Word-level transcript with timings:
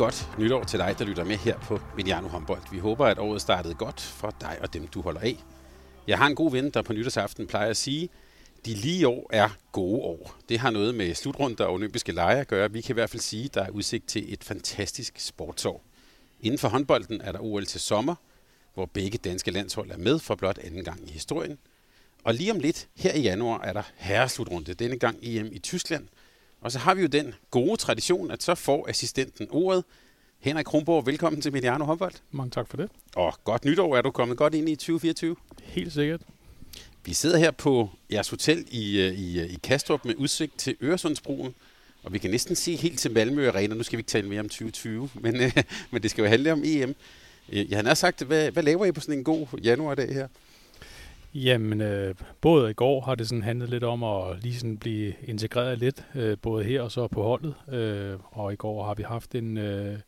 Godt 0.00 0.28
nytår 0.38 0.64
til 0.64 0.78
dig, 0.78 0.94
der 0.98 1.04
lytter 1.04 1.24
med 1.24 1.36
her 1.36 1.58
på 1.58 1.80
Mediano 1.96 2.28
Håndbold. 2.28 2.62
Vi 2.72 2.78
håber, 2.78 3.06
at 3.06 3.18
året 3.18 3.40
startede 3.40 3.74
godt 3.74 4.00
for 4.00 4.34
dig 4.40 4.58
og 4.60 4.72
dem, 4.74 4.86
du 4.86 5.00
holder 5.00 5.20
af. 5.20 5.36
Jeg 6.06 6.18
har 6.18 6.26
en 6.26 6.34
god 6.34 6.50
ven, 6.50 6.70
der 6.70 6.82
på 6.82 6.92
nytårsaften 6.92 7.46
plejer 7.46 7.70
at 7.70 7.76
sige, 7.76 8.08
de 8.66 8.74
lige 8.74 9.08
år 9.08 9.30
er 9.32 9.48
gode 9.72 10.00
år. 10.00 10.36
Det 10.48 10.58
har 10.58 10.70
noget 10.70 10.94
med 10.94 11.14
slutrunder 11.14 11.64
og 11.64 11.72
olympiske 11.72 12.12
lege 12.12 12.40
at 12.40 12.48
gøre. 12.48 12.72
Vi 12.72 12.80
kan 12.80 12.92
i 12.92 12.94
hvert 12.94 13.10
fald 13.10 13.22
sige, 13.22 13.44
at 13.44 13.54
der 13.54 13.62
er 13.62 13.70
udsigt 13.70 14.08
til 14.08 14.32
et 14.32 14.44
fantastisk 14.44 15.20
sportsår. 15.20 15.82
Inden 16.40 16.58
for 16.58 16.68
håndbolden 16.68 17.20
er 17.20 17.32
der 17.32 17.40
OL 17.40 17.66
til 17.66 17.80
sommer, 17.80 18.14
hvor 18.74 18.86
begge 18.86 19.18
danske 19.18 19.50
landshold 19.50 19.90
er 19.90 19.98
med 19.98 20.18
for 20.18 20.34
blot 20.34 20.58
anden 20.58 20.84
gang 20.84 21.08
i 21.08 21.12
historien. 21.12 21.58
Og 22.24 22.34
lige 22.34 22.52
om 22.52 22.58
lidt, 22.58 22.88
her 22.96 23.12
i 23.12 23.20
januar, 23.20 23.60
er 23.60 23.72
der 23.72 23.82
herreslutrunde, 23.96 24.74
denne 24.74 24.98
gang 24.98 25.18
EM 25.22 25.48
i 25.52 25.58
Tyskland– 25.58 26.08
og 26.60 26.72
så 26.72 26.78
har 26.78 26.94
vi 26.94 27.02
jo 27.02 27.06
den 27.06 27.34
gode 27.50 27.76
tradition, 27.76 28.30
at 28.30 28.42
så 28.42 28.54
får 28.54 28.88
assistenten 28.88 29.46
ordet. 29.50 29.84
Henrik 30.38 30.64
Kronborg, 30.64 31.06
velkommen 31.06 31.42
til 31.42 31.52
Mediano 31.52 31.84
Håndbold. 31.84 32.12
Mange 32.30 32.50
tak 32.50 32.68
for 32.68 32.76
det. 32.76 32.90
Og 33.16 33.34
godt 33.44 33.64
nytår, 33.64 33.96
er 33.96 34.02
du 34.02 34.10
kommet 34.10 34.36
godt 34.36 34.54
ind 34.54 34.68
i 34.68 34.76
2024? 34.76 35.36
Helt 35.62 35.92
sikkert. 35.92 36.20
Vi 37.04 37.14
sidder 37.14 37.38
her 37.38 37.50
på 37.50 37.90
jeres 38.12 38.28
hotel 38.28 38.66
i, 38.70 39.00
øh, 39.00 39.14
i, 39.14 39.40
øh, 39.40 39.52
i 39.52 39.58
Kastrup 39.62 40.04
med 40.04 40.14
udsigt 40.14 40.58
til 40.58 40.76
Øresundsbroen. 40.82 41.54
Og 42.02 42.12
vi 42.12 42.18
kan 42.18 42.30
næsten 42.30 42.56
se 42.56 42.76
helt 42.76 42.98
til 42.98 43.10
Malmø 43.10 43.48
Arena. 43.48 43.74
Nu 43.74 43.82
skal 43.82 43.96
vi 43.96 44.00
ikke 44.00 44.10
tale 44.10 44.28
mere 44.28 44.40
om 44.40 44.48
2020, 44.48 45.10
men, 45.22 45.36
øh, 45.36 45.62
men 45.90 46.02
det 46.02 46.10
skal 46.10 46.22
jo 46.22 46.28
handle 46.28 46.52
om 46.52 46.62
EM. 46.64 46.94
Jeg 47.52 47.82
har 47.84 47.94
sagt, 47.94 48.22
hvad, 48.22 48.50
hvad 48.50 48.62
laver 48.62 48.84
I 48.86 48.92
på 48.92 49.00
sådan 49.00 49.18
en 49.18 49.24
god 49.24 49.46
januardag 49.62 50.14
her? 50.14 50.28
Jamen, 51.34 51.80
øh, 51.80 52.14
både 52.40 52.70
i 52.70 52.74
går 52.74 53.00
har 53.00 53.14
det 53.14 53.28
sådan 53.28 53.42
handlet 53.42 53.70
lidt 53.70 53.84
om 53.84 54.04
at 54.04 54.42
lige 54.42 54.54
sådan 54.54 54.78
blive 54.78 55.14
integreret 55.22 55.78
lidt, 55.78 56.06
øh, 56.14 56.36
både 56.42 56.64
her 56.64 56.82
og 56.82 56.92
så 56.92 57.08
på 57.08 57.22
holdet. 57.22 57.54
Øh, 57.72 58.18
og 58.24 58.52
i 58.52 58.56
går 58.56 58.84
har 58.84 58.94
vi 58.94 59.02
haft 59.02 59.34
en, 59.34 59.58
øh, 59.58 59.98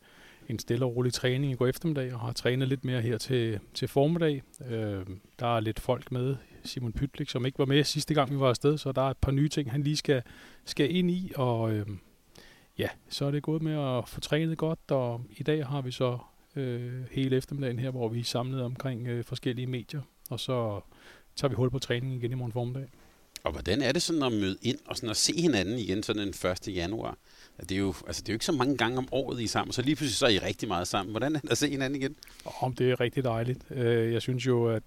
en 0.49 0.59
stille 0.59 0.85
og 0.85 0.95
rolig 0.95 1.13
træning 1.13 1.51
i 1.51 1.55
går 1.55 1.67
eftermiddag, 1.67 2.13
og 2.13 2.19
har 2.19 2.31
trænet 2.31 2.67
lidt 2.67 2.85
mere 2.85 3.01
her 3.01 3.17
til, 3.17 3.59
til 3.73 3.87
formiddag. 3.87 4.41
Øh, 4.69 5.05
der 5.39 5.55
er 5.55 5.59
lidt 5.59 5.79
folk 5.79 6.11
med, 6.11 6.35
Simon 6.63 6.93
Pytlik, 6.93 7.29
som 7.29 7.45
ikke 7.45 7.59
var 7.59 7.65
med 7.65 7.83
sidste 7.83 8.13
gang, 8.13 8.31
vi 8.31 8.39
var 8.39 8.49
afsted, 8.49 8.77
så 8.77 8.91
der 8.91 9.01
er 9.01 9.09
et 9.09 9.17
par 9.17 9.31
nye 9.31 9.49
ting, 9.49 9.71
han 9.71 9.83
lige 9.83 9.97
skal, 9.97 10.21
skal 10.65 10.95
ind 10.95 11.11
i, 11.11 11.31
og 11.35 11.71
øh, 11.71 11.87
ja, 12.77 12.87
så 13.09 13.25
er 13.25 13.31
det 13.31 13.43
gået 13.43 13.61
med 13.61 13.97
at 13.97 14.09
få 14.09 14.19
trænet 14.19 14.57
godt, 14.57 14.79
og 14.91 15.21
i 15.37 15.43
dag 15.43 15.65
har 15.65 15.81
vi 15.81 15.91
så 15.91 16.17
øh, 16.55 17.03
hele 17.11 17.37
eftermiddagen 17.37 17.79
her, 17.79 17.89
hvor 17.89 18.07
vi 18.09 18.19
er 18.19 18.23
samlet 18.23 18.61
omkring 18.61 19.07
øh, 19.07 19.23
forskellige 19.23 19.67
medier, 19.67 20.01
og 20.33 20.39
så 20.39 20.81
tager 21.35 21.49
vi 21.49 21.55
hul 21.55 21.69
på 21.69 21.79
træningen 21.79 22.17
igen 22.17 22.31
i 22.31 22.35
morgen 22.35 22.51
formiddag. 22.51 22.89
Og 23.43 23.51
hvordan 23.51 23.81
er 23.81 23.91
det 23.91 24.01
sådan 24.01 24.23
at 24.23 24.31
møde 24.31 24.57
ind 24.61 24.77
og 24.85 24.95
sådan 24.95 25.09
at 25.09 25.17
se 25.17 25.41
hinanden 25.41 25.77
igen 25.79 26.03
sådan 26.03 26.21
den 26.21 26.51
1. 26.51 26.75
januar? 26.75 27.17
Det 27.59 27.71
er, 27.71 27.79
jo, 27.79 27.93
altså 28.07 28.21
det 28.21 28.29
er 28.29 28.33
jo 28.33 28.35
ikke 28.35 28.45
så 28.45 28.51
mange 28.51 28.77
gange 28.77 28.97
om 28.97 29.07
året, 29.11 29.39
I 29.39 29.43
er 29.43 29.47
sammen, 29.47 29.73
så 29.73 29.81
lige 29.81 29.95
pludselig 29.95 30.17
så 30.17 30.25
er 30.25 30.29
I 30.29 30.39
rigtig 30.39 30.67
meget 30.67 30.87
sammen. 30.87 31.11
Hvordan 31.13 31.35
er 31.35 31.39
det 31.39 31.51
at 31.51 31.57
se 31.57 31.69
hinanden 31.69 32.01
igen? 32.01 32.15
Om 32.61 32.73
det 32.73 32.91
er 32.91 32.99
rigtig 32.99 33.23
dejligt. 33.23 33.59
Øh, 33.71 34.13
jeg 34.13 34.21
synes 34.21 34.47
jo, 34.47 34.67
at 34.67 34.83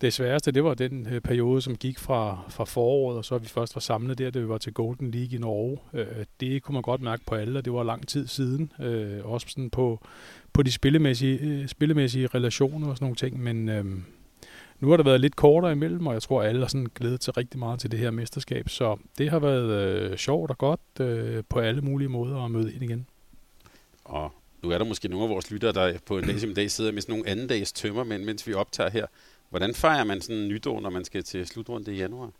det 0.00 0.12
sværeste, 0.12 0.52
det 0.52 0.64
var 0.64 0.74
den 0.74 1.06
øh, 1.06 1.20
periode, 1.20 1.62
som 1.62 1.76
gik 1.76 1.98
fra, 1.98 2.44
fra 2.48 2.64
foråret, 2.64 3.18
og 3.18 3.24
så 3.24 3.38
vi 3.38 3.48
først 3.48 3.76
var 3.76 3.80
samlet 3.80 4.18
der, 4.18 4.30
da 4.30 4.38
vi 4.38 4.48
var 4.48 4.58
til 4.58 4.72
Golden 4.72 5.10
League 5.10 5.36
i 5.36 5.38
Norge. 5.38 5.78
Øh, 5.92 6.24
det 6.40 6.62
kunne 6.62 6.72
man 6.72 6.82
godt 6.82 7.00
mærke 7.00 7.22
på 7.26 7.34
alle, 7.34 7.58
og 7.58 7.64
det 7.64 7.72
var 7.72 7.82
lang 7.82 8.08
tid 8.08 8.26
siden. 8.26 8.72
Også 9.24 9.46
sådan 9.48 9.70
på, 9.70 10.06
på 10.52 10.62
de 10.62 10.72
spillemæssige, 10.72 11.68
spillemæssige 11.68 12.26
relationer 12.26 12.88
og 12.88 12.96
sådan 12.96 13.04
nogle 13.04 13.16
ting, 13.16 13.42
men 13.42 14.04
nu 14.80 14.90
har 14.90 14.96
det 14.96 15.06
været 15.06 15.20
lidt 15.20 15.36
kortere 15.36 15.72
imellem, 15.72 16.06
og 16.06 16.14
jeg 16.14 16.22
tror, 16.22 16.42
at 16.42 16.48
alle 16.48 16.60
har 16.60 16.68
sådan 16.68 16.90
glædet 16.94 17.24
sig 17.24 17.36
rigtig 17.36 17.58
meget 17.58 17.80
til 17.80 17.90
det 17.90 17.98
her 17.98 18.10
mesterskab. 18.10 18.68
Så 18.68 18.96
det 19.18 19.30
har 19.30 19.38
været 19.38 19.70
øh, 19.70 20.16
sjovt 20.16 20.50
og 20.50 20.58
godt 20.58 20.80
øh, 21.00 21.42
på 21.48 21.58
alle 21.58 21.80
mulige 21.82 22.08
måder 22.08 22.44
at 22.44 22.50
møde 22.50 22.74
ind 22.74 22.82
igen. 22.82 23.06
Og 24.04 24.32
nu 24.62 24.70
er 24.70 24.78
der 24.78 24.84
måske 24.84 25.08
nogle 25.08 25.24
af 25.24 25.30
vores 25.30 25.50
lyttere, 25.50 25.72
der 25.72 25.98
på 26.06 26.18
en 26.18 26.24
dag 26.24 26.40
som 26.40 26.54
dag 26.54 26.70
sidder 26.70 26.92
med 26.92 27.02
sådan 27.02 27.12
nogle 27.12 27.28
anden 27.28 27.46
dags 27.46 27.72
tømmer, 27.72 28.04
men 28.04 28.24
mens 28.26 28.46
vi 28.46 28.54
optager 28.54 28.90
her. 28.90 29.06
Hvordan 29.50 29.74
fejrer 29.74 30.04
man 30.04 30.20
sådan 30.20 30.36
en 30.36 30.48
nytår, 30.48 30.80
når 30.80 30.90
man 30.90 31.04
skal 31.04 31.22
til 31.22 31.46
slutrunde 31.46 31.94
i 31.94 31.96
januar? 31.96 32.30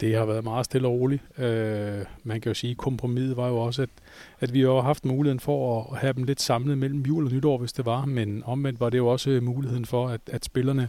Det 0.00 0.14
har 0.14 0.24
været 0.24 0.44
meget 0.44 0.64
stille 0.64 0.88
og 0.88 0.94
roligt. 0.94 1.22
Øh, 1.38 2.04
man 2.24 2.40
kan 2.40 2.50
jo 2.50 2.54
sige, 2.54 2.70
at 2.70 2.76
kompromiset 2.76 3.36
var 3.36 3.48
jo 3.48 3.56
også, 3.56 3.82
at, 3.82 3.88
at 4.40 4.54
vi 4.54 4.60
har 4.60 4.80
haft 4.80 5.04
muligheden 5.04 5.40
for 5.40 5.82
at 5.92 5.98
have 5.98 6.12
dem 6.12 6.24
lidt 6.24 6.40
samlet 6.40 6.78
mellem 6.78 7.00
jul 7.00 7.24
og 7.24 7.32
nytår, 7.32 7.58
hvis 7.58 7.72
det 7.72 7.86
var. 7.86 8.04
Men 8.04 8.42
omvendt 8.46 8.80
var 8.80 8.90
det 8.90 8.98
jo 8.98 9.06
også 9.06 9.40
muligheden 9.42 9.84
for, 9.84 10.08
at, 10.08 10.20
at 10.26 10.44
spillerne 10.44 10.88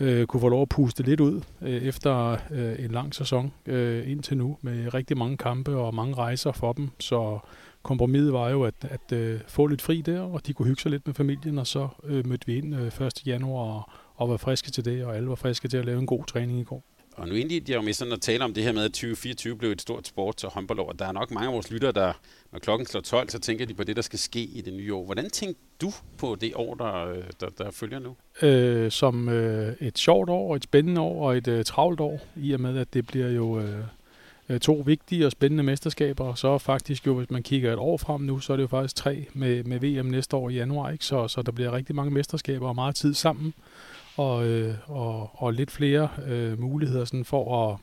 øh, 0.00 0.26
kunne 0.26 0.40
få 0.40 0.48
lov 0.48 0.62
at 0.62 0.68
puste 0.68 1.02
lidt 1.02 1.20
ud 1.20 1.40
øh, 1.62 1.82
efter 1.82 2.36
øh, 2.50 2.84
en 2.84 2.90
lang 2.90 3.14
sæson 3.14 3.52
øh, 3.66 4.10
indtil 4.10 4.36
nu, 4.36 4.56
med 4.62 4.94
rigtig 4.94 5.18
mange 5.18 5.36
kampe 5.36 5.76
og 5.76 5.94
mange 5.94 6.14
rejser 6.14 6.52
for 6.52 6.72
dem. 6.72 6.90
Så 6.98 7.38
kompromiset 7.82 8.32
var 8.32 8.50
jo 8.50 8.62
at, 8.62 8.74
at 8.80 9.12
øh, 9.12 9.40
få 9.48 9.66
lidt 9.66 9.82
fri 9.82 10.00
der, 10.00 10.20
og 10.20 10.46
de 10.46 10.52
kunne 10.52 10.66
hygge 10.66 10.82
sig 10.82 10.90
lidt 10.90 11.06
med 11.06 11.14
familien, 11.14 11.58
og 11.58 11.66
så 11.66 11.88
øh, 12.04 12.26
mødte 12.26 12.46
vi 12.46 12.56
ind 12.56 12.74
øh, 12.74 13.06
1. 13.06 13.26
januar 13.26 13.64
og, 13.64 13.90
og 14.14 14.30
var 14.30 14.36
friske 14.36 14.70
til 14.70 14.84
det, 14.84 15.04
og 15.04 15.16
alle 15.16 15.28
var 15.28 15.34
friske 15.34 15.68
til 15.68 15.76
at 15.76 15.84
lave 15.84 15.98
en 15.98 16.06
god 16.06 16.24
træning 16.24 16.58
i 16.58 16.64
går. 16.64 16.93
Og 17.16 17.28
nu 17.28 17.34
indledte 17.34 17.72
jeg 17.72 17.76
jo 17.76 17.82
med 17.82 17.92
sådan 17.92 18.12
at 18.12 18.20
tale 18.20 18.44
om 18.44 18.54
det 18.54 18.62
her 18.62 18.72
med, 18.72 18.84
at 18.84 18.92
2024 18.92 19.56
blev 19.56 19.70
et 19.70 19.80
stort 19.80 20.08
sports- 20.08 20.44
og 20.44 20.52
håndboldår. 20.52 20.92
Der 20.92 21.06
er 21.06 21.12
nok 21.12 21.30
mange 21.30 21.48
af 21.48 21.54
vores 21.54 21.70
lyttere, 21.70 21.92
der, 21.92 22.12
når 22.52 22.58
klokken 22.58 22.86
slår 22.86 23.00
12, 23.00 23.28
så 23.28 23.38
tænker 23.38 23.66
de 23.66 23.74
på 23.74 23.84
det, 23.84 23.96
der 23.96 24.02
skal 24.02 24.18
ske 24.18 24.40
i 24.40 24.60
det 24.60 24.72
nye 24.72 24.94
år. 24.94 25.04
Hvordan 25.04 25.30
tænker 25.30 25.60
du 25.80 25.92
på 26.18 26.36
det 26.40 26.52
år, 26.54 26.74
der, 26.74 27.14
der, 27.40 27.48
der 27.58 27.70
følger 27.70 27.98
nu? 27.98 28.16
Øh, 28.42 28.90
som 28.90 29.28
øh, 29.28 29.76
et 29.80 29.98
sjovt 29.98 30.30
år, 30.30 30.56
et 30.56 30.64
spændende 30.64 31.00
år 31.00 31.26
og 31.26 31.36
et 31.36 31.48
øh, 31.48 31.64
travlt 31.64 32.00
år, 32.00 32.20
i 32.36 32.52
og 32.52 32.60
med, 32.60 32.78
at 32.78 32.94
det 32.94 33.06
bliver 33.06 33.28
jo 33.28 33.60
øh, 33.60 33.78
øh 34.48 34.60
to 34.60 34.82
vigtige 34.86 35.26
og 35.26 35.32
spændende 35.32 35.62
mesterskaber. 35.62 36.24
Og 36.24 36.38
så 36.38 36.58
faktisk 36.58 37.06
jo, 37.06 37.14
hvis 37.14 37.30
man 37.30 37.42
kigger 37.42 37.72
et 37.72 37.78
år 37.78 37.96
frem 37.96 38.20
nu, 38.20 38.40
så 38.40 38.52
er 38.52 38.56
det 38.56 38.62
jo 38.62 38.68
faktisk 38.68 38.96
tre 38.96 39.26
med, 39.32 39.64
med 39.64 39.80
VM 39.80 40.06
næste 40.06 40.36
år 40.36 40.48
i 40.48 40.54
januar. 40.54 40.90
Ikke? 40.90 41.04
Så, 41.04 41.28
så 41.28 41.42
der 41.42 41.52
bliver 41.52 41.72
rigtig 41.72 41.94
mange 41.94 42.10
mesterskaber 42.10 42.68
og 42.68 42.74
meget 42.74 42.94
tid 42.94 43.14
sammen 43.14 43.54
og, 44.16 44.46
øh, 44.46 44.74
og, 44.86 45.30
og 45.42 45.52
lidt 45.52 45.70
flere 45.70 46.08
øh, 46.26 46.60
muligheder 46.60 47.04
sådan 47.04 47.24
for 47.24 47.70
at 47.70 47.78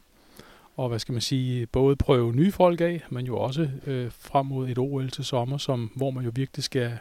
og 0.75 0.89
hvad 0.89 0.99
skal 0.99 1.11
man 1.11 1.21
sige, 1.21 1.65
både 1.65 1.95
prøve 1.95 2.35
nye 2.35 2.51
folk 2.51 2.81
af, 2.81 3.01
men 3.09 3.25
jo 3.25 3.37
også 3.37 3.69
øh, 3.87 4.11
frem 4.19 4.45
mod 4.45 4.69
et 4.69 4.77
OL 4.77 5.09
til 5.09 5.25
sommer, 5.25 5.57
som, 5.57 5.91
hvor 5.95 6.11
man 6.11 6.25
jo 6.25 6.31
virkelig 6.35 6.63
skal, 6.63 6.97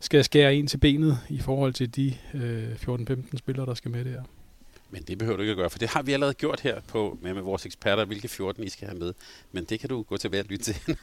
skal 0.00 0.24
skære 0.24 0.56
ind 0.56 0.68
til 0.68 0.78
benet 0.78 1.18
i 1.28 1.38
forhold 1.38 1.72
til 1.72 1.96
de 1.96 2.14
øh, 2.34 2.72
14-15 2.72 3.36
spillere, 3.36 3.66
der 3.66 3.74
skal 3.74 3.90
med 3.90 4.04
der. 4.04 4.22
Men 4.90 5.02
det 5.02 5.18
behøver 5.18 5.36
du 5.36 5.42
ikke 5.42 5.50
at 5.50 5.56
gøre, 5.56 5.70
for 5.70 5.78
det 5.78 5.88
har 5.88 6.02
vi 6.02 6.12
allerede 6.12 6.34
gjort 6.34 6.60
her 6.60 6.80
på, 6.80 7.18
med, 7.22 7.34
med 7.34 7.42
vores 7.42 7.66
eksperter, 7.66 8.04
hvilke 8.04 8.28
14 8.28 8.64
I 8.64 8.68
skal 8.68 8.88
have 8.88 8.98
med. 8.98 9.12
Men 9.52 9.64
det 9.64 9.80
kan 9.80 9.88
du 9.88 10.02
gå 10.02 10.16
tilbage 10.16 10.42
og 10.42 10.46
lytte 10.48 10.64
til. 10.64 10.76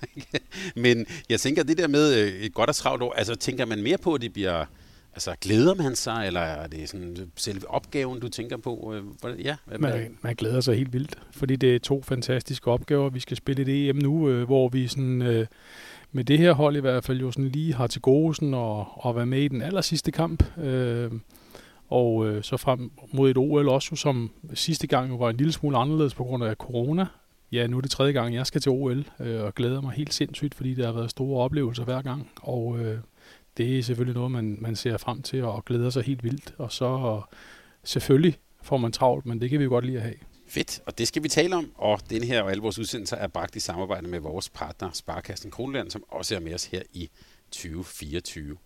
Men 0.84 1.06
jeg 1.30 1.40
tænker, 1.40 1.64
det 1.64 1.78
der 1.78 1.88
med 1.88 2.22
øh, 2.22 2.34
et 2.34 2.54
godt 2.54 2.70
og 2.70 2.76
travlt 2.76 3.04
år, 3.04 3.14
altså 3.14 3.36
tænker 3.36 3.66
man 3.66 3.84
mere 3.84 3.98
på, 3.98 4.14
at 4.14 4.22
det 4.22 4.34
bliver 4.34 4.66
Altså, 5.14 5.36
glæder 5.42 5.76
man 5.76 5.96
sig, 5.96 6.28
eller 6.28 6.40
er 6.40 6.68
det 6.68 6.90
sådan 6.90 7.32
selve 7.36 7.70
opgaven, 7.70 8.20
du 8.20 8.30
tænker 8.30 8.58
på? 8.58 8.94
Øh, 8.96 9.46
ja, 9.46 9.56
man, 9.80 10.18
man 10.22 10.36
glæder 10.36 10.62
sig 10.62 10.76
helt 10.76 10.94
vildt, 10.94 11.20
fordi 11.32 11.56
det 11.56 11.76
er 11.76 11.80
to 11.80 12.02
fantastiske 12.02 12.72
opgaver. 12.72 13.10
Vi 13.10 13.20
skal 13.20 13.38
spille 13.38 13.66
det 13.66 13.90
EM 13.90 13.96
nu, 13.96 14.30
øh, 14.30 14.44
hvor 14.44 14.70
vi 14.70 14.88
sådan, 14.88 15.22
øh, 15.22 15.48
med 16.12 16.24
det 16.24 16.38
her 16.38 16.54
hold 16.54 16.76
i 16.76 16.80
hvert 16.80 17.04
fald 17.04 17.20
jo 17.20 17.32
sådan 17.32 17.50
lige 17.50 17.74
har 17.74 17.88
til 17.88 18.02
gode 18.02 18.36
sådan 18.36 18.54
at, 18.54 18.86
at 19.06 19.16
være 19.16 19.26
med 19.26 19.42
i 19.42 19.48
den 19.48 19.62
aller 19.62 19.82
sidste 19.82 20.12
kamp. 20.12 20.44
og 21.90 22.40
så 22.42 22.58
frem 22.58 22.92
mod 23.14 23.32
et 23.32 23.38
OL 23.38 23.70
også, 23.70 23.96
som 23.96 24.32
sidste 24.54 24.88
gang 24.88 25.20
var 25.20 25.30
en 25.30 25.38
lille 25.38 25.54
smule 25.54 25.78
anderledes 25.78 26.14
på 26.14 26.24
grund 26.24 26.44
af 26.44 26.56
corona. 26.56 27.06
Ja, 27.52 27.68
nu 27.68 27.78
er 27.78 27.82
det 27.82 27.92
tredje 27.92 28.12
gang, 28.12 28.36
jeg 28.36 28.46
skal 28.46 28.62
til 28.62 28.72
OL, 28.72 29.06
og 29.20 29.56
glæder 29.56 29.82
mig 29.82 29.92
helt 29.92 30.14
sindssygt, 30.14 30.56
fordi 30.56 30.74
der 30.74 30.86
har 30.86 30.94
været 30.94 31.10
store 31.10 31.44
oplevelser 31.44 31.84
hver 31.84 32.02
gang. 32.02 32.30
Og 32.42 32.80
det 33.62 33.80
er 33.80 33.84
selvfølgelig 33.84 34.16
noget, 34.16 34.32
man, 34.32 34.58
man 34.62 34.76
ser 34.76 34.98
frem 34.98 35.22
til 35.22 35.44
og 35.44 35.66
glæder 35.66 35.90
sig 35.90 36.04
helt 36.04 36.24
vildt. 36.24 36.54
Og 36.58 36.72
så 36.72 37.22
selvfølgelig 37.84 38.38
får 38.62 38.78
man 38.78 38.92
travlt, 38.92 39.26
men 39.26 39.42
det 39.42 39.50
kan 39.50 39.60
vi 39.60 39.64
jo 39.64 39.70
godt 39.70 39.86
lide 39.86 39.98
at 39.98 40.04
have. 40.04 40.16
Fedt, 40.48 40.82
og 40.86 40.98
det 40.98 41.08
skal 41.08 41.24
vi 41.24 41.28
tale 41.28 41.56
om, 41.56 41.72
og 41.76 42.00
den 42.10 42.24
her 42.24 42.42
og 42.42 42.52
alle 42.52 42.62
vores 42.62 42.80
udsendelser 42.80 43.18
er 43.18 43.28
bragt 43.28 43.56
i 43.56 43.60
samarbejde 43.60 44.08
med 44.08 44.20
vores 44.20 44.50
partner 44.50 44.92
Sparkassen 44.94 45.52
Kronland, 45.52 45.92
som 45.92 46.04
også 46.10 46.36
er 46.36 46.40
med 46.40 46.54
os 46.54 46.66
her 46.66 46.82
i 46.94 47.10
2024. 47.52 48.58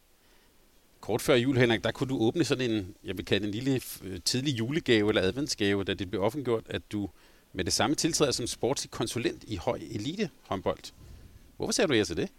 kort 1.00 1.22
før 1.22 1.36
jul, 1.36 1.58
Henrik, 1.58 1.84
der 1.84 1.92
kunne 1.92 2.10
du 2.10 2.18
åbne 2.20 2.44
sådan 2.44 2.72
en, 2.72 2.96
jeg 3.04 3.18
vil 3.18 3.26
kalde 3.26 3.46
en 3.46 3.52
lille 3.52 3.82
øh, 4.04 4.20
tidlig 4.26 4.60
julegave 4.60 5.10
eller 5.10 5.22
adventsgave, 5.22 5.84
da 5.84 5.94
det 5.94 6.10
blev 6.10 6.22
offentgjort, 6.22 6.64
at 6.70 6.92
du 6.92 7.10
med 7.54 7.66
det 7.66 7.74
samme 7.74 7.96
tiltræder 7.96 8.32
som 8.32 8.48
sportslig 8.48 8.92
konsulent 8.92 9.44
i 9.48 9.56
høj 9.56 9.80
elite 9.92 10.30
håndbold. 10.48 10.92
Hvorfor 11.58 11.72
ser 11.72 11.88
du 11.88 11.94
jer 11.94 12.04
til 12.04 12.18
det? 12.18 12.30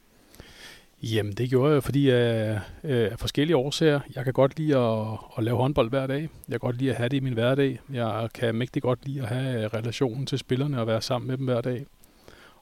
Jamen, 1.03 1.33
det 1.33 1.51
gjorde 1.51 1.75
jeg, 1.75 1.83
fordi 1.83 2.11
af, 2.11 2.61
øh, 2.85 3.11
af 3.13 3.19
forskellige 3.19 3.57
årsager. 3.57 4.01
Jeg 4.15 4.25
kan 4.25 4.33
godt 4.33 4.59
lide 4.59 4.77
at, 4.77 5.19
at 5.39 5.45
lave 5.45 5.57
håndbold 5.57 5.91
hver 5.91 6.07
dag. 6.07 6.21
Jeg 6.21 6.31
kan 6.51 6.59
godt 6.59 6.77
lide 6.79 6.91
at 6.91 6.97
have 6.97 7.09
det 7.09 7.17
i 7.17 7.21
min 7.21 7.33
hverdag. 7.33 7.81
Jeg 7.93 8.29
kan 8.35 8.55
mægtig 8.55 8.83
godt 8.83 9.07
lide 9.07 9.23
at 9.23 9.29
have 9.29 9.65
øh, 9.65 9.71
relationen 9.75 10.27
til 10.27 10.39
spillerne 10.39 10.81
og 10.81 10.87
være 10.87 11.03
sammen 11.03 11.29
med 11.29 11.37
dem 11.37 11.45
hver 11.45 11.61
dag. 11.61 11.87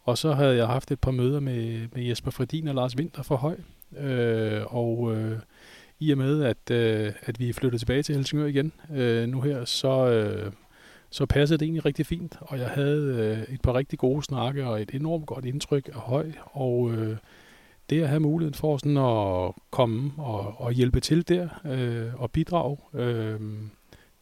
Og 0.05 0.19
så 0.19 0.33
havde 0.33 0.57
jeg 0.57 0.67
haft 0.67 0.91
et 0.91 1.01
par 1.01 1.11
møder 1.11 1.41
med, 1.41 1.89
med 1.93 2.03
Jesper 2.03 2.31
Fredin 2.31 2.69
og 2.69 2.75
Lars 2.75 2.97
Winter 2.97 3.23
for 3.23 3.37
høj. 3.37 3.57
Øh, 3.99 4.63
og 4.67 5.17
øh, 5.17 5.39
i 6.01 6.11
og 6.11 6.19
med, 6.19 6.43
at, 6.43 6.71
øh, 6.71 7.13
at 7.23 7.41
vi 7.41 7.53
flyttede 7.53 7.81
tilbage 7.81 8.03
til 8.03 8.15
Helsingør 8.15 8.47
igen 8.47 8.73
øh, 8.95 9.29
nu 9.29 9.41
her, 9.41 9.65
så, 9.65 10.09
øh, 10.09 10.53
så 11.11 11.27
passede 11.27 11.59
det 11.59 11.65
egentlig 11.65 11.85
rigtig 11.85 12.07
fint. 12.07 12.37
Og 12.41 12.59
jeg 12.59 12.69
havde 12.69 13.37
øh, 13.49 13.55
et 13.55 13.63
par 13.63 13.75
rigtig 13.75 13.99
gode 13.99 14.23
snakke 14.23 14.67
og 14.67 14.83
et 14.83 14.91
enormt 14.91 15.27
godt 15.27 15.45
indtryk 15.45 15.89
af 15.89 16.01
høj. 16.01 16.33
Og 16.45 16.93
øh, 16.93 17.17
det 17.91 18.03
at 18.03 18.09
have 18.09 18.21
muligheden 18.21 18.55
for 18.55 18.77
sådan 18.77 18.97
at 18.97 19.53
komme 19.71 20.13
og, 20.19 20.61
og 20.61 20.73
hjælpe 20.73 21.01
til 21.01 21.29
der 21.29 21.49
øh, 21.65 22.23
og 22.23 22.31
bidrage, 22.31 22.77
øh, 22.95 23.41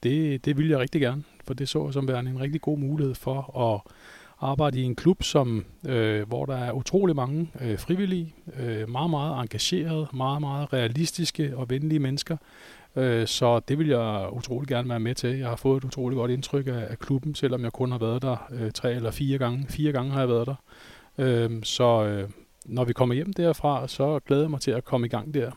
det, 0.03 0.45
det 0.45 0.57
vil 0.57 0.69
jeg 0.69 0.79
rigtig 0.79 1.01
gerne. 1.01 1.23
For 1.47 1.55
det 1.55 1.69
så 1.69 1.85
jeg 1.85 1.93
som 1.93 2.09
værende 2.09 2.31
en 2.31 2.41
rigtig 2.41 2.61
god 2.61 2.79
mulighed 2.79 3.15
for 3.15 3.59
at 3.59 3.93
arbejde 4.41 4.81
i 4.81 4.83
en 4.83 4.95
klub, 4.95 5.23
som, 5.23 5.65
øh, 5.89 6.29
hvor 6.29 6.47
der 6.47 6.57
er 6.57 6.73
utrolig 6.73 7.17
mange 7.17 7.51
øh, 7.61 7.79
frivillige, 7.79 8.35
øh, 8.61 8.89
meget, 8.89 9.11
meget 9.11 9.43
engagerede, 9.43 10.07
meget, 10.15 10.41
meget 10.41 10.73
realistiske 10.73 11.57
og 11.57 11.71
venlige 11.71 11.99
mennesker. 11.99 12.37
Øh, 12.97 13.27
så 13.27 13.61
det 13.61 13.79
vil 13.79 13.89
jeg 13.89 14.29
utrolig 14.33 14.69
gerne 14.69 14.89
være 14.89 15.01
med 15.01 15.15
til. 15.15 15.39
Jeg 15.39 15.49
har 15.49 15.57
fået 15.57 15.77
et 15.77 15.85
utrolig 15.85 16.17
godt 16.17 16.31
indtryk 16.31 16.67
af, 16.67 16.87
af 16.91 16.99
klubben, 16.99 17.35
selvom 17.35 17.65
jeg 17.65 17.73
kun 17.73 17.91
har 17.91 17.99
været 17.99 18.23
der 18.23 18.49
øh, 18.53 18.71
tre 18.71 18.95
eller 18.95 19.11
fire 19.11 19.39
gange. 19.39 19.67
Fire 19.69 19.93
gange 19.93 20.13
har 20.13 20.21
jeg 20.21 20.29
været 20.29 20.47
der. 20.47 20.55
Øh, 21.19 21.63
så 21.63 22.05
øh, 22.05 22.29
når 22.65 22.85
vi 22.85 22.93
kommer 22.93 23.15
hjem 23.15 23.33
derfra, 23.33 23.89
så 23.89 24.21
glæder 24.27 24.43
jeg 24.43 24.51
mig 24.51 24.61
til 24.61 24.71
at 24.71 24.85
komme 24.85 25.07
i 25.07 25.11
gang 25.11 25.35
der. 25.35 25.51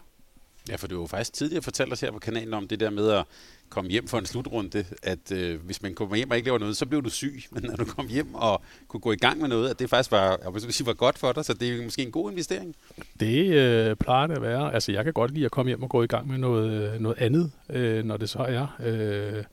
Ja, 0.70 0.76
for 0.76 0.88
du 0.88 0.96
har 0.96 1.02
jo 1.02 1.08
faktisk 1.08 1.34
tidligere 1.34 1.62
fortalt 1.62 1.94
os 1.94 2.02
her 2.02 2.12
på 2.12 2.20
kanalen 2.20 2.54
om 2.54 2.68
det 2.68 2.80
der 2.80 2.90
med 2.90 3.12
at 3.12 3.26
komme 3.70 3.92
hjem 3.92 4.08
for 4.08 4.18
en 4.18 4.26
slutrunde, 4.26 4.86
at 5.04 5.32
øh, 5.32 5.62
hvis 5.66 5.82
man 5.82 5.94
kommer 5.94 6.16
hjem 6.16 6.32
og 6.32 6.38
ikke 6.38 6.48
laver 6.48 6.60
noget, 6.60 6.78
så 6.78 6.86
bliver 6.86 7.02
du 7.02 7.10
syg. 7.10 7.44
Men 7.52 7.64
når 7.64 7.76
du 7.76 7.86
kom 7.86 8.08
hjem 8.08 8.36
og 8.36 8.62
kunne 8.88 9.00
gå 9.00 9.12
i 9.12 9.16
gang 9.16 9.40
med 9.40 9.48
noget, 9.48 9.70
at 9.70 9.80
det 9.80 9.90
faktisk 9.90 10.12
var, 10.12 10.60
sige, 10.70 10.88
var 10.88 10.94
godt 10.94 11.18
for 11.18 11.32
dig, 11.32 11.46
så 11.46 11.54
det 11.54 11.76
er 11.76 11.84
måske 11.84 12.02
en 12.02 12.12
god 12.12 12.32
investering. 12.32 12.76
Det 13.20 13.54
øh, 13.54 13.96
plejer 13.96 14.28
det 14.28 14.36
at 14.36 14.42
være. 14.42 14.74
Altså, 14.74 14.92
jeg 14.92 15.04
kan 15.04 15.14
godt 15.14 15.32
lide 15.32 15.46
at 15.46 15.52
komme 15.52 15.70
hjem 15.70 15.84
og 15.84 15.90
gå 15.90 16.04
i 16.04 16.08
gang 16.08 16.28
med 16.28 16.38
noget, 16.38 16.94
øh, 16.94 17.00
noget 17.00 17.18
andet, 17.18 17.52
øh, 17.70 18.06
når 18.06 18.18
det 18.18 18.30
så 18.30 18.40
er. 18.40 18.78
Øh, 18.80 19.44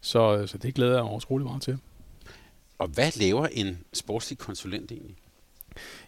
så, 0.00 0.46
så 0.46 0.58
det 0.58 0.74
glæder 0.74 0.94
jeg 0.94 1.04
mig 1.04 1.14
utrolig 1.14 1.46
meget 1.46 1.62
til. 1.62 1.78
Og 2.78 2.88
hvad 2.88 3.18
laver 3.20 3.46
en 3.46 3.78
sportslig 3.92 4.38
konsulent 4.38 4.92
egentlig? 4.92 5.16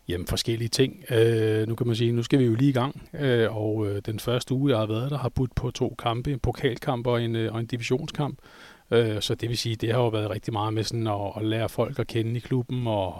Jamen 0.08 0.26
forskellige 0.26 0.68
ting. 0.68 1.04
Øh, 1.10 1.68
nu 1.68 1.74
kan 1.74 1.86
man 1.86 1.96
sige, 1.96 2.12
nu 2.12 2.22
skal 2.22 2.38
vi 2.38 2.44
jo 2.44 2.54
lige 2.54 2.70
i 2.70 2.72
gang, 2.72 3.08
øh, 3.20 3.56
og 3.56 3.86
øh, 3.86 4.02
den 4.06 4.18
første 4.18 4.54
uge, 4.54 4.70
jeg 4.70 4.78
har 4.78 4.86
været 4.86 5.10
der, 5.10 5.18
har 5.18 5.28
budt 5.28 5.54
på 5.54 5.70
to 5.70 5.94
kampe, 5.98 6.32
en 6.32 6.38
pokalkamp 6.38 7.06
og 7.06 7.22
en, 7.22 7.36
øh, 7.36 7.54
og 7.54 7.60
en 7.60 7.66
divisionskamp. 7.66 8.38
Øh, 8.90 9.20
så 9.20 9.34
det 9.34 9.48
vil 9.48 9.58
sige, 9.58 9.76
det 9.76 9.92
har 9.92 9.98
jo 9.98 10.08
været 10.08 10.30
rigtig 10.30 10.52
meget 10.52 10.74
med 10.74 10.84
sådan 10.84 11.06
at, 11.06 11.32
at 11.36 11.44
lære 11.44 11.68
folk 11.68 11.98
at 11.98 12.06
kende 12.06 12.36
i 12.36 12.38
klubben 12.38 12.86
og 12.86 13.14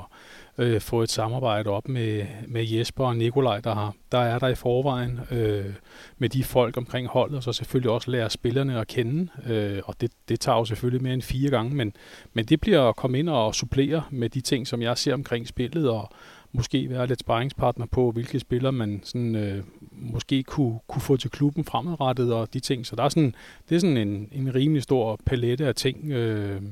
øh, 0.58 0.80
få 0.80 1.02
et 1.02 1.10
samarbejde 1.10 1.70
op 1.70 1.88
med, 1.88 2.26
med 2.48 2.64
Jesper 2.64 3.04
og 3.04 3.16
Nikolaj, 3.16 3.60
der, 3.60 3.74
har, 3.74 3.94
der 4.12 4.18
er 4.18 4.38
der 4.38 4.48
i 4.48 4.54
forvejen 4.54 5.20
øh, 5.30 5.74
med 6.18 6.28
de 6.28 6.44
folk 6.44 6.76
omkring 6.76 7.08
holdet, 7.08 7.36
og 7.36 7.42
så 7.42 7.52
selvfølgelig 7.52 7.90
også 7.90 8.10
lære 8.10 8.30
spillerne 8.30 8.80
at 8.80 8.86
kende. 8.86 9.28
Øh, 9.46 9.82
og 9.84 10.00
det, 10.00 10.10
det 10.28 10.40
tager 10.40 10.58
jo 10.58 10.64
selvfølgelig 10.64 11.02
mere 11.02 11.14
end 11.14 11.22
fire 11.22 11.50
gange, 11.50 11.74
men, 11.74 11.92
men 12.32 12.44
det 12.44 12.60
bliver 12.60 12.88
at 12.88 12.96
komme 12.96 13.18
ind 13.18 13.28
og 13.28 13.54
supplere 13.54 14.02
med 14.10 14.28
de 14.28 14.40
ting, 14.40 14.66
som 14.66 14.82
jeg 14.82 14.98
ser 14.98 15.14
omkring 15.14 15.48
spillet, 15.48 15.90
og, 15.90 16.10
måske 16.54 16.90
være 16.90 17.06
lidt 17.06 17.20
sparringspartner 17.20 17.86
på, 17.86 18.10
hvilke 18.10 18.40
spillere 18.40 18.72
man 18.72 19.00
sådan, 19.04 19.34
øh, 19.34 19.64
måske 19.92 20.42
kunne, 20.42 20.78
kunne 20.86 21.02
få 21.02 21.16
til 21.16 21.30
klubben 21.30 21.64
fremadrettet 21.64 22.32
og 22.32 22.54
de 22.54 22.60
ting. 22.60 22.86
Så 22.86 22.96
der 22.96 23.02
er 23.02 23.08
sådan, 23.08 23.34
det 23.68 23.74
er 23.74 23.80
sådan 23.80 23.96
en, 23.96 24.28
en 24.32 24.54
rimelig 24.54 24.82
stor 24.82 25.20
palette 25.26 25.66
af 25.66 25.74
ting, 25.74 26.12
øh, 26.12 26.62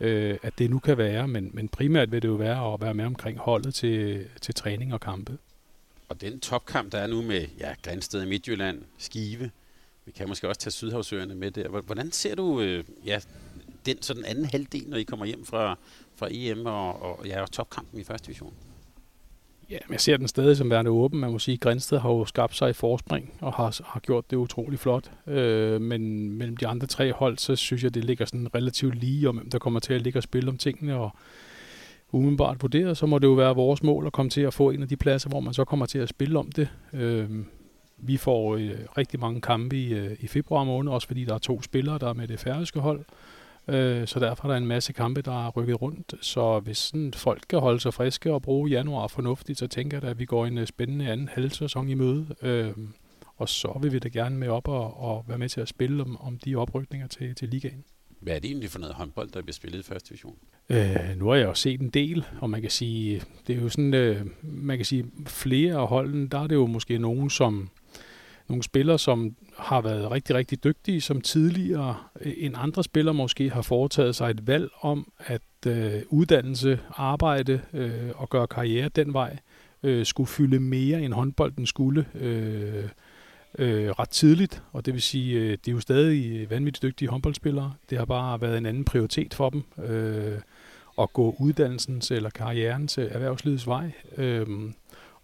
øh, 0.00 0.38
at 0.42 0.58
det 0.58 0.70
nu 0.70 0.78
kan 0.78 0.98
være, 0.98 1.28
men, 1.28 1.50
men 1.54 1.68
primært 1.68 2.12
vil 2.12 2.22
det 2.22 2.28
jo 2.28 2.34
være 2.34 2.74
at 2.74 2.80
være 2.80 2.94
med 2.94 3.04
omkring 3.04 3.38
holdet 3.38 3.74
til, 3.74 4.26
til 4.40 4.54
træning 4.54 4.94
og 4.94 5.00
kampe. 5.00 5.38
Og 6.08 6.20
den 6.20 6.40
topkamp, 6.40 6.92
der 6.92 6.98
er 6.98 7.06
nu 7.06 7.22
med 7.22 7.46
ja, 7.60 7.74
Grænsted 7.82 8.22
i 8.22 8.28
Midtjylland, 8.28 8.82
Skive, 8.98 9.50
vi 10.04 10.12
kan 10.12 10.28
måske 10.28 10.48
også 10.48 10.60
tage 10.60 10.70
Sydhavsøerne 10.70 11.34
med 11.34 11.50
der. 11.50 11.68
Hvordan 11.68 12.12
ser 12.12 12.34
du 12.34 12.60
øh, 12.60 12.84
ja, 13.04 13.20
den 13.86 14.02
sådan 14.02 14.24
anden 14.24 14.44
halvdel, 14.44 14.84
når 14.86 14.96
I 14.96 15.02
kommer 15.02 15.26
hjem 15.26 15.44
fra, 15.44 15.78
fra 16.16 16.28
EM 16.30 16.66
og, 16.66 17.02
og, 17.02 17.26
ja, 17.26 17.42
og 17.42 17.52
topkampen 17.52 18.00
i 18.00 18.04
første 18.04 18.26
division? 18.26 18.54
Ja, 19.70 19.78
men 19.86 19.92
jeg 19.92 20.00
ser 20.00 20.16
den 20.16 20.28
stadig 20.28 20.56
som 20.56 20.70
værende 20.70 20.90
åben. 20.90 21.20
Man 21.20 21.32
må 21.32 21.38
sige, 21.38 21.54
at 21.54 21.60
Grænsted 21.60 21.98
har 21.98 22.10
jo 22.10 22.24
skabt 22.24 22.56
sig 22.56 22.70
i 22.70 22.72
forspring 22.72 23.32
og 23.40 23.52
har, 23.52 23.80
har 23.84 24.00
gjort 24.00 24.30
det 24.30 24.36
utrolig 24.36 24.78
flot. 24.78 25.10
Øh, 25.26 25.80
men 25.80 26.32
mellem 26.32 26.56
de 26.56 26.66
andre 26.66 26.86
tre 26.86 27.12
hold, 27.12 27.38
så 27.38 27.56
synes 27.56 27.84
jeg, 27.84 27.94
det 27.94 28.04
ligger 28.04 28.24
sådan 28.24 28.54
relativt 28.54 28.94
lige 28.94 29.28
om, 29.28 29.36
hvem 29.36 29.50
der 29.50 29.58
kommer 29.58 29.80
til 29.80 29.94
at 29.94 30.02
ligge 30.02 30.18
og 30.18 30.22
spille 30.22 30.50
om 30.50 30.58
tingene. 30.58 30.96
Og 30.96 31.10
umiddelbart 32.12 32.62
vurderet, 32.62 32.96
så 32.96 33.06
må 33.06 33.18
det 33.18 33.26
jo 33.26 33.32
være 33.32 33.54
vores 33.54 33.82
mål 33.82 34.06
at 34.06 34.12
komme 34.12 34.30
til 34.30 34.40
at 34.40 34.54
få 34.54 34.70
en 34.70 34.82
af 34.82 34.88
de 34.88 34.96
pladser, 34.96 35.28
hvor 35.28 35.40
man 35.40 35.54
så 35.54 35.64
kommer 35.64 35.86
til 35.86 35.98
at 35.98 36.08
spille 36.08 36.38
om 36.38 36.52
det. 36.52 36.68
Øh, 36.92 37.30
vi 37.98 38.16
får 38.16 38.56
øh, 38.56 38.70
rigtig 38.98 39.20
mange 39.20 39.40
kampe 39.40 39.76
i, 39.76 39.94
øh, 39.94 40.16
i 40.20 40.26
februar 40.26 40.64
måned, 40.64 40.92
også 40.92 41.06
fordi 41.06 41.24
der 41.24 41.34
er 41.34 41.38
to 41.38 41.62
spillere, 41.62 41.98
der 41.98 42.08
er 42.08 42.14
med 42.14 42.28
det 42.28 42.40
færøske 42.40 42.80
hold. 42.80 43.00
Øh, 43.00 43.04
så 44.06 44.18
derfor 44.20 44.44
er 44.44 44.50
der 44.50 44.56
en 44.56 44.66
masse 44.66 44.92
kampe, 44.92 45.22
der 45.22 45.46
er 45.46 45.50
rykket 45.50 45.82
rundt. 45.82 46.14
Så 46.20 46.60
hvis 46.60 46.78
sådan 46.78 47.12
folk 47.14 47.42
kan 47.48 47.58
holde 47.58 47.80
sig 47.80 47.94
friske 47.94 48.32
og 48.32 48.42
bruge 48.42 48.70
januar 48.70 49.06
fornuftigt, 49.06 49.58
så 49.58 49.66
tænker 49.66 49.98
jeg 50.02 50.10
at 50.10 50.18
vi 50.18 50.24
går 50.24 50.46
en 50.46 50.58
øh, 50.58 50.66
spændende 50.66 51.08
anden 51.08 51.28
halvsæson 51.28 51.88
i 51.88 51.94
møde. 51.94 52.26
Øh, 52.42 52.72
og 53.36 53.48
så 53.48 53.78
vil 53.82 53.92
vi 53.92 53.98
da 53.98 54.08
gerne 54.08 54.36
med 54.36 54.48
op 54.48 54.68
og, 54.68 55.00
og 55.00 55.24
være 55.28 55.38
med 55.38 55.48
til 55.48 55.60
at 55.60 55.68
spille 55.68 56.02
om, 56.02 56.20
om 56.20 56.38
de 56.38 56.56
oprykninger 56.56 57.06
til, 57.06 57.34
til 57.34 57.48
ligaen. 57.48 57.84
Hvad 58.20 58.34
er 58.34 58.38
det 58.38 58.48
egentlig 58.48 58.70
for 58.70 58.78
noget 58.78 58.94
håndbold, 58.94 59.30
der 59.30 59.42
bliver 59.42 59.54
spillet 59.54 59.78
i 59.78 59.82
første 59.82 60.08
division? 60.08 60.36
Øh, 60.68 61.16
nu 61.16 61.28
har 61.28 61.34
jeg 61.34 61.44
jo 61.46 61.54
set 61.54 61.80
en 61.80 61.88
del, 61.88 62.24
og 62.40 62.50
man 62.50 62.60
kan 62.60 62.70
sige, 62.70 63.22
det 63.46 63.56
er 63.56 63.60
jo 63.60 63.68
sådan, 63.68 63.94
øh, 63.94 64.26
man 64.42 64.78
kan 64.78 64.84
sige, 64.84 65.04
flere 65.26 65.74
af 65.76 65.88
holdene, 65.88 66.28
der 66.28 66.38
er 66.38 66.46
det 66.46 66.54
jo 66.54 66.66
måske 66.66 66.98
nogen, 66.98 67.30
som 67.30 67.70
nogle 68.48 68.62
spillere, 68.62 68.98
som 68.98 69.36
har 69.56 69.80
været 69.80 70.10
rigtig, 70.10 70.36
rigtig 70.36 70.64
dygtige, 70.64 71.00
som 71.00 71.20
tidligere 71.20 71.96
øh, 72.20 72.32
end 72.36 72.54
en 72.54 72.60
andre 72.60 72.84
spillere 72.84 73.14
måske 73.14 73.50
har 73.50 73.62
foretaget 73.62 74.16
sig 74.16 74.30
et 74.30 74.46
valg 74.46 74.70
om 74.80 75.12
at 75.18 75.42
øh, 75.66 76.02
uddannelse, 76.08 76.80
arbejde 76.90 77.60
øh, 77.72 78.10
og 78.14 78.30
gøre 78.30 78.46
karriere 78.46 78.88
den 78.88 79.12
vej, 79.12 79.38
øh, 79.82 80.06
skulle 80.06 80.28
fylde 80.28 80.60
mere 80.60 81.02
end 81.02 81.12
håndbolden 81.12 81.66
skulle 81.66 82.06
øh, 82.14 82.88
øh, 83.58 83.90
ret 83.90 84.10
tidligt. 84.10 84.62
Og 84.72 84.86
det 84.86 84.94
vil 84.94 85.02
sige, 85.02 85.40
øh, 85.40 85.50
det 85.50 85.68
er 85.68 85.72
jo 85.72 85.80
stadig 85.80 86.40
øh, 86.40 86.50
vanvittigt 86.50 86.82
dygtige 86.82 87.08
håndboldspillere. 87.08 87.74
Det 87.90 87.98
har 87.98 88.04
bare 88.04 88.40
været 88.40 88.58
en 88.58 88.66
anden 88.66 88.84
prioritet 88.84 89.34
for 89.34 89.50
dem 89.50 89.64
øh, 89.84 90.38
at 90.98 91.12
gå 91.12 91.36
uddannelsens 91.38 92.10
eller 92.10 92.30
karrieren 92.30 92.88
til 92.88 93.02
øh, 93.02 93.12
erhvervslivets 93.12 93.66
vej. 93.66 93.92
Øh, 94.16 94.46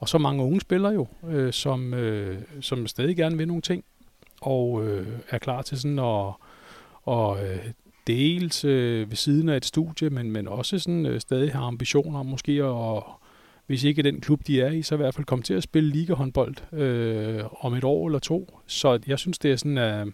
og 0.05 0.09
så 0.09 0.19
mange 0.19 0.43
unge 0.43 0.61
spillere 0.61 0.93
jo, 0.93 1.07
øh, 1.29 1.53
som, 1.53 1.95
øh, 1.95 2.39
som 2.61 2.87
stadig 2.87 3.17
gerne 3.17 3.37
vil 3.37 3.49
nogle 3.49 3.63
ting, 3.63 3.85
og 4.41 4.87
øh, 4.87 5.07
er 5.31 5.39
klar 5.39 5.63
til 5.63 5.79
sådan 5.79 5.99
at, 5.99 6.33
og, 7.03 7.45
øh, 7.45 7.71
dels 8.07 8.65
øh, 8.65 9.11
ved 9.11 9.17
siden 9.17 9.49
af 9.49 9.57
et 9.57 9.65
studie, 9.65 10.11
men, 10.11 10.31
men 10.31 10.49
også 10.49 10.79
sådan 10.79 11.07
øh, 11.07 11.21
stadig 11.21 11.53
har 11.53 11.63
ambitioner 11.63 12.19
om 12.19 12.27
måske 12.27 12.53
at, 12.53 13.03
hvis 13.67 13.85
ikke 13.85 14.03
den 14.03 14.21
klub, 14.21 14.47
de 14.47 14.61
er 14.61 14.71
i, 14.71 14.83
så 14.83 14.95
i 14.95 14.97
hvert 14.97 15.15
fald 15.15 15.27
komme 15.27 15.43
til 15.43 15.55
at 15.55 15.63
spille 15.63 15.91
ligahåndbold 15.91 16.75
øh, 16.75 17.45
om 17.65 17.75
et 17.75 17.85
år 17.85 18.07
eller 18.07 18.19
to. 18.19 18.61
Så 18.67 18.99
jeg 19.07 19.19
synes, 19.19 19.39
det 19.39 19.53
er 19.53 19.57
sådan, 19.57 19.79
at 19.79 20.09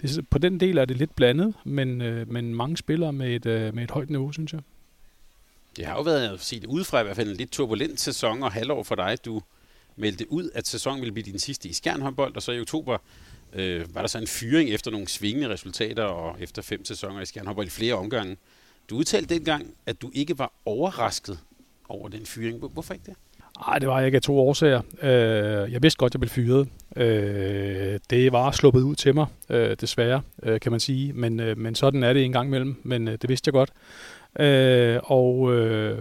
det, 0.00 0.28
på 0.30 0.38
den 0.38 0.60
del 0.60 0.78
er 0.78 0.84
det 0.84 0.96
lidt 0.96 1.16
blandet, 1.16 1.54
men, 1.64 2.00
øh, 2.00 2.32
men 2.32 2.54
mange 2.54 2.76
spillere 2.76 3.12
med 3.12 3.34
et, 3.34 3.46
øh, 3.46 3.74
med 3.74 3.84
et 3.84 3.90
højt 3.90 4.10
niveau, 4.10 4.32
synes 4.32 4.52
jeg. 4.52 4.60
Det 5.76 5.86
har 5.86 5.94
jo 5.94 6.02
været, 6.02 6.40
set 6.40 6.64
udefra 6.64 7.00
i 7.00 7.02
hvert 7.02 7.16
fald, 7.16 7.30
en 7.30 7.36
lidt 7.36 7.50
turbulent 7.50 8.00
sæson 8.00 8.42
og 8.42 8.52
halvår 8.52 8.82
for 8.82 8.94
dig. 8.94 9.18
Du 9.24 9.42
meldte 9.96 10.32
ud, 10.32 10.50
at 10.54 10.66
sæsonen 10.66 11.00
ville 11.00 11.12
blive 11.12 11.24
din 11.24 11.38
sidste 11.38 11.68
i 11.68 11.72
Skjern 11.72 12.02
og 12.02 12.42
så 12.42 12.52
i 12.52 12.60
oktober 12.60 12.98
øh, 13.52 13.94
var 13.94 14.00
der 14.00 14.08
så 14.08 14.18
en 14.18 14.26
fyring 14.26 14.70
efter 14.70 14.90
nogle 14.90 15.08
svingende 15.08 15.48
resultater, 15.48 16.02
og 16.02 16.36
efter 16.40 16.62
fem 16.62 16.84
sæsoner 16.84 17.20
i 17.20 17.26
Skjern 17.26 17.58
i 17.66 17.68
flere 17.68 17.94
omgange. 17.94 18.36
Du 18.90 18.96
udtalte 18.96 19.34
dengang, 19.34 19.74
at 19.86 20.02
du 20.02 20.10
ikke 20.14 20.38
var 20.38 20.52
overrasket 20.64 21.38
over 21.88 22.08
den 22.08 22.26
fyring. 22.26 22.58
Hvorfor 22.58 22.94
ikke 22.94 23.06
det? 23.06 23.14
Nej, 23.66 23.78
det 23.78 23.88
var 23.88 23.98
jeg 23.98 24.06
ikke 24.06 24.16
af 24.16 24.22
to 24.22 24.38
årsager. 24.38 24.82
Øh, 25.02 25.72
jeg 25.72 25.82
vidste 25.82 25.98
godt, 25.98 26.10
at 26.10 26.14
jeg 26.14 26.20
blev 26.20 26.30
fyret. 26.30 26.68
Øh, 26.96 28.00
det 28.10 28.32
var 28.32 28.50
sluppet 28.50 28.82
ud 28.82 28.94
til 28.94 29.14
mig, 29.14 29.26
øh, 29.48 29.76
desværre, 29.80 30.22
øh, 30.42 30.60
kan 30.60 30.72
man 30.72 30.80
sige. 30.80 31.12
Men, 31.12 31.40
øh, 31.40 31.58
men 31.58 31.74
sådan 31.74 32.02
er 32.02 32.12
det 32.12 32.24
en 32.24 32.32
gang 32.32 32.48
imellem. 32.48 32.80
Men 32.82 33.08
øh, 33.08 33.18
det 33.22 33.28
vidste 33.28 33.48
jeg 33.48 33.52
godt. 33.52 33.72
Øh, 34.40 35.00
Og 35.02 35.54
øh, 35.54 35.98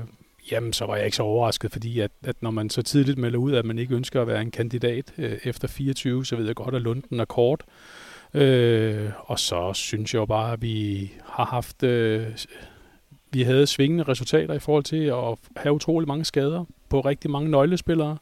Jamen, 0.51 0.73
så 0.73 0.85
var 0.85 0.95
jeg 0.95 1.05
ikke 1.05 1.17
så 1.17 1.23
overrasket, 1.23 1.71
fordi 1.71 1.99
at, 1.99 2.11
at 2.23 2.35
når 2.41 2.51
man 2.51 2.69
så 2.69 2.81
tidligt 2.81 3.17
melder 3.17 3.39
ud, 3.39 3.53
at 3.53 3.65
man 3.65 3.79
ikke 3.79 3.95
ønsker 3.95 4.21
at 4.21 4.27
være 4.27 4.41
en 4.41 4.51
kandidat 4.51 5.13
øh, 5.17 5.37
efter 5.43 5.67
24, 5.67 6.25
så 6.25 6.35
ved 6.35 6.45
jeg 6.45 6.55
godt, 6.55 6.75
at 6.75 6.81
Lunden 6.81 7.19
er 7.19 7.25
kort. 7.25 7.63
Øh, 8.33 9.09
og 9.17 9.39
så 9.39 9.73
synes 9.73 10.13
jeg 10.13 10.19
jo 10.19 10.25
bare, 10.25 10.53
at 10.53 10.61
vi 10.61 11.11
har 11.23 11.45
haft... 11.45 11.83
Øh, 11.83 12.27
vi 13.33 13.41
havde 13.41 13.67
svingende 13.67 14.03
resultater 14.03 14.53
i 14.53 14.59
forhold 14.59 14.83
til 14.83 15.03
at 15.03 15.37
have 15.55 15.73
utrolig 15.73 16.07
mange 16.07 16.25
skader 16.25 16.65
på 16.89 17.01
rigtig 17.01 17.31
mange 17.31 17.49
nøglespillere, 17.49 18.17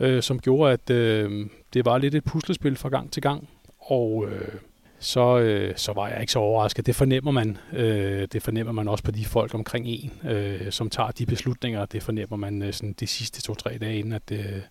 øh, 0.00 0.22
som 0.22 0.40
gjorde, 0.40 0.72
at 0.72 0.90
øh, 0.90 1.46
det 1.74 1.84
var 1.84 1.98
lidt 1.98 2.14
et 2.14 2.24
puslespil 2.24 2.76
fra 2.76 2.88
gang 2.88 3.12
til 3.12 3.22
gang. 3.22 3.48
Og 3.78 4.26
øh, 4.28 4.54
så, 5.02 5.38
øh, 5.38 5.76
så 5.76 5.92
var 5.92 6.08
jeg 6.08 6.20
ikke 6.20 6.32
så 6.32 6.38
overrasket. 6.38 6.86
Det 6.86 6.96
fornemmer 6.96 7.30
man. 7.30 7.58
Øh, 7.72 8.28
det 8.32 8.42
fornemmer 8.42 8.72
man 8.72 8.88
også 8.88 9.04
på 9.04 9.10
de 9.10 9.24
folk 9.24 9.54
omkring 9.54 9.86
en, 9.86 10.12
øh, 10.30 10.72
som 10.72 10.90
tager 10.90 11.10
de 11.10 11.26
beslutninger. 11.26 11.86
Det 11.86 12.02
fornemmer 12.02 12.36
man 12.36 12.62
øh, 12.62 12.72
sådan 12.72 12.92
de 12.92 13.06
sidste 13.06 13.42
to-tre 13.42 13.78
dage, 13.78 13.98
inden 13.98 14.12
at 14.12 14.28
det, 14.28 14.62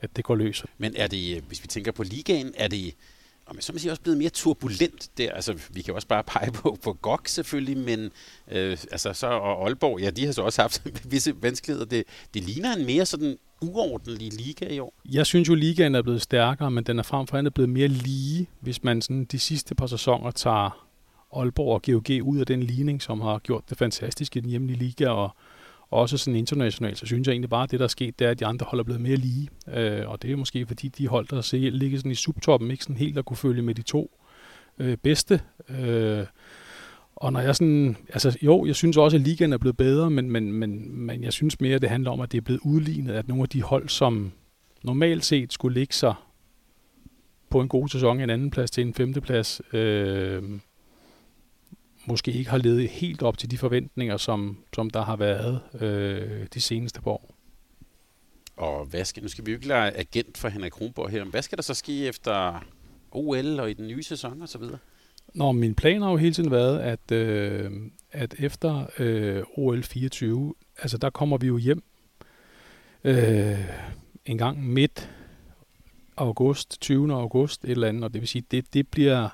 at 0.00 0.16
det 0.16 0.24
går 0.24 0.34
løs. 0.34 0.64
Men 0.78 0.94
er 0.96 1.06
det, 1.06 1.44
hvis 1.48 1.62
vi 1.62 1.68
tænker 1.68 1.92
på 1.92 2.02
ligaen, 2.02 2.52
er 2.56 2.68
det 2.68 2.94
og 3.46 3.54
man 3.54 3.62
så 3.62 3.72
man 3.72 3.80
sige, 3.80 3.92
også 3.92 4.02
blevet 4.02 4.18
mere 4.18 4.30
turbulent 4.30 5.10
der. 5.18 5.32
Altså, 5.32 5.58
vi 5.70 5.82
kan 5.82 5.94
også 5.94 6.08
bare 6.08 6.24
pege 6.24 6.52
på, 6.52 6.78
på 6.82 6.92
GOG 6.92 7.20
selvfølgelig, 7.26 7.78
men 7.78 8.10
øh, 8.50 8.78
altså, 8.92 9.12
så, 9.12 9.26
og 9.26 9.66
Aalborg, 9.66 10.00
ja, 10.00 10.10
de 10.10 10.24
har 10.24 10.32
så 10.32 10.42
også 10.42 10.62
haft 10.62 10.82
visse 11.12 11.42
vanskeligheder. 11.42 11.86
Det, 11.86 12.04
det 12.34 12.44
ligner 12.44 12.76
en 12.76 12.86
mere 12.86 13.06
sådan 13.06 13.38
uordentlig 13.62 14.32
liga 14.32 14.74
i 14.74 14.78
år. 14.78 14.94
Jeg 15.04 15.26
synes 15.26 15.48
jo, 15.48 15.52
at 15.52 15.58
ligaen 15.58 15.94
er 15.94 16.02
blevet 16.02 16.22
stærkere, 16.22 16.70
men 16.70 16.84
den 16.84 16.98
er 16.98 17.02
frem 17.02 17.26
for 17.26 17.38
andet 17.38 17.54
blevet 17.54 17.68
mere 17.68 17.88
lige, 17.88 18.48
hvis 18.60 18.84
man 18.84 19.02
sådan 19.02 19.24
de 19.24 19.38
sidste 19.38 19.74
par 19.74 19.86
sæsoner 19.86 20.30
tager 20.30 20.86
Aalborg 21.36 21.74
og 21.74 21.82
GOG 21.82 22.26
ud 22.26 22.38
af 22.38 22.46
den 22.46 22.62
ligning, 22.62 23.02
som 23.02 23.20
har 23.20 23.38
gjort 23.38 23.70
det 23.70 23.78
fantastisk 23.78 24.36
i 24.36 24.40
den 24.40 24.50
hjemlige 24.50 24.78
liga, 24.78 25.08
og 25.08 25.36
også 25.90 26.18
sådan 26.18 26.36
internationalt, 26.36 26.98
så 26.98 27.06
synes 27.06 27.26
jeg 27.26 27.32
egentlig 27.32 27.50
bare, 27.50 27.62
at 27.62 27.70
det, 27.70 27.80
der 27.80 27.84
er 27.84 27.88
sket, 27.88 28.18
det 28.18 28.26
er, 28.26 28.30
at 28.30 28.40
de 28.40 28.46
andre 28.46 28.66
hold 28.68 28.80
er 28.80 28.84
blevet 28.84 29.00
mere 29.00 29.16
lige. 29.16 29.48
Øh, 29.74 30.08
og 30.08 30.22
det 30.22 30.32
er 30.32 30.36
måske, 30.36 30.66
fordi 30.66 30.88
de 30.88 31.08
hold, 31.08 31.26
der 31.28 31.40
se, 31.40 31.56
ligger 31.56 31.98
sådan 31.98 32.10
i 32.10 32.14
subtoppen, 32.14 32.70
ikke 32.70 32.84
sådan 32.84 32.96
helt 32.96 33.18
at 33.18 33.24
kunne 33.24 33.36
følge 33.36 33.62
med 33.62 33.74
de 33.74 33.82
to 33.82 34.20
øh, 34.78 34.96
bedste. 34.96 35.40
Øh, 35.68 36.26
og 37.16 37.32
når 37.32 37.40
jeg 37.40 37.56
sådan, 37.56 37.96
altså 38.08 38.38
jo, 38.42 38.66
jeg 38.66 38.74
synes 38.76 38.96
også, 38.96 39.16
at 39.16 39.20
ligaen 39.20 39.52
er 39.52 39.58
blevet 39.58 39.76
bedre, 39.76 40.10
men, 40.10 40.30
men, 40.30 40.52
men, 40.52 41.00
men 41.00 41.24
jeg 41.24 41.32
synes 41.32 41.60
mere, 41.60 41.74
at 41.74 41.82
det 41.82 41.90
handler 41.90 42.10
om, 42.10 42.20
at 42.20 42.32
det 42.32 42.38
er 42.38 42.42
blevet 42.42 42.60
udlignet, 42.64 43.14
at 43.14 43.28
nogle 43.28 43.42
af 43.42 43.48
de 43.48 43.62
hold, 43.62 43.88
som 43.88 44.32
normalt 44.82 45.24
set 45.24 45.52
skulle 45.52 45.78
ligge 45.78 45.94
sig 45.94 46.14
på 47.50 47.60
en 47.60 47.68
god 47.68 47.88
sæson, 47.88 48.20
en 48.20 48.30
anden 48.30 48.50
plads 48.50 48.70
til 48.70 48.86
en 48.86 48.94
femteplads, 48.94 49.60
øh, 49.72 50.42
måske 52.06 52.32
ikke 52.32 52.50
har 52.50 52.58
levet 52.58 52.88
helt 52.88 53.22
op 53.22 53.38
til 53.38 53.50
de 53.50 53.58
forventninger, 53.58 54.16
som, 54.16 54.58
som 54.74 54.90
der 54.90 55.02
har 55.02 55.16
været 55.16 55.60
øh, 55.80 56.46
de 56.54 56.60
seneste 56.60 57.02
par 57.02 57.10
år. 57.10 57.34
Og 58.56 58.84
hvad 58.84 59.04
skal, 59.04 59.22
nu 59.22 59.28
skal 59.28 59.46
vi 59.46 59.50
jo 59.50 59.56
ikke 59.56 59.68
lade 59.68 59.92
agent 59.96 60.38
for 60.38 60.48
Henrik 60.48 60.72
Kronborg 60.72 61.10
her, 61.10 61.24
men 61.24 61.30
hvad 61.30 61.42
skal 61.42 61.58
der 61.58 61.62
så 61.62 61.74
ske 61.74 62.06
efter 62.06 62.64
OL 63.10 63.60
og 63.60 63.70
i 63.70 63.74
den 63.74 63.88
nye 63.88 64.02
sæson 64.02 64.42
og 64.42 64.48
så 64.48 64.58
videre? 64.58 64.78
Nå, 65.34 65.52
min 65.52 65.74
plan 65.74 66.02
har 66.02 66.10
jo 66.10 66.16
hele 66.16 66.34
tiden 66.34 66.50
været, 66.50 66.78
at, 66.78 67.12
øh, 67.12 67.70
at 68.12 68.34
efter 68.38 68.86
øh, 68.98 69.42
OL 69.54 69.82
24, 69.82 70.54
altså 70.78 70.98
der 70.98 71.10
kommer 71.10 71.38
vi 71.38 71.46
jo 71.46 71.56
hjem 71.56 71.82
øh, 73.04 73.58
en 74.26 74.38
gang 74.38 74.66
midt 74.66 75.10
august, 76.16 76.80
20. 76.80 77.14
august, 77.14 77.64
et 77.64 77.70
eller 77.70 77.88
andet, 77.88 78.04
og 78.04 78.12
det 78.12 78.20
vil 78.20 78.28
sige, 78.28 78.44
det, 78.50 78.74
det 78.74 78.88
bliver 78.88 79.28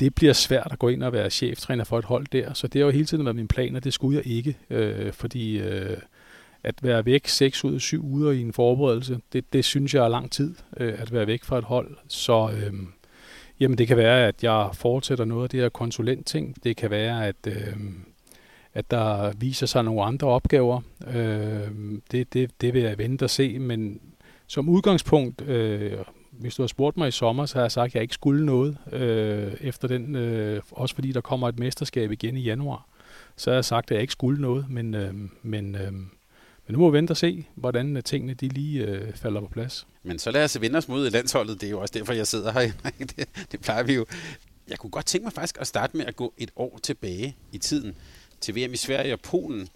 det 0.00 0.14
bliver 0.14 0.32
svært 0.32 0.68
at 0.70 0.78
gå 0.78 0.88
ind 0.88 1.02
og 1.02 1.12
være 1.12 1.30
cheftræner 1.30 1.84
for 1.84 1.98
et 1.98 2.04
hold 2.04 2.26
der. 2.32 2.52
Så 2.52 2.66
det 2.66 2.80
har 2.80 2.86
jo 2.86 2.92
hele 2.92 3.06
tiden 3.06 3.24
været 3.24 3.36
min 3.36 3.48
plan, 3.48 3.76
og 3.76 3.84
det 3.84 3.94
skulle 3.94 4.16
jeg 4.16 4.26
ikke, 4.26 4.56
øh, 4.70 5.12
fordi 5.12 5.58
øh, 5.58 5.96
at 6.64 6.74
være 6.82 7.06
væk 7.06 7.28
6 7.28 7.64
ud 7.64 7.74
af 7.74 7.80
7 7.80 8.04
uger 8.04 8.32
i 8.32 8.40
en 8.40 8.52
forberedelse, 8.52 9.20
det, 9.32 9.52
det 9.52 9.64
synes 9.64 9.94
jeg 9.94 10.04
er 10.04 10.08
lang 10.08 10.30
tid 10.30 10.54
øh, 10.76 10.94
at 10.98 11.12
være 11.12 11.26
væk 11.26 11.44
fra 11.44 11.58
et 11.58 11.64
hold. 11.64 11.96
Så 12.08 12.50
øh, 12.56 12.72
jamen 13.60 13.78
det 13.78 13.88
kan 13.88 13.96
være, 13.96 14.26
at 14.26 14.42
jeg 14.42 14.70
fortsætter 14.74 15.24
noget 15.24 15.42
af 15.42 15.50
det 15.50 15.60
her 15.60 15.68
konsulentting. 15.68 16.64
Det 16.64 16.76
kan 16.76 16.90
være, 16.90 17.26
at, 17.26 17.36
øh, 17.46 17.76
at 18.74 18.90
der 18.90 19.32
viser 19.36 19.66
sig 19.66 19.84
nogle 19.84 20.02
andre 20.02 20.28
opgaver. 20.28 20.80
Øh, 21.14 21.68
det, 22.10 22.32
det, 22.32 22.50
det 22.60 22.74
vil 22.74 22.82
jeg 22.82 22.98
vente 22.98 23.22
og 23.22 23.30
se, 23.30 23.58
men 23.58 24.00
som 24.46 24.68
udgangspunkt 24.68 25.42
øh, 25.42 25.92
hvis 26.32 26.54
du 26.54 26.62
har 26.62 26.66
spurgt 26.66 26.96
mig 26.96 27.08
i 27.08 27.10
sommer, 27.10 27.46
så 27.46 27.54
har 27.54 27.62
jeg 27.62 27.72
sagt, 27.72 27.90
at 27.90 27.94
jeg 27.94 28.02
ikke 28.02 28.14
skulle 28.14 28.46
noget 28.46 28.78
øh, 28.92 29.52
efter 29.60 29.88
den, 29.88 30.16
øh, 30.16 30.62
også 30.70 30.94
fordi 30.94 31.12
der 31.12 31.20
kommer 31.20 31.48
et 31.48 31.58
mesterskab 31.58 32.12
igen 32.12 32.36
i 32.36 32.40
januar. 32.40 32.86
Så 33.36 33.50
har 33.50 33.54
jeg 33.54 33.64
sagt, 33.64 33.90
at 33.90 33.94
jeg 33.94 34.00
ikke 34.00 34.12
skulle 34.12 34.40
noget, 34.40 34.66
men, 34.70 34.94
øh, 34.94 35.14
men, 35.42 35.74
øh, 35.74 35.92
men 35.92 36.08
nu 36.68 36.78
må 36.78 36.90
vi 36.90 36.96
vente 36.96 37.10
og 37.10 37.16
se, 37.16 37.46
hvordan 37.54 37.96
øh, 37.96 38.02
tingene 38.02 38.34
de 38.34 38.48
lige 38.48 38.84
øh, 38.84 39.14
falder 39.14 39.40
på 39.40 39.48
plads. 39.48 39.86
Men 40.02 40.18
så 40.18 40.30
lad 40.30 40.44
os 40.44 40.60
vende 40.60 40.76
os 40.76 40.88
mod 40.88 41.10
landsholdet. 41.10 41.60
Det 41.60 41.66
er 41.66 41.70
jo 41.70 41.80
også 41.80 41.94
derfor, 41.98 42.12
jeg 42.12 42.26
sidder 42.26 42.52
her. 42.52 42.72
det, 42.98 43.28
det 43.52 43.60
plejer 43.60 43.82
vi 43.82 43.94
jo. 43.94 44.06
Jeg 44.68 44.78
kunne 44.78 44.90
godt 44.90 45.06
tænke 45.06 45.24
mig 45.24 45.32
faktisk 45.32 45.60
at 45.60 45.66
starte 45.66 45.96
med 45.96 46.06
at 46.06 46.16
gå 46.16 46.34
et 46.38 46.50
år 46.56 46.78
tilbage 46.82 47.36
i 47.52 47.58
tiden 47.58 47.96
til 48.40 48.56
VM 48.56 48.72
i 48.72 48.76
Sverige 48.76 49.12
og 49.12 49.20
Polen. 49.20 49.68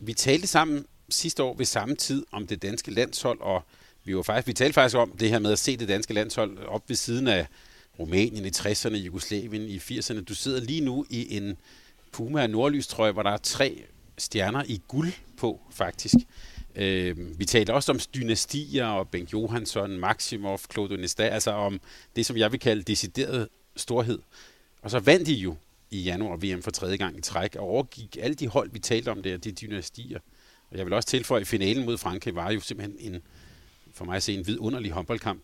Vi 0.00 0.12
talte 0.12 0.46
sammen 0.46 0.84
sidste 1.08 1.42
år 1.42 1.54
ved 1.56 1.64
samme 1.64 1.94
tid 1.94 2.26
om 2.32 2.46
det 2.46 2.62
danske 2.62 2.90
landshold, 2.90 3.40
og 3.40 3.62
vi, 4.04 4.16
var 4.16 4.22
faktisk, 4.22 4.46
vi 4.46 4.52
talte 4.52 4.74
faktisk 4.74 4.96
om 4.96 5.10
det 5.10 5.28
her 5.30 5.38
med 5.38 5.52
at 5.52 5.58
se 5.58 5.76
det 5.76 5.88
danske 5.88 6.14
landshold 6.14 6.58
op 6.58 6.88
ved 6.88 6.96
siden 6.96 7.28
af 7.28 7.46
Rumænien 7.98 8.44
i 8.44 8.48
60'erne, 8.48 8.96
Jugoslavien 8.96 9.62
i 9.62 9.78
80'erne. 9.78 10.24
Du 10.24 10.34
sidder 10.34 10.60
lige 10.60 10.80
nu 10.80 11.06
i 11.10 11.36
en 11.36 11.56
Puma 12.12 12.46
nordlystrøje, 12.46 13.12
hvor 13.12 13.22
der 13.22 13.30
er 13.30 13.36
tre 13.36 13.84
stjerner 14.18 14.62
i 14.66 14.80
guld 14.88 15.12
på, 15.36 15.60
faktisk. 15.70 16.14
Øh, 16.74 17.38
vi 17.38 17.44
talte 17.44 17.74
også 17.74 17.92
om 17.92 18.00
dynastier 18.14 18.86
og 18.86 19.08
Bengt 19.08 19.32
Johansson, 19.32 19.90
Maximov, 19.90 20.60
Claude 20.72 20.96
Nesta, 20.96 21.22
altså 21.22 21.50
om 21.50 21.80
det, 22.16 22.26
som 22.26 22.36
jeg 22.36 22.52
vil 22.52 22.60
kalde 22.60 22.82
decideret 22.82 23.48
storhed. 23.76 24.18
Og 24.82 24.90
så 24.90 24.98
vandt 24.98 25.26
de 25.26 25.34
jo 25.34 25.56
i 25.90 26.02
januar 26.02 26.36
VM 26.36 26.62
for 26.62 26.70
tredje 26.70 26.96
gang 26.96 27.18
i 27.18 27.20
træk, 27.20 27.56
og 27.56 27.62
overgik 27.62 28.16
alle 28.20 28.34
de 28.34 28.48
hold, 28.48 28.70
vi 28.72 28.78
talte 28.78 29.08
om 29.08 29.22
der, 29.22 29.36
de 29.36 29.52
dynastier. 29.52 30.18
Og 30.70 30.78
jeg 30.78 30.86
vil 30.86 30.92
også 30.92 31.08
tilføje, 31.08 31.40
at 31.40 31.46
finalen 31.46 31.84
mod 31.84 31.98
Frankrig 31.98 32.34
var 32.34 32.50
jo 32.50 32.60
simpelthen 32.60 33.12
en 33.12 33.20
for 33.94 34.04
mig 34.04 34.16
at 34.16 34.22
se 34.22 34.34
en 34.34 34.46
vidunderlig 34.46 34.90
håndboldkamp. 34.90 35.42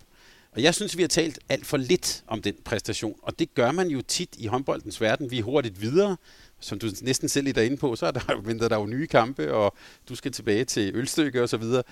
Og 0.52 0.62
jeg 0.62 0.74
synes, 0.74 0.96
vi 0.96 1.02
har 1.02 1.08
talt 1.08 1.38
alt 1.48 1.66
for 1.66 1.76
lidt 1.76 2.24
om 2.26 2.42
den 2.42 2.54
præstation, 2.64 3.18
og 3.22 3.38
det 3.38 3.54
gør 3.54 3.72
man 3.72 3.88
jo 3.88 4.02
tit 4.02 4.36
i 4.38 4.46
håndboldens 4.46 5.00
verden. 5.00 5.30
Vi 5.30 5.38
er 5.38 5.42
hurtigt 5.42 5.80
videre, 5.80 6.16
som 6.60 6.78
du 6.78 6.88
næsten 7.02 7.28
selv 7.28 7.58
er 7.58 7.62
inde 7.62 7.76
på, 7.76 7.96
så 7.96 8.06
er 8.06 8.10
der, 8.10 8.40
venter 8.48 8.68
der 8.68 8.76
jo 8.76 8.86
nye 8.86 9.06
kampe, 9.06 9.54
og 9.54 9.76
du 10.08 10.14
skal 10.14 10.32
tilbage 10.32 10.64
til 10.64 10.94
ølstykke 10.94 11.42
og 11.42 11.48
så 11.48 11.56
videre. 11.56 11.82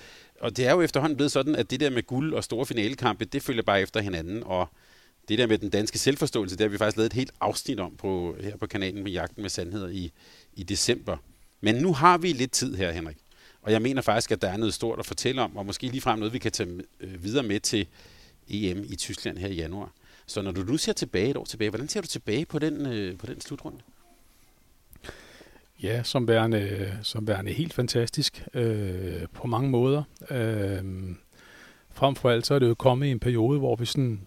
Og 0.41 0.57
det 0.57 0.67
er 0.67 0.71
jo 0.71 0.81
efterhånden 0.81 1.17
blevet 1.17 1.31
sådan, 1.31 1.55
at 1.55 1.71
det 1.71 1.79
der 1.79 1.89
med 1.89 2.03
guld 2.03 2.33
og 2.33 2.43
store 2.43 2.65
finalekampe, 2.65 3.25
det 3.25 3.43
følger 3.43 3.63
bare 3.63 3.81
efter 3.81 4.01
hinanden, 4.01 4.43
og 4.45 4.69
det 5.27 5.37
der 5.37 5.47
med 5.47 5.57
den 5.57 5.69
danske 5.69 5.99
selvforståelse, 5.99 6.57
det 6.57 6.63
har 6.63 6.69
vi 6.69 6.77
faktisk 6.77 6.97
lavet 6.97 7.09
et 7.09 7.13
helt 7.13 7.31
afsnit 7.41 7.79
om 7.79 7.95
på, 7.97 8.35
her 8.41 8.57
på 8.57 8.67
kanalen 8.67 9.03
med 9.03 9.11
Jagten 9.11 9.41
med 9.41 9.49
Sandheder 9.49 9.87
i, 9.87 10.11
i 10.53 10.63
december. 10.63 11.17
Men 11.61 11.75
nu 11.75 11.93
har 11.93 12.17
vi 12.17 12.33
lidt 12.33 12.51
tid 12.51 12.75
her, 12.75 12.91
Henrik. 12.91 13.17
Og 13.65 13.71
jeg 13.71 13.81
mener 13.81 14.01
faktisk, 14.01 14.31
at 14.31 14.41
der 14.41 14.49
er 14.49 14.57
noget 14.57 14.73
stort 14.73 14.99
at 14.99 15.05
fortælle 15.05 15.41
om, 15.41 15.57
og 15.57 15.65
måske 15.65 15.87
ligefrem 15.87 16.19
noget, 16.19 16.33
vi 16.33 16.39
kan 16.39 16.51
tage 16.51 16.69
øh, 16.99 17.23
videre 17.23 17.43
med 17.43 17.59
til 17.59 17.87
EM 18.49 18.85
i 18.89 18.95
Tyskland 18.95 19.37
her 19.37 19.47
i 19.47 19.53
januar. 19.53 19.91
Så 20.25 20.41
når 20.41 20.51
du 20.51 20.61
nu 20.61 20.77
ser 20.77 20.93
tilbage 20.93 21.29
et 21.29 21.37
år 21.37 21.45
tilbage, 21.45 21.69
hvordan 21.69 21.87
ser 21.87 22.01
du 22.01 22.07
tilbage 22.07 22.45
på 22.45 22.59
den, 22.59 22.85
øh, 22.85 23.17
på 23.17 23.25
den 23.25 23.41
slutrunde? 23.41 23.77
Ja, 25.83 26.03
som 26.03 26.27
værende, 26.27 26.91
som 27.03 27.27
værende 27.27 27.51
helt 27.51 27.73
fantastisk 27.73 28.43
øh, 28.53 29.27
på 29.33 29.47
mange 29.47 29.69
måder. 29.69 30.03
Øh, 30.31 30.83
frem 31.93 32.15
for 32.15 32.29
alt 32.29 32.45
så 32.45 32.53
er 32.53 32.59
det 32.59 32.67
jo 32.67 32.73
kommet 32.73 33.07
i 33.07 33.11
en 33.11 33.19
periode, 33.19 33.59
hvor 33.59 33.75
vi 33.75 33.85
sådan 33.85 34.21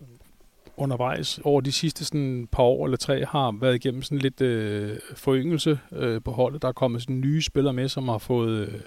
undervejs 0.76 1.40
over 1.44 1.60
de 1.60 1.72
sidste 1.72 2.04
sådan 2.04 2.48
par 2.52 2.62
år 2.62 2.84
eller 2.84 2.96
tre 2.96 3.24
har 3.24 3.54
været 3.60 3.74
igennem 3.74 4.02
sådan 4.02 4.18
lidt 4.18 4.40
øh, 4.40 4.98
foryngelse 5.14 5.78
øh, 5.92 6.22
på 6.22 6.30
holdet. 6.30 6.62
Der 6.62 6.68
er 6.68 6.72
kommet 6.72 7.02
sådan 7.02 7.20
nye 7.20 7.42
spillere 7.42 7.74
med, 7.74 7.88
som 7.88 8.08
har 8.08 8.18
fået 8.18 8.68
øh, 8.68 8.80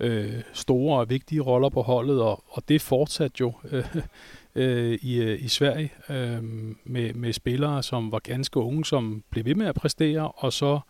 øh, 0.00 0.42
store 0.52 1.00
og 1.00 1.10
vigtige 1.10 1.40
roller 1.40 1.68
på 1.68 1.82
holdet, 1.82 2.22
og, 2.22 2.44
og 2.48 2.62
det 2.68 2.82
fortsat 2.82 3.40
jo 3.40 3.52
øh, 3.72 3.96
øh, 4.54 4.98
i, 5.02 5.16
øh, 5.22 5.44
i 5.44 5.48
Sverige 5.48 5.92
øh, 6.08 6.44
med, 6.84 7.14
med 7.14 7.32
spillere, 7.32 7.82
som 7.82 8.12
var 8.12 8.18
ganske 8.18 8.60
unge, 8.60 8.84
som 8.84 9.22
blev 9.30 9.44
ved 9.44 9.54
med 9.54 9.66
at 9.66 9.74
præstere, 9.74 10.30
og 10.30 10.52
så 10.52 10.80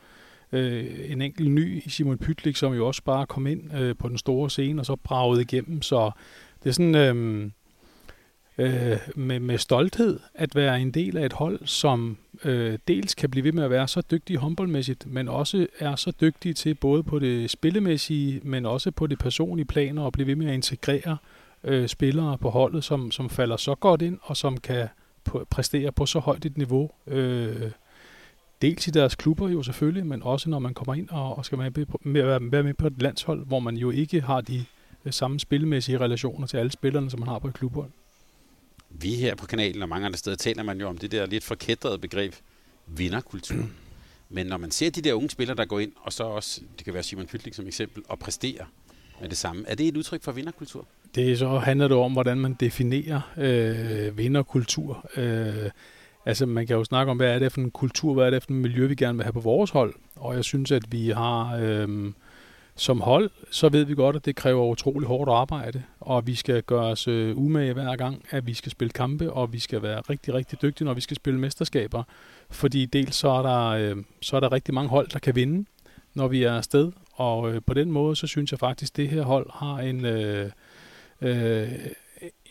øh, 0.53 1.11
en 1.11 1.23
enkelt 1.23 1.51
ny, 1.51 1.83
i 1.85 1.91
Simon 1.91 2.19
Pytlik, 2.19 2.57
som 2.57 2.75
jo 2.75 2.87
også 2.87 3.03
bare 3.03 3.27
kom 3.27 3.47
ind 3.47 3.75
øh, 3.79 3.97
på 3.97 4.09
den 4.09 4.19
store 4.19 4.51
scene, 4.51 4.83
og 4.83 4.87
så 4.87 4.97
bragede 4.97 5.43
igennem, 5.43 5.83
så 5.83 6.11
det 6.63 6.69
er 6.69 6.73
sådan... 6.73 6.95
Øh, 6.95 7.51
øh, 8.59 8.99
med, 9.15 9.41
med 9.41 9.59
stolthed 9.59 10.21
at 10.35 10.55
være 10.55 10.81
en 10.81 10.91
del 10.91 11.17
af 11.17 11.27
et 11.27 11.33
hold, 11.33 11.61
som 11.65 12.19
øh, 12.45 12.79
dels 12.89 13.15
kan 13.15 13.31
blive 13.31 13.45
ved 13.45 13.53
med 13.53 13.65
at 13.65 13.71
være 13.71 13.89
så 13.89 14.01
dygtige 14.11 14.39
håndboldmæssigt, 14.39 15.07
men 15.07 15.29
også 15.29 15.67
er 15.79 15.97
så 15.97 16.13
dygtige 16.21 16.55
til 16.55 16.75
både 16.75 17.03
på 17.03 17.19
det 17.19 17.51
spillemæssige, 17.51 18.41
men 18.45 18.67
også 18.67 18.91
på 18.91 19.07
det 19.07 19.19
personlige 19.19 19.67
plan, 19.67 19.99
og 19.99 20.13
blive 20.13 20.27
ved 20.27 20.37
med 20.37 20.47
at 20.47 20.55
integrere 20.55 21.17
øh, 21.65 21.89
spillere 21.89 22.39
på 22.39 22.51
holdet, 22.51 22.85
som, 22.85 23.11
som 23.11 23.31
falder 23.31 23.57
så 23.57 23.75
godt 23.75 24.03
ind 24.03 24.19
og 24.23 24.37
som 24.37 24.57
kan 24.57 24.89
præstere 25.51 25.93
på 25.93 26.07
så 26.07 26.19
højt 26.19 26.45
et 26.45 26.59
niveau. 26.59 26.91
Øh, 27.07 27.71
dels 28.63 28.89
i 28.89 28.91
deres 28.91 29.15
klubber 29.15 29.49
jo 29.49 29.63
selvfølgelig, 29.63 30.07
men 30.07 30.23
også 30.23 30.51
når 30.51 30.59
man 30.59 30.75
kommer 30.75 30.95
ind 30.95 31.09
og, 31.09 31.39
og 31.39 31.45
skal 31.45 31.59
være 31.59 31.71
med, 31.77 31.87
på, 31.87 32.01
med, 32.05 32.23
være 32.51 32.63
med 32.63 32.75
på 32.75 32.87
et 32.87 33.03
landshold, 33.03 33.47
hvor 33.47 33.59
man 33.59 33.77
jo 33.77 33.91
ikke 33.91 34.21
har 34.21 34.41
de 34.41 34.65
øh, 35.05 35.13
samme 35.13 35.41
spilmæssige 35.41 35.99
relationer 35.99 36.47
til 36.47 36.57
alle 36.57 36.73
spillerne, 36.73 37.11
som 37.11 37.21
man 37.21 37.29
har 37.29 37.39
på 37.39 37.49
et 37.49 37.55
klubhold. 37.55 37.91
Vi 39.01 39.15
her 39.15 39.35
på 39.35 39.47
kanalen 39.47 39.83
og 39.83 39.89
mange 39.89 40.07
andre 40.07 40.19
steder 40.19 40.37
taler 40.37 40.63
man 40.63 40.81
jo 40.81 40.89
om 40.89 40.99
det 40.99 41.13
der 41.13 41.27
lidt 41.27 41.45
forkædrede 41.45 41.99
begreb 41.99 42.35
vinderkultur. 42.87 43.65
Men 44.29 44.47
når 44.47 44.57
man 44.57 44.71
ser 44.71 44.91
de 44.91 45.03
der 45.03 45.15
unge 45.15 45.31
spillere, 45.31 45.57
der 45.57 45.65
går 45.65 45.81
ind, 45.81 45.93
og 45.97 46.13
så 46.13 46.25
også, 46.25 46.61
det 46.77 46.85
kan 46.85 46.95
være 46.95 47.03
Simon 47.03 47.27
Pytlik 47.27 47.55
som 47.55 47.67
eksempel, 47.67 48.03
og 48.09 48.19
præsterer 48.19 48.65
med 49.21 49.29
det 49.29 49.39
samme, 49.39 49.65
er 49.67 49.75
det 49.75 49.89
et 49.89 49.97
udtryk 49.97 50.23
for 50.23 50.33
vinderkultur? 50.33 50.87
Det 51.15 51.39
så 51.39 51.59
handler 51.59 51.89
det 51.89 51.97
om, 51.97 52.13
hvordan 52.13 52.39
man 52.39 52.55
definerer 52.61 53.21
øh, 53.37 54.19
vinderkultur. 54.19 55.11
Øh, 55.17 55.71
altså 56.27 56.47
man 56.47 56.67
kan 56.67 56.77
jo 56.77 56.85
snakke 56.85 57.11
om, 57.11 57.17
hvad 57.17 57.35
er 57.35 57.39
det 57.39 57.53
for 57.53 57.61
en 57.61 57.71
kultur, 57.71 58.15
hvad 58.15 58.27
er 58.27 58.31
det 58.31 58.43
for 58.43 58.51
en 58.51 58.61
miljø, 58.61 58.87
vi 58.87 58.95
gerne 58.95 59.19
vil 59.19 59.25
have 59.25 59.33
på 59.33 59.41
vores 59.41 59.71
hold. 59.71 59.95
Og 60.17 60.35
jeg 60.35 60.45
synes, 60.45 60.73
at 60.73 60.93
vi 60.93 61.09
har... 61.09 61.57
Øh, 61.57 62.13
som 62.77 63.01
hold, 63.01 63.31
så 63.51 63.69
ved 63.69 63.85
vi 63.85 63.95
godt, 63.95 64.17
at 64.17 64.25
det 64.25 64.37
kræver 64.37 64.67
utrolig 64.67 65.09
hårdt 65.09 65.31
arbejde, 65.31 65.83
og 66.01 66.27
vi 66.27 66.35
skal 66.35 66.63
gøre 66.63 66.85
os 66.85 67.09
øh, 67.09 67.39
umage 67.39 67.73
hver 67.73 67.97
gang, 67.97 68.25
at 68.31 68.47
vi 68.47 68.55
skal 68.55 68.73
spille 68.73 68.91
kampe, 68.91 69.33
og 69.33 69.53
vi 69.53 69.59
skal 69.59 69.83
være 69.83 70.01
rigtig, 70.01 70.35
rigtig 70.35 70.63
dygtige, 70.63 70.85
når 70.85 70.95
vi 70.95 71.01
skal 71.01 71.17
spille 71.17 71.41
mesterskaber. 71.41 72.03
Fordi 72.51 72.87
dels 72.87 73.17
så 73.17 73.29
er 73.29 73.43
der, 73.43 73.67
øh, 73.67 73.97
så 74.21 74.37
er 74.37 74.41
der 74.41 74.53
rigtig 74.53 74.75
mange 74.75 74.91
hold, 74.91 75.09
der 75.09 75.19
kan 75.19 75.35
vinde, 75.35 75.67
når 76.15 76.29
vi 76.29 76.43
er 76.43 76.53
afsted, 76.53 76.93
og 77.13 77.55
øh, 77.55 77.61
på 77.67 77.75
den 77.75 77.93
måde, 77.93 78.17
så 78.17 78.27
synes 78.27 78.51
jeg 78.51 78.59
faktisk, 78.59 78.93
at 78.93 78.97
det 78.97 79.09
her 79.09 79.23
hold 79.23 79.51
har 79.55 79.79
en, 79.79 80.05
øh, 80.05 80.51
øh, 81.21 81.69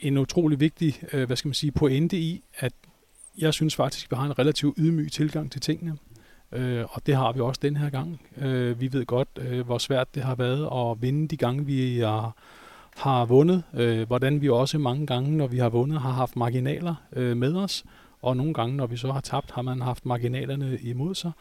en 0.02 0.18
utrolig 0.18 0.60
vigtig 0.60 1.02
øh, 1.14 1.26
hvad 1.26 1.38
skal 1.38 1.48
man 1.48 1.54
sige, 1.54 1.72
pointe 1.72 2.18
i, 2.18 2.44
at 2.58 2.74
jeg 3.38 3.54
synes 3.54 3.76
faktisk, 3.76 4.06
at 4.06 4.12
vi 4.12 4.16
har 4.16 4.26
en 4.26 4.40
relativt 4.40 4.76
ydmyg 4.78 5.12
tilgang 5.12 5.52
til 5.52 5.62
tingene. 5.62 5.98
Øh, 6.52 6.86
og 6.90 7.06
det 7.06 7.16
har 7.16 7.32
vi 7.32 7.40
også 7.40 7.60
den 7.64 7.78
her 7.78 7.90
gang. 7.90 8.22
Øh, 8.38 8.82
vi 8.82 8.94
ved 8.94 9.06
godt, 9.06 9.28
øh, 9.38 9.66
hvor 9.66 9.78
svært 9.78 10.16
det 10.16 10.24
har 10.24 10.36
været 10.36 10.92
at 10.92 11.02
vinde 11.02 11.28
de 11.28 11.38
gange, 11.38 11.66
vi 11.66 12.00
er, 12.00 12.36
har 12.96 13.26
vundet. 13.26 13.64
Øh, 13.74 14.08
hvordan 14.08 14.42
vi 14.42 14.50
også 14.50 14.78
mange 14.78 15.08
gange, 15.08 15.38
når 15.38 15.48
vi 15.48 15.58
har 15.58 15.70
vundet, 15.70 16.02
har 16.02 16.12
haft 16.12 16.36
marginaler 16.36 16.96
øh, 17.14 17.38
med 17.38 17.56
os. 17.56 17.84
Og 18.22 18.38
nogle 18.38 18.54
gange, 18.54 18.76
når 18.76 18.88
vi 18.88 18.98
så 18.98 19.12
har 19.12 19.22
tabt, 19.22 19.52
har 19.52 19.62
man 19.62 19.82
haft 19.82 20.06
marginalerne 20.06 20.80
imod 20.82 21.16
sig. 21.16 21.32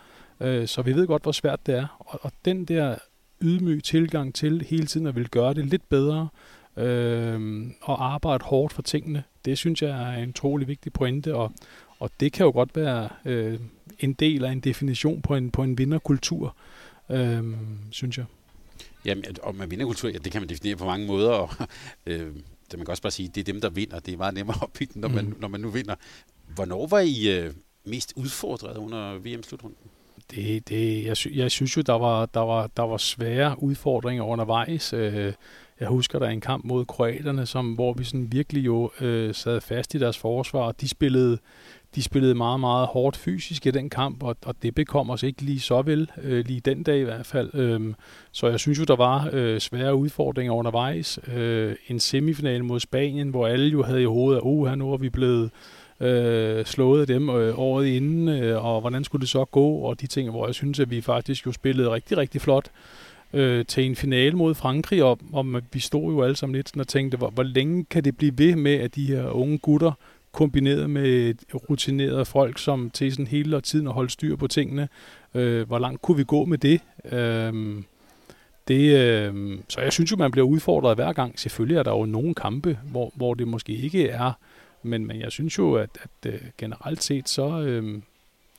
Øh, 0.41 0.67
så 0.67 0.83
vi 0.83 0.95
ved 0.95 1.07
godt, 1.07 1.23
hvor 1.23 1.33
svært 1.33 1.67
det 1.67 1.75
er. 1.75 1.87
Og, 1.99 2.19
og 2.23 2.33
den 2.45 2.65
der 2.65 2.97
ydmyg 3.43 3.85
tilgang 3.85 4.35
til 4.35 4.63
hele 4.69 4.87
tiden 4.87 5.07
at 5.07 5.15
ville 5.15 5.29
gøre 5.29 5.55
det 5.55 5.67
lidt 5.67 5.89
bedre, 5.89 6.29
øh, 6.77 7.67
og 7.83 8.15
arbejde 8.15 8.45
hårdt 8.45 8.73
for 8.73 8.83
tingene, 8.83 9.25
det 9.45 9.59
synes 9.59 9.83
jeg 9.83 10.15
er 10.15 10.23
en 10.23 10.29
utrolig 10.29 10.69
vigtig 10.69 10.93
pointe, 10.93 11.35
og, 11.35 11.53
og 11.99 12.11
det 12.21 12.33
kan 12.33 12.47
jo 12.47 12.53
godt 12.53 12.77
være 12.77 13.09
øh, 13.25 13.59
en 13.99 14.13
del 14.13 14.45
af 14.45 14.53
en 14.53 14.61
definition 14.61 15.23
på 15.23 15.35
en, 15.35 15.51
på 15.51 15.63
en 15.63 15.79
vinderkultur, 15.79 16.57
øh, 17.11 17.43
synes 17.91 18.19
jeg. 18.19 18.25
Jamen, 19.05 19.25
og 19.43 19.55
med 19.55 19.67
vinderkultur, 19.67 20.09
ja, 20.09 20.19
det 20.19 20.33
kan 20.33 20.41
man 20.41 20.49
definere 20.49 20.77
på 20.77 20.85
mange 20.85 21.07
måder, 21.07 21.31
og 21.31 21.51
øh, 22.07 22.33
det 22.71 22.79
man 22.79 22.87
kan 22.87 22.91
også 22.91 23.03
bare 23.03 23.13
sige, 23.13 23.29
det 23.29 23.41
er 23.41 23.53
dem, 23.53 23.61
der 23.61 23.71
vinder. 23.71 23.99
Det 23.99 24.15
er 24.15 24.19
meget 24.19 24.35
nemmere 24.35 24.57
at 24.63 24.69
bygge 24.79 25.01
når 25.01 25.09
man, 25.09 25.25
mm. 25.25 25.37
når 25.41 25.49
man 25.49 25.61
nu 25.61 25.69
vinder. 25.69 25.95
Hvornår 26.55 26.87
var 26.87 26.99
I 26.99 27.39
øh, 27.39 27.53
mest 27.85 28.13
udfordret 28.17 28.77
under 28.77 29.19
VM-slutrunden? 29.19 29.91
Det, 30.31 30.69
det, 30.69 31.05
jeg, 31.05 31.17
sy, 31.17 31.29
jeg 31.33 31.51
synes 31.51 31.77
jo, 31.77 31.83
der 31.83 31.93
var, 31.93 32.27
der, 32.27 32.41
var, 32.41 32.67
der 32.67 32.83
var 32.83 32.97
svære 32.97 33.63
udfordringer 33.63 34.25
undervejs. 34.25 34.93
Øh, 34.93 35.33
jeg 35.81 35.89
husker, 35.89 36.19
der 36.19 36.27
er 36.27 36.31
en 36.31 36.41
kamp 36.41 36.65
mod 36.65 36.85
kroaterne, 36.85 37.47
som, 37.47 37.73
hvor 37.73 37.93
vi 37.93 38.05
sådan 38.05 38.33
virkelig 38.33 38.65
jo 38.67 38.91
øh, 39.01 39.35
sad 39.35 39.61
fast 39.61 39.95
i 39.95 39.99
deres 39.99 40.19
forsvar, 40.19 40.61
og 40.61 40.81
de 40.81 40.89
spillede, 40.89 41.39
de 41.95 42.03
spillede 42.03 42.35
meget, 42.35 42.61
meget 42.61 42.87
hårdt 42.87 43.17
fysisk 43.17 43.67
i 43.67 43.71
den 43.71 43.91
kamp, 43.91 44.23
og, 44.23 44.37
og 44.47 44.55
det 44.63 44.75
bekom 44.75 45.11
os 45.11 45.23
ikke 45.23 45.43
lige 45.43 45.61
så 45.61 45.83
vel, 45.83 46.11
øh, 46.23 46.45
lige 46.47 46.61
den 46.61 46.83
dag 46.83 46.99
i 46.99 47.05
hvert 47.05 47.27
fald. 47.27 47.51
Øhm, 47.55 47.95
så 48.33 48.47
jeg 48.47 48.61
synes 48.61 48.79
jo, 48.79 48.85
der 48.85 48.97
var 48.97 49.31
øh, 49.33 49.61
svære 49.61 49.95
udfordringer 49.95 50.53
undervejs. 50.53 51.19
Øh, 51.35 51.75
en 51.89 52.01
semifinal 52.01 52.65
mod 52.65 52.81
Spanien, 52.81 53.29
hvor 53.29 53.47
alle 53.47 53.69
jo 53.69 53.83
havde 53.83 54.03
i 54.03 54.07
hovedet, 54.07 54.37
at 54.37 54.43
oh, 54.45 54.69
her 54.69 54.75
nu 54.75 54.93
er 54.93 54.97
vi 54.97 55.09
blevet 55.09 55.51
øh, 56.01 56.65
slået 56.65 57.01
af 57.01 57.07
dem 57.07 57.29
øh, 57.29 57.59
året 57.59 57.87
inden, 57.87 58.29
øh, 58.29 58.65
og 58.65 58.81
hvordan 58.81 59.05
skulle 59.05 59.21
det 59.21 59.29
så 59.29 59.45
gå, 59.45 59.69
og 59.69 60.01
de 60.01 60.07
ting, 60.07 60.31
hvor 60.31 60.47
jeg 60.47 60.55
synes, 60.55 60.81
at 60.81 60.91
vi 60.91 61.01
faktisk 61.01 61.47
jo 61.47 61.53
spillede 61.53 61.91
rigtig, 61.91 62.17
rigtig 62.17 62.41
flot 62.41 62.71
øh, 63.33 63.65
til 63.67 63.87
en 63.87 63.97
finale 63.97 64.37
mod 64.37 64.55
Frankrig, 64.55 65.05
og, 65.05 65.19
og 65.33 65.47
vi 65.73 65.81
stod 65.81 66.13
jo 66.13 66.23
alle 66.23 66.37
sammen 66.37 66.57
lidt 66.57 66.69
sådan 66.69 66.81
og 66.81 66.89
tænkte, 66.89 67.19
hvor, 67.19 67.31
hvor 67.31 67.43
længe 67.43 67.85
kan 67.85 68.05
det 68.05 68.17
blive 68.17 68.39
ved 68.39 68.57
med, 68.57 68.75
at 68.75 68.95
de 68.95 69.07
her 69.07 69.31
unge 69.31 69.59
gutter, 69.59 69.93
kombineret 70.35 70.91
med 70.91 71.35
rutinerede 71.71 72.25
folk, 72.25 72.59
som 72.59 72.91
til 72.91 73.13
sådan 73.13 73.27
hele 73.27 73.61
tiden 73.61 73.87
at 73.87 73.93
holde 73.93 74.11
styr 74.11 74.37
på 74.37 74.47
tingene, 74.47 74.89
øh, 75.35 75.67
hvor 75.67 75.79
langt 75.79 76.03
kunne 76.03 76.17
vi 76.17 76.25
gå 76.25 76.45
med 76.45 76.59
det? 76.59 76.81
Øh, 77.13 77.83
det, 78.69 78.99
øh, 78.99 79.59
så 79.69 79.81
jeg 79.81 79.93
synes 79.93 80.11
jo, 80.11 80.17
man 80.17 80.31
bliver 80.31 80.47
udfordret 80.47 80.97
hver 80.97 81.13
gang. 81.13 81.39
Selvfølgelig 81.39 81.77
er 81.77 81.83
der 81.83 81.91
jo 81.91 82.05
nogle 82.05 82.35
kampe, 82.35 82.79
hvor, 82.91 83.13
hvor 83.15 83.35
det 83.35 83.49
måske 83.49 83.73
ikke 83.73 84.09
er, 84.09 84.33
men, 84.83 85.07
men 85.07 85.21
jeg 85.21 85.33
synes 85.33 85.59
jo, 85.59 85.75
at, 85.75 85.91
at 86.03 86.33
øh, 86.33 86.41
generelt 86.59 87.03
set, 87.03 87.29
så, 87.29 87.61
øh, 87.61 88.03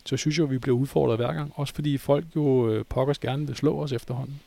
så 0.05 0.17
synes 0.17 0.37
jeg, 0.37 0.43
at 0.43 0.51
vi 0.51 0.57
bliver 0.57 0.77
udfordret 0.77 1.17
hver 1.17 1.33
gang. 1.33 1.51
Også 1.55 1.73
fordi 1.73 1.97
folk 1.97 2.25
jo 2.35 2.69
øh, 2.69 2.85
pokkers 2.89 3.19
gerne 3.19 3.47
vil 3.47 3.55
slå 3.55 3.79
os 3.79 3.91
efterhånden. 3.91 4.39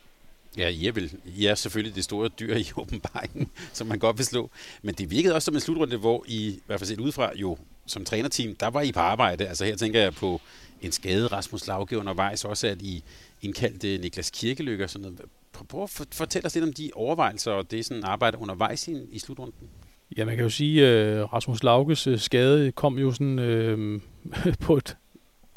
Ja, 0.58 0.68
I 0.68 0.86
er, 0.86 0.92
vel, 0.92 1.12
I 1.36 1.46
er 1.46 1.54
selvfølgelig 1.54 1.96
det 1.96 2.04
store 2.04 2.28
dyr 2.28 2.56
i 2.56 2.66
åbenbaringen, 2.76 3.50
som 3.72 3.86
man 3.86 3.98
godt 3.98 4.18
vil 4.18 4.26
slå. 4.26 4.50
Men 4.82 4.94
det 4.94 5.10
virkede 5.10 5.34
også 5.34 5.46
som 5.46 5.54
en 5.54 5.60
slutrunde, 5.60 5.96
hvor 5.96 6.24
I, 6.28 6.48
i 6.48 6.60
hvert 6.66 6.80
fald 6.80 6.88
set 6.88 7.00
udefra, 7.00 7.30
jo 7.36 7.58
som 7.86 8.04
trænerteam, 8.04 8.54
der 8.54 8.66
var 8.66 8.80
I 8.80 8.92
på 8.92 9.00
arbejde. 9.00 9.46
Altså 9.46 9.64
her 9.64 9.76
tænker 9.76 10.00
jeg 10.00 10.14
på 10.14 10.40
en 10.82 10.92
skade 10.92 11.26
Rasmus 11.26 11.66
Lauke 11.66 11.98
undervejs, 11.98 12.44
også 12.44 12.66
at 12.66 12.82
I 12.82 13.02
indkaldte 13.42 13.98
Niklas 13.98 14.30
Kirkelykke 14.30 14.84
og 14.84 14.90
sådan 14.90 15.02
noget. 15.02 15.20
Prøv 15.68 15.82
at 15.82 16.06
fortælle 16.12 16.46
os 16.46 16.54
lidt 16.54 16.64
om 16.64 16.72
de 16.72 16.90
overvejelser 16.94 17.52
og 17.52 17.70
det 17.70 17.84
sådan 17.84 18.04
arbejde 18.04 18.38
undervejs 18.38 18.88
i, 18.88 18.96
i 19.12 19.18
slutrunden. 19.18 19.68
Ja, 20.16 20.24
man 20.24 20.36
kan 20.36 20.44
jo 20.44 20.50
sige, 20.50 20.86
at 20.86 21.32
Rasmus 21.32 21.62
Laukes 21.62 22.06
øh, 22.06 22.18
skade 22.18 22.72
kom 22.72 22.98
jo 22.98 23.12
sådan 23.12 23.38
øh, 23.38 24.00
på 24.60 24.76
et 24.76 24.96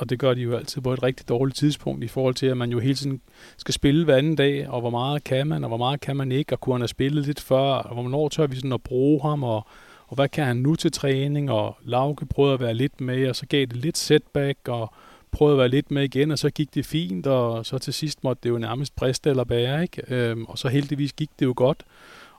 og 0.01 0.09
det 0.09 0.19
gør 0.19 0.33
de 0.33 0.41
jo 0.41 0.55
altid 0.55 0.81
på 0.81 0.93
et 0.93 1.03
rigtig 1.03 1.29
dårligt 1.29 1.57
tidspunkt 1.57 2.03
i 2.03 2.07
forhold 2.07 2.35
til, 2.35 2.45
at 2.45 2.57
man 2.57 2.71
jo 2.71 2.79
hele 2.79 2.95
tiden 2.95 3.21
skal 3.57 3.73
spille 3.73 4.05
hver 4.05 4.15
anden 4.15 4.35
dag, 4.35 4.69
og 4.69 4.81
hvor 4.81 4.89
meget 4.89 5.23
kan 5.23 5.47
man, 5.47 5.63
og 5.63 5.67
hvor 5.67 5.77
meget 5.77 6.01
kan 6.01 6.17
man 6.17 6.31
ikke, 6.31 6.55
og 6.55 6.59
kunne 6.59 6.73
han 6.73 6.81
have 6.81 6.87
spillet 6.87 7.25
lidt 7.25 7.39
før, 7.39 7.57
og 7.57 7.93
hvornår 7.93 8.29
tør 8.29 8.47
vi 8.47 8.55
sådan 8.55 8.73
at 8.73 8.81
bruge 8.81 9.21
ham, 9.21 9.43
og, 9.43 9.67
og 10.07 10.15
hvad 10.15 10.29
kan 10.29 10.45
han 10.45 10.57
nu 10.57 10.75
til 10.75 10.91
træning, 10.91 11.51
og 11.51 11.77
Lauke 11.83 12.25
prøvede 12.25 12.53
at 12.53 12.59
være 12.59 12.73
lidt 12.73 13.01
med, 13.01 13.29
og 13.29 13.35
så 13.35 13.45
gav 13.45 13.65
det 13.65 13.75
lidt 13.75 13.97
setback, 13.97 14.67
og 14.67 14.93
prøvede 15.31 15.53
at 15.53 15.59
være 15.59 15.69
lidt 15.69 15.91
med 15.91 16.03
igen, 16.03 16.31
og 16.31 16.39
så 16.39 16.49
gik 16.49 16.75
det 16.75 16.85
fint, 16.85 17.27
og 17.27 17.65
så 17.65 17.77
til 17.77 17.93
sidst 17.93 18.23
måtte 18.23 18.39
det 18.43 18.49
jo 18.49 18.57
nærmest 18.57 18.95
briste 18.95 19.29
eller 19.29 19.43
bære, 19.43 19.81
ikke? 19.81 20.01
Øhm, 20.07 20.45
og 20.45 20.57
så 20.57 20.67
heldigvis 20.67 21.13
gik 21.13 21.29
det 21.39 21.45
jo 21.45 21.53
godt. 21.55 21.83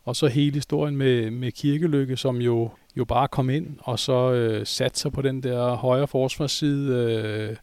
Og 0.04 0.16
så 0.16 0.26
hele 0.26 0.54
historien 0.54 0.96
med, 0.96 1.30
med 1.30 1.52
Kirkelykke, 1.52 2.16
som 2.16 2.36
jo 2.36 2.70
jo 2.96 3.04
bare 3.04 3.28
komme 3.28 3.56
ind 3.56 3.76
og 3.78 3.98
så 3.98 4.32
øh, 4.32 4.66
satte 4.66 5.00
sig 5.00 5.12
på 5.12 5.22
den 5.22 5.42
der 5.42 5.74
højre 5.74 6.08
forsvarsside 6.08 6.94
øh, 6.94 7.56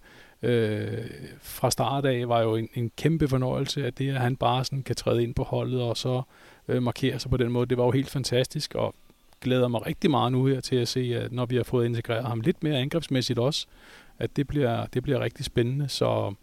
øh, 0.51 1.05
fra 1.41 1.71
start 1.71 2.05
af, 2.05 2.29
var 2.29 2.41
jo 2.41 2.55
en, 2.55 2.69
en 2.73 2.91
kæmpe 2.97 3.27
fornøjelse, 3.27 3.85
at 3.85 3.97
det, 3.97 4.09
at 4.09 4.21
han 4.21 4.35
bare 4.35 4.65
sådan 4.65 4.83
kan 4.83 4.95
træde 4.95 5.23
ind 5.23 5.35
på 5.35 5.43
holdet 5.43 5.81
og 5.81 5.97
så 5.97 6.21
øh, 6.67 6.83
markere 6.83 7.19
sig 7.19 7.31
på 7.31 7.37
den 7.37 7.51
måde, 7.51 7.65
det 7.65 7.77
var 7.77 7.85
jo 7.85 7.91
helt 7.91 8.09
fantastisk, 8.09 8.75
og 8.75 8.95
glæder 9.41 9.67
mig 9.67 9.85
rigtig 9.85 10.11
meget 10.11 10.31
nu 10.31 10.45
her 10.45 10.61
til 10.61 10.75
at 10.75 10.87
se, 10.87 11.15
at 11.15 11.31
når 11.31 11.45
vi 11.45 11.55
har 11.55 11.63
fået 11.63 11.85
integreret 11.85 12.25
ham 12.25 12.41
lidt 12.41 12.63
mere 12.63 12.77
angrebsmæssigt 12.77 13.39
også, 13.39 13.67
at 14.19 14.35
det 14.35 14.47
bliver, 14.47 14.85
det 14.85 15.03
bliver 15.03 15.19
rigtig 15.19 15.45
spændende. 15.45 15.89
Så 15.89 16.33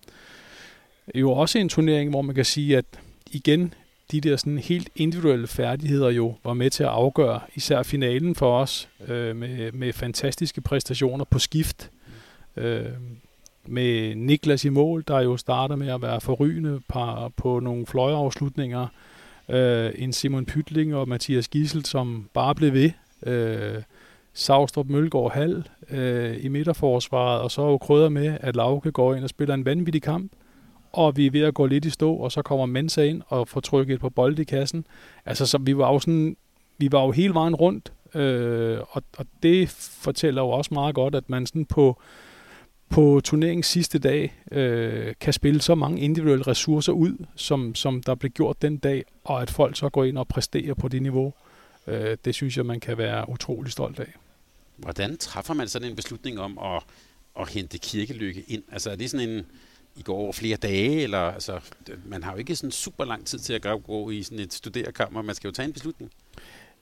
jo 1.15 1.33
også 1.33 1.59
en 1.59 1.69
turnering, 1.69 2.11
hvor 2.11 2.23
man 2.23 2.35
kan 2.35 2.45
sige, 2.45 2.77
at 2.77 2.85
igen, 3.33 3.75
de 4.13 4.21
der 4.21 4.37
sådan 4.37 4.59
helt 4.59 4.89
individuelle 4.97 5.47
færdigheder 5.47 6.11
jo 6.11 6.35
var 6.45 6.55
med 6.55 6.71
til 6.71 6.83
at 6.83 6.89
afgøre 6.89 7.41
især 7.55 7.83
finalen 7.83 8.35
for 8.35 8.59
os 8.59 8.89
øh, 9.09 9.37
med, 9.37 9.73
med 9.73 9.93
fantastiske 9.93 10.61
præstationer 10.61 11.25
på 11.25 11.39
skift. 11.39 11.91
Øh, 12.57 12.85
med 13.69 14.15
Niklas 14.15 14.65
i 14.65 14.69
mål, 14.69 15.05
der 15.09 15.21
jo 15.21 15.37
starter 15.37 15.77
med 15.77 15.89
at 15.89 16.03
være 16.03 16.21
forrygende 16.21 16.81
på, 16.89 17.33
på 17.37 17.61
nogle 17.61 17.87
fløjeafslutninger. 17.87 18.87
Øh, 19.49 19.93
en 19.95 20.13
Simon 20.13 20.47
Pytling 20.47 20.95
og 20.95 21.09
Mathias 21.09 21.49
Gissel, 21.49 21.85
som 21.85 22.29
bare 22.35 22.55
blev 22.55 22.73
ved. 22.73 22.91
Øh, 23.27 23.83
Savstrup 24.33 24.87
Mølgaard 24.89 25.33
Hall 25.33 25.69
øh, 25.91 26.45
i 26.45 26.49
midterforsvaret, 26.49 27.41
og 27.41 27.51
så 27.51 27.63
er 27.63 27.71
jo 27.71 27.79
krydder 27.79 28.09
med, 28.09 28.39
at 28.41 28.57
Lauke 28.57 28.93
går 28.93 29.15
ind 29.15 29.25
og 29.25 29.31
spiller 29.31 29.55
en 29.55 29.65
vanvittig 29.65 30.03
kamp 30.03 30.33
og 30.97 31.17
vi 31.17 31.27
er 31.27 31.31
ved 31.31 31.41
at 31.41 31.55
gå 31.55 31.67
lidt 31.67 31.85
i 31.85 31.91
stå, 31.91 32.15
og 32.15 32.33
så 32.33 32.43
kommer 32.43 32.67
Mensa 32.67 33.03
ind 33.03 33.23
og 33.27 33.49
får 33.49 33.61
trykket 33.61 34.01
på 34.01 34.09
par 34.09 34.15
bolde 34.15 34.43
i 34.43 34.45
kassen. 34.45 34.87
Altså, 35.25 35.47
så 35.47 35.59
vi 35.59 35.77
var 35.77 35.93
jo 35.93 35.99
sådan, 35.99 36.37
vi 36.79 36.93
var 36.93 37.05
jo 37.05 37.11
hele 37.11 37.35
vejen 37.35 37.55
rundt, 37.55 37.93
øh, 38.15 38.79
og, 38.91 39.03
og 39.17 39.27
det 39.43 39.69
fortæller 40.01 40.43
jo 40.43 40.49
også 40.49 40.75
meget 40.75 40.95
godt, 40.95 41.15
at 41.15 41.31
man 41.31 41.47
sådan 41.47 41.65
på, 41.65 42.01
på 42.89 43.21
turneringens 43.25 43.67
sidste 43.67 43.99
dag 43.99 44.35
øh, 44.53 45.15
kan 45.21 45.33
spille 45.33 45.61
så 45.61 45.75
mange 45.75 46.01
individuelle 46.01 46.47
ressourcer 46.47 46.93
ud, 46.93 47.27
som, 47.35 47.75
som 47.75 48.03
der 48.03 48.15
blev 48.15 48.31
gjort 48.31 48.63
den 48.63 48.77
dag, 48.77 49.05
og 49.25 49.43
at 49.43 49.51
folk 49.51 49.77
så 49.77 49.89
går 49.89 50.05
ind 50.05 50.19
og 50.19 50.29
præsterer 50.29 50.75
på 50.75 50.89
det 50.89 51.03
niveau. 51.03 51.33
Øh, 51.87 52.17
det 52.25 52.35
synes 52.35 52.57
jeg, 52.57 52.67
man 52.67 52.81
kan 52.81 52.99
være 52.99 53.29
utrolig 53.29 53.73
stolt 53.73 54.01
af. 54.01 54.13
Hvordan 54.77 55.17
træffer 55.17 55.55
man 55.55 55.69
sådan 55.69 55.89
en 55.89 55.97
beslutning 55.97 56.41
om 56.41 56.59
at 56.59 56.83
at 57.41 57.49
hente 57.49 57.79
kirkelykke 57.79 58.45
ind? 58.49 58.63
Altså 58.73 58.91
er 58.91 58.97
det 58.97 59.11
sådan 59.11 59.29
en, 59.29 59.47
i 59.97 60.03
går 60.03 60.17
over 60.17 60.33
flere 60.33 60.57
dage, 60.57 61.03
eller 61.03 61.19
altså, 61.19 61.61
man 62.05 62.23
har 62.23 62.33
jo 62.33 62.39
ikke 62.39 62.57
sådan 62.57 62.71
super 62.71 63.05
lang 63.05 63.27
tid 63.27 63.39
til 63.39 63.53
at 63.53 63.67
gå 63.87 64.11
i 64.11 64.23
sådan 64.23 64.39
et 64.39 64.55
studerekammer, 64.55 65.23
man 65.23 65.35
skal 65.35 65.49
jo 65.49 65.53
tage 65.53 65.67
en 65.67 65.73
beslutning. 65.73 66.11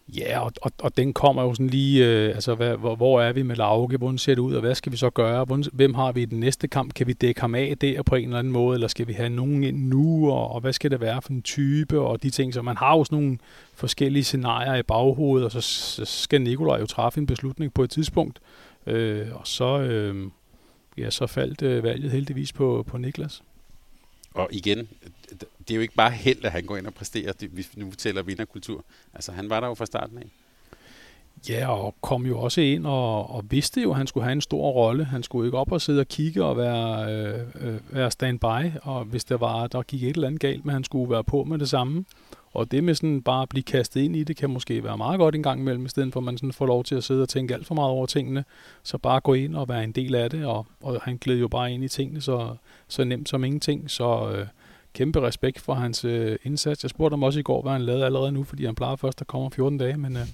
Ja, 0.09 0.41
og, 0.41 0.53
og, 0.63 0.73
og 0.79 0.97
den 0.97 1.13
kommer 1.13 1.43
jo 1.43 1.55
sådan 1.55 1.67
lige, 1.67 2.07
øh, 2.07 2.29
altså 2.35 2.55
hvad, 2.55 2.77
hvor, 2.77 2.97
hvor 2.97 3.21
er 3.21 3.33
vi 3.33 3.43
med 3.43 3.57
Lauke, 3.57 3.97
hvordan 3.97 4.19
ser 4.19 4.35
det 4.35 4.43
ud, 4.43 4.55
og 4.55 4.61
hvad 4.61 4.75
skal 4.75 4.93
vi 4.93 4.97
så 4.97 5.11
gøre, 5.11 5.45
hvordan, 5.45 5.65
hvem 5.73 5.95
har 5.95 6.13
vi 6.13 6.23
i 6.23 6.25
den 6.25 6.41
næste 6.41 6.69
kamp, 6.69 6.95
kan 6.95 7.07
vi 7.07 7.13
dække 7.13 7.41
ham 7.41 7.55
af 7.55 7.77
der 7.81 8.03
på 8.03 8.15
en 8.15 8.25
eller 8.25 8.39
anden 8.39 8.53
måde, 8.53 8.75
eller 8.75 8.89
skal 8.89 9.09
vi 9.09 9.13
have 9.13 9.29
nogen 9.29 9.65
ind 9.65 9.89
nu, 9.89 10.31
og, 10.31 10.51
og 10.51 10.61
hvad 10.61 10.73
skal 10.73 10.91
det 10.91 11.01
være 11.01 11.23
for 11.23 11.31
en 11.31 11.43
type, 11.43 12.01
og 12.01 12.23
de 12.23 12.31
ting, 12.31 12.55
så 12.55 12.63
man 12.63 12.77
har 12.77 12.97
jo 12.97 13.05
sådan 13.05 13.19
nogle 13.19 13.39
forskellige 13.75 14.25
scenarier 14.25 14.75
i 14.75 14.83
baghovedet, 14.83 15.45
og 15.45 15.53
så, 15.53 15.61
så 15.61 16.05
skal 16.05 16.41
Nikolaj 16.41 16.81
jo 16.81 16.87
træffe 16.87 17.21
en 17.21 17.27
beslutning 17.27 17.75
på 17.75 17.83
et 17.83 17.91
tidspunkt, 17.91 18.41
øh, 18.87 19.27
og 19.33 19.47
så, 19.47 19.79
øh, 19.81 20.31
ja, 20.97 21.11
så 21.11 21.27
faldt 21.27 21.63
øh, 21.63 21.83
valget 21.83 22.11
heldigvis 22.11 22.53
på, 22.53 22.85
på 22.87 22.99
Niklas. 22.99 23.43
Og 24.35 24.49
igen, 24.53 24.89
det 25.59 25.71
er 25.71 25.75
jo 25.75 25.81
ikke 25.81 25.95
bare 25.95 26.11
held, 26.11 26.45
at 26.45 26.53
han 26.53 26.65
går 26.65 26.77
ind 26.77 26.87
og 26.87 26.95
præsterer, 26.95 27.33
vi 27.51 27.67
nu 27.77 27.91
taler 27.91 28.23
vinderkultur. 28.23 28.85
Altså, 29.15 29.33
han 29.33 29.51
var 29.51 29.61
der 29.61 29.67
jo 29.67 29.75
fra 29.75 29.87
starten 29.87 30.19
af. 30.19 30.27
Ja, 31.49 31.69
og 31.69 31.95
kom 32.01 32.27
jo 32.27 32.39
også 32.41 32.61
ind 32.61 32.87
og, 32.87 33.31
og 33.31 33.45
vidste 33.51 33.81
jo, 33.81 33.91
at 33.91 33.97
han 33.97 34.07
skulle 34.07 34.25
have 34.25 34.33
en 34.33 34.41
stor 34.41 34.71
rolle. 34.71 35.05
Han 35.05 35.23
skulle 35.23 35.49
ikke 35.49 35.59
op 35.59 35.73
og 35.73 35.81
sidde 35.81 36.01
og 36.01 36.09
kigge 36.09 36.45
og 36.45 36.57
være, 36.57 37.13
øh, 37.13 37.41
øh, 37.61 37.81
være 37.91 38.11
standby, 38.11 38.79
og 38.83 39.05
hvis 39.05 39.25
der 39.25 39.37
var, 39.37 39.67
der 39.67 39.83
gik 39.83 40.03
et 40.03 40.15
eller 40.15 40.27
andet 40.27 40.41
galt, 40.41 40.65
men 40.65 40.73
han 40.73 40.85
skulle 40.85 41.11
være 41.11 41.25
på 41.25 41.45
med 41.45 41.59
det 41.59 41.69
samme. 41.69 42.05
Og 42.55 42.71
det 42.71 42.85
med 42.85 42.95
sådan 42.95 43.23
bare 43.23 43.43
at 43.43 43.49
blive 43.49 43.63
kastet 43.63 44.01
ind 44.01 44.17
i 44.17 44.25
det, 44.25 44.37
kan 44.37 44.51
måske 44.51 44.85
være 44.85 44.97
meget 44.97 45.19
godt 45.19 45.35
en 45.35 45.43
gang 45.43 45.61
imellem, 45.61 45.85
i 45.85 45.89
stedet 45.89 46.13
for 46.13 46.21
at 46.21 46.25
man 46.25 46.39
sådan 46.39 46.53
får 46.53 46.67
lov 46.67 46.85
til 46.85 46.95
at 46.95 47.05
sidde 47.05 47.23
og 47.23 47.29
tænke 47.29 47.55
alt 47.55 47.67
for 47.67 47.75
meget 47.75 47.91
over 47.91 48.07
tingene. 48.07 48.45
Så 48.83 48.99
bare 48.99 49.21
gå 49.21 49.35
ind 49.35 49.57
og 49.57 49.69
være 49.69 49.85
en 49.85 49.93
del 49.93 50.15
af 50.15 50.31
det, 50.31 50.47
og, 50.47 50.67
og 50.83 51.01
han 51.03 51.17
glæder 51.17 51.41
jo 51.41 51.49
bare 51.49 51.73
ind 51.73 51.85
i 51.85 51.89
tingene, 51.89 52.21
så, 52.21 52.57
så 52.89 53.05
nemt 53.05 53.29
som 53.29 53.45
ingenting. 53.45 53.91
Så 53.91 54.33
øh, 54.35 54.47
kæmpe 54.93 55.21
respekt 55.21 55.61
for 55.61 55.75
hans 55.75 56.05
øh, 56.05 56.37
indsats. 56.43 56.85
Jeg 56.85 56.91
spurgte 56.91 57.13
ham 57.13 57.23
også 57.23 57.41
i 57.41 57.43
går, 57.43 57.63
hvad 57.63 57.73
han 57.73 57.83
lavede 57.83 58.05
allerede 58.05 58.33
nu, 58.33 58.45
fordi 58.45 58.65
han 58.65 58.75
plejer 58.75 58.97
først 58.97 59.21
at 59.21 59.27
komme 59.27 59.47
om 59.47 59.53
14 59.53 59.79
dage, 59.79 59.97
men 59.97 60.17
øh, 60.17 60.27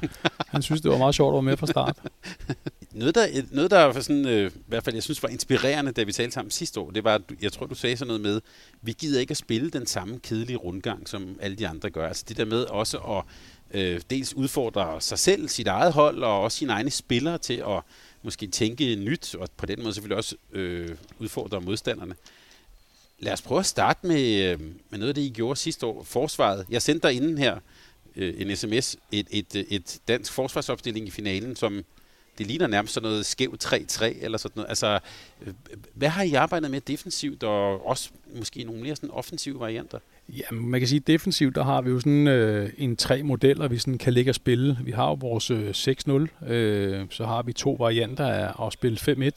han 0.48 0.62
synes, 0.62 0.80
det 0.80 0.90
var 0.90 0.98
meget 0.98 1.14
sjovt 1.14 1.32
at 1.32 1.34
være 1.34 1.42
med 1.42 1.56
fra 1.56 1.66
start. 1.66 1.98
noget, 2.92 3.14
der, 3.14 3.42
noget, 3.50 3.70
der 3.70 3.84
var 3.84 4.00
sådan, 4.00 4.26
øh, 4.26 4.50
i 4.50 4.62
hvert 4.66 4.84
fald 4.84 4.96
jeg 4.96 5.02
synes 5.02 5.22
var 5.22 5.28
inspirerende, 5.28 5.92
da 5.92 6.02
vi 6.02 6.12
talte 6.12 6.34
sammen 6.34 6.50
sidste 6.50 6.80
år, 6.80 6.90
det 6.90 7.04
var, 7.04 7.22
jeg 7.42 7.52
tror, 7.52 7.66
du 7.66 7.74
sagde 7.74 7.96
sådan 7.96 8.06
noget 8.06 8.20
med, 8.20 8.40
vi 8.82 8.92
gider 8.98 9.20
ikke 9.20 9.30
at 9.30 9.36
spille 9.36 9.70
den 9.70 9.86
samme 9.86 10.18
kedelige 10.18 10.56
rundgang, 10.56 11.08
som 11.08 11.36
alle 11.40 11.56
de 11.56 11.68
andre 11.68 11.90
gør. 11.90 12.08
Altså 12.08 12.24
det 12.28 12.36
der 12.36 12.44
med 12.44 12.62
også 12.64 12.98
at 12.98 13.24
øh, 13.70 14.00
dels 14.10 14.34
udfordre 14.34 15.00
sig 15.00 15.18
selv, 15.18 15.48
sit 15.48 15.66
eget 15.66 15.92
hold, 15.92 16.22
og 16.22 16.40
også 16.40 16.58
sine 16.58 16.72
egne 16.72 16.90
spillere 16.90 17.38
til 17.38 17.64
at 17.68 17.82
måske 18.22 18.46
tænke 18.46 18.96
nyt, 18.96 19.34
og 19.34 19.48
på 19.56 19.66
den 19.66 19.82
måde 19.82 19.94
selvfølgelig 19.94 20.16
også 20.16 20.36
øh, 20.52 20.88
udfordre 21.18 21.60
modstanderne. 21.60 22.14
Lad 23.18 23.32
os 23.32 23.42
prøve 23.42 23.58
at 23.58 23.66
starte 23.66 24.06
med, 24.06 24.42
øh, 24.42 24.60
med 24.90 24.98
noget 24.98 25.08
af 25.08 25.14
det, 25.14 25.22
I 25.22 25.28
gjorde 25.28 25.56
sidste 25.60 25.86
år. 25.86 26.02
Forsvaret. 26.02 26.66
Jeg 26.70 26.82
sendte 26.82 27.08
dig 27.08 27.16
inden 27.16 27.38
her 27.38 27.58
øh, 28.16 28.34
en 28.38 28.56
sms, 28.56 28.96
et, 29.12 29.26
et, 29.30 29.66
et 29.68 29.98
dansk 30.08 30.32
forsvarsopstilling 30.32 31.06
i 31.06 31.10
finalen, 31.10 31.56
som 31.56 31.84
det 32.40 32.48
ligner 32.48 32.66
nærmest 32.66 32.94
sådan 32.94 33.08
noget 33.08 33.26
skæv 33.26 33.56
3-3 33.64 34.04
eller 34.24 34.38
sådan 34.38 34.52
noget. 34.56 34.68
Altså, 34.68 34.98
øh, 35.46 35.52
hvad 35.94 36.08
har 36.08 36.22
I 36.22 36.34
arbejdet 36.34 36.70
med 36.70 36.80
defensivt, 36.80 37.42
og 37.42 37.86
også 37.86 38.10
måske 38.38 38.64
nogle 38.64 38.82
mere 38.82 38.96
sådan 38.96 39.10
offensive 39.10 39.60
varianter? 39.60 39.98
Ja, 40.28 40.42
man 40.50 40.80
kan 40.80 40.88
sige, 40.88 41.00
at 41.00 41.06
defensivt, 41.06 41.54
der 41.54 41.64
har 41.64 41.80
vi 41.80 41.90
jo 41.90 42.00
sådan 42.00 42.28
øh, 42.28 42.70
en 42.78 42.96
tre 42.96 43.22
modeller, 43.22 43.68
vi 43.68 43.78
sådan 43.78 43.98
kan 43.98 44.12
ligge 44.12 44.30
og 44.30 44.34
spille. 44.34 44.78
Vi 44.84 44.90
har 44.90 45.06
jo 45.08 45.14
vores 45.20 45.50
øh, 45.50 45.70
6-0, 45.70 46.52
øh, 46.52 47.06
så 47.10 47.24
har 47.24 47.42
vi 47.42 47.52
to 47.52 47.72
varianter 47.72 48.26
af 48.26 48.66
at 48.66 48.72
spille 48.72 48.98
5-1 48.98 49.30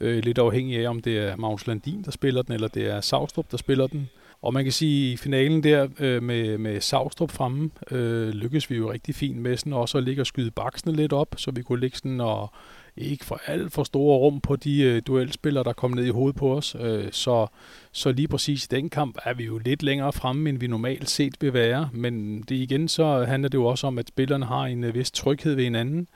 øh, 0.00 0.24
lidt 0.24 0.38
afhængig 0.38 0.78
af, 0.84 0.88
om 0.90 1.02
det 1.02 1.18
er 1.18 1.36
Magnus 1.36 1.66
Landin, 1.66 2.02
der 2.04 2.10
spiller 2.10 2.42
den, 2.42 2.54
eller 2.54 2.68
det 2.68 2.86
er 2.86 3.00
Savstrup, 3.00 3.50
der 3.50 3.56
spiller 3.56 3.86
den. 3.86 4.08
Og 4.42 4.54
man 4.54 4.64
kan 4.64 4.72
sige, 4.72 5.08
at 5.08 5.12
i 5.12 5.16
finalen 5.16 5.62
der 5.62 5.88
øh, 5.98 6.22
med, 6.22 6.58
med 6.58 6.80
Savstrup 6.80 7.30
fremme, 7.30 7.70
øh, 7.90 8.28
lykkedes 8.28 8.70
vi 8.70 8.76
jo 8.76 8.92
rigtig 8.92 9.14
fint 9.14 9.38
med 9.38 9.56
sådan 9.56 9.72
også 9.72 9.98
at 9.98 10.04
ligge 10.04 10.22
og 10.22 10.26
skyde 10.26 10.50
baksene 10.50 10.96
lidt 10.96 11.12
op, 11.12 11.34
så 11.36 11.50
vi 11.50 11.62
kunne 11.62 11.80
ligge 11.80 11.96
sådan 11.96 12.20
og 12.20 12.52
ikke 12.96 13.24
for 13.24 13.40
alt 13.46 13.72
for 13.72 13.84
store 13.84 14.18
rum 14.18 14.40
på 14.40 14.56
de 14.56 14.82
øh, 14.82 15.02
duelspillere, 15.06 15.64
der 15.64 15.72
kom 15.72 15.90
ned 15.90 16.04
i 16.04 16.10
hovedet 16.10 16.36
på 16.36 16.56
os. 16.56 16.76
Øh, 16.80 17.04
så, 17.12 17.46
så 17.92 18.12
lige 18.12 18.28
præcis 18.28 18.64
i 18.64 18.68
den 18.70 18.90
kamp 18.90 19.18
er 19.24 19.34
vi 19.34 19.44
jo 19.44 19.58
lidt 19.58 19.82
længere 19.82 20.12
fremme, 20.12 20.48
end 20.48 20.58
vi 20.58 20.66
normalt 20.66 21.10
set 21.10 21.34
vil 21.40 21.52
være. 21.52 21.90
Men 21.92 22.42
det 22.42 22.54
igen, 22.54 22.88
så 22.88 23.24
handler 23.24 23.48
det 23.48 23.58
jo 23.58 23.66
også 23.66 23.86
om, 23.86 23.98
at 23.98 24.08
spillerne 24.08 24.46
har 24.46 24.62
en 24.62 24.84
øh, 24.84 24.94
vis 24.94 25.10
tryghed 25.10 25.54
ved 25.54 25.64
hinanden. 25.64 26.08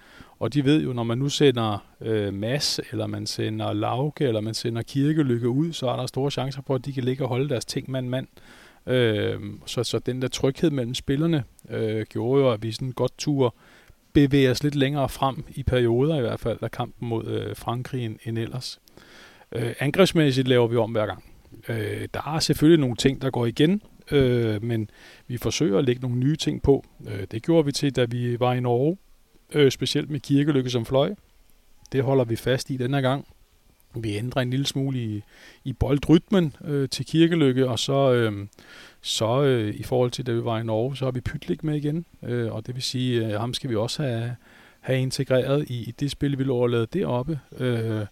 Og 0.44 0.54
de 0.54 0.64
ved 0.64 0.82
jo, 0.82 0.92
når 0.92 1.02
man 1.02 1.18
nu 1.18 1.28
sender 1.28 1.86
øh, 2.00 2.34
Mass, 2.34 2.80
eller 2.90 3.06
man 3.06 3.26
sender 3.26 3.72
Lauke, 3.72 4.24
eller 4.24 4.40
man 4.40 4.54
sender 4.54 4.82
Kirkelykke 4.82 5.48
ud, 5.48 5.72
så 5.72 5.88
er 5.88 5.96
der 5.96 6.06
store 6.06 6.30
chancer 6.30 6.62
for, 6.66 6.74
at 6.74 6.84
de 6.84 6.92
kan 6.92 7.04
ligge 7.04 7.24
og 7.24 7.28
holde 7.28 7.48
deres 7.48 7.64
ting 7.64 7.90
mand-mand. 7.90 8.26
Øh, 8.86 9.40
så, 9.66 9.84
så 9.84 9.98
den 9.98 10.22
der 10.22 10.28
tryghed 10.28 10.70
mellem 10.70 10.94
spillerne 10.94 11.44
øh, 11.70 12.06
gjorde 12.08 12.42
jo, 12.42 12.52
at 12.52 12.62
vi 12.62 12.72
sådan 12.72 12.92
godt 12.92 13.12
turde 13.18 13.54
bevæge 14.12 14.50
os 14.50 14.62
lidt 14.62 14.74
længere 14.74 15.08
frem 15.08 15.44
i 15.54 15.62
perioder 15.62 16.18
i 16.18 16.20
hvert 16.20 16.40
fald 16.40 16.58
af 16.62 16.70
kampen 16.70 17.08
mod 17.08 17.26
øh, 17.26 17.56
Frankrig 17.56 18.04
end, 18.04 18.16
end 18.24 18.38
ellers. 18.38 18.80
Øh, 19.52 19.74
angrebsmæssigt 19.80 20.48
laver 20.48 20.66
vi 20.66 20.76
om 20.76 20.92
hver 20.92 21.06
gang. 21.06 21.24
Øh, 21.68 22.08
der 22.14 22.34
er 22.34 22.38
selvfølgelig 22.38 22.80
nogle 22.80 22.96
ting, 22.96 23.22
der 23.22 23.30
går 23.30 23.46
igen, 23.46 23.82
øh, 24.10 24.62
men 24.62 24.90
vi 25.26 25.36
forsøger 25.36 25.78
at 25.78 25.84
lægge 25.84 26.02
nogle 26.02 26.16
nye 26.16 26.36
ting 26.36 26.62
på. 26.62 26.84
Øh, 27.08 27.26
det 27.30 27.42
gjorde 27.42 27.64
vi 27.64 27.72
til, 27.72 27.96
da 27.96 28.04
vi 28.04 28.40
var 28.40 28.54
i 28.54 28.60
Norge, 28.60 28.96
øh, 29.52 29.70
specielt 29.70 30.10
med 30.10 30.20
kirkelykke 30.20 30.70
som 30.70 30.86
fløj. 30.86 31.14
Det 31.92 32.02
holder 32.02 32.24
vi 32.24 32.36
fast 32.36 32.70
i 32.70 32.76
denne 32.76 33.02
gang. 33.02 33.26
Vi 33.96 34.16
ændrer 34.16 34.42
en 34.42 34.50
lille 34.50 34.66
smule 34.66 34.98
i, 34.98 35.22
i 35.64 35.72
boldrytmen 35.72 36.56
øh, 36.64 36.88
til 36.88 37.06
kirkelykke, 37.06 37.68
og 37.68 37.78
så, 37.78 38.12
øh, 38.12 38.46
så 39.00 39.42
øh, 39.42 39.74
i 39.74 39.82
forhold 39.82 40.10
til, 40.10 40.26
da 40.26 40.32
vi 40.32 40.44
var 40.44 40.58
i 40.58 40.64
Norge, 40.64 40.96
så 40.96 41.04
har 41.04 41.12
vi 41.12 41.20
Pytlik 41.20 41.64
med 41.64 41.76
igen. 41.76 42.06
Øh, 42.22 42.52
og 42.52 42.66
det 42.66 42.74
vil 42.74 42.82
sige, 42.82 43.26
øh, 43.26 43.40
ham 43.40 43.54
skal 43.54 43.70
vi 43.70 43.76
også 43.76 44.02
have, 44.02 44.36
have 44.80 44.98
integreret 44.98 45.70
i, 45.70 45.88
i 45.88 45.90
det 46.00 46.10
spil, 46.10 46.38
vi 46.38 46.44
lå 46.44 46.84
deroppe. 46.84 47.40
Øh, 47.58 48.06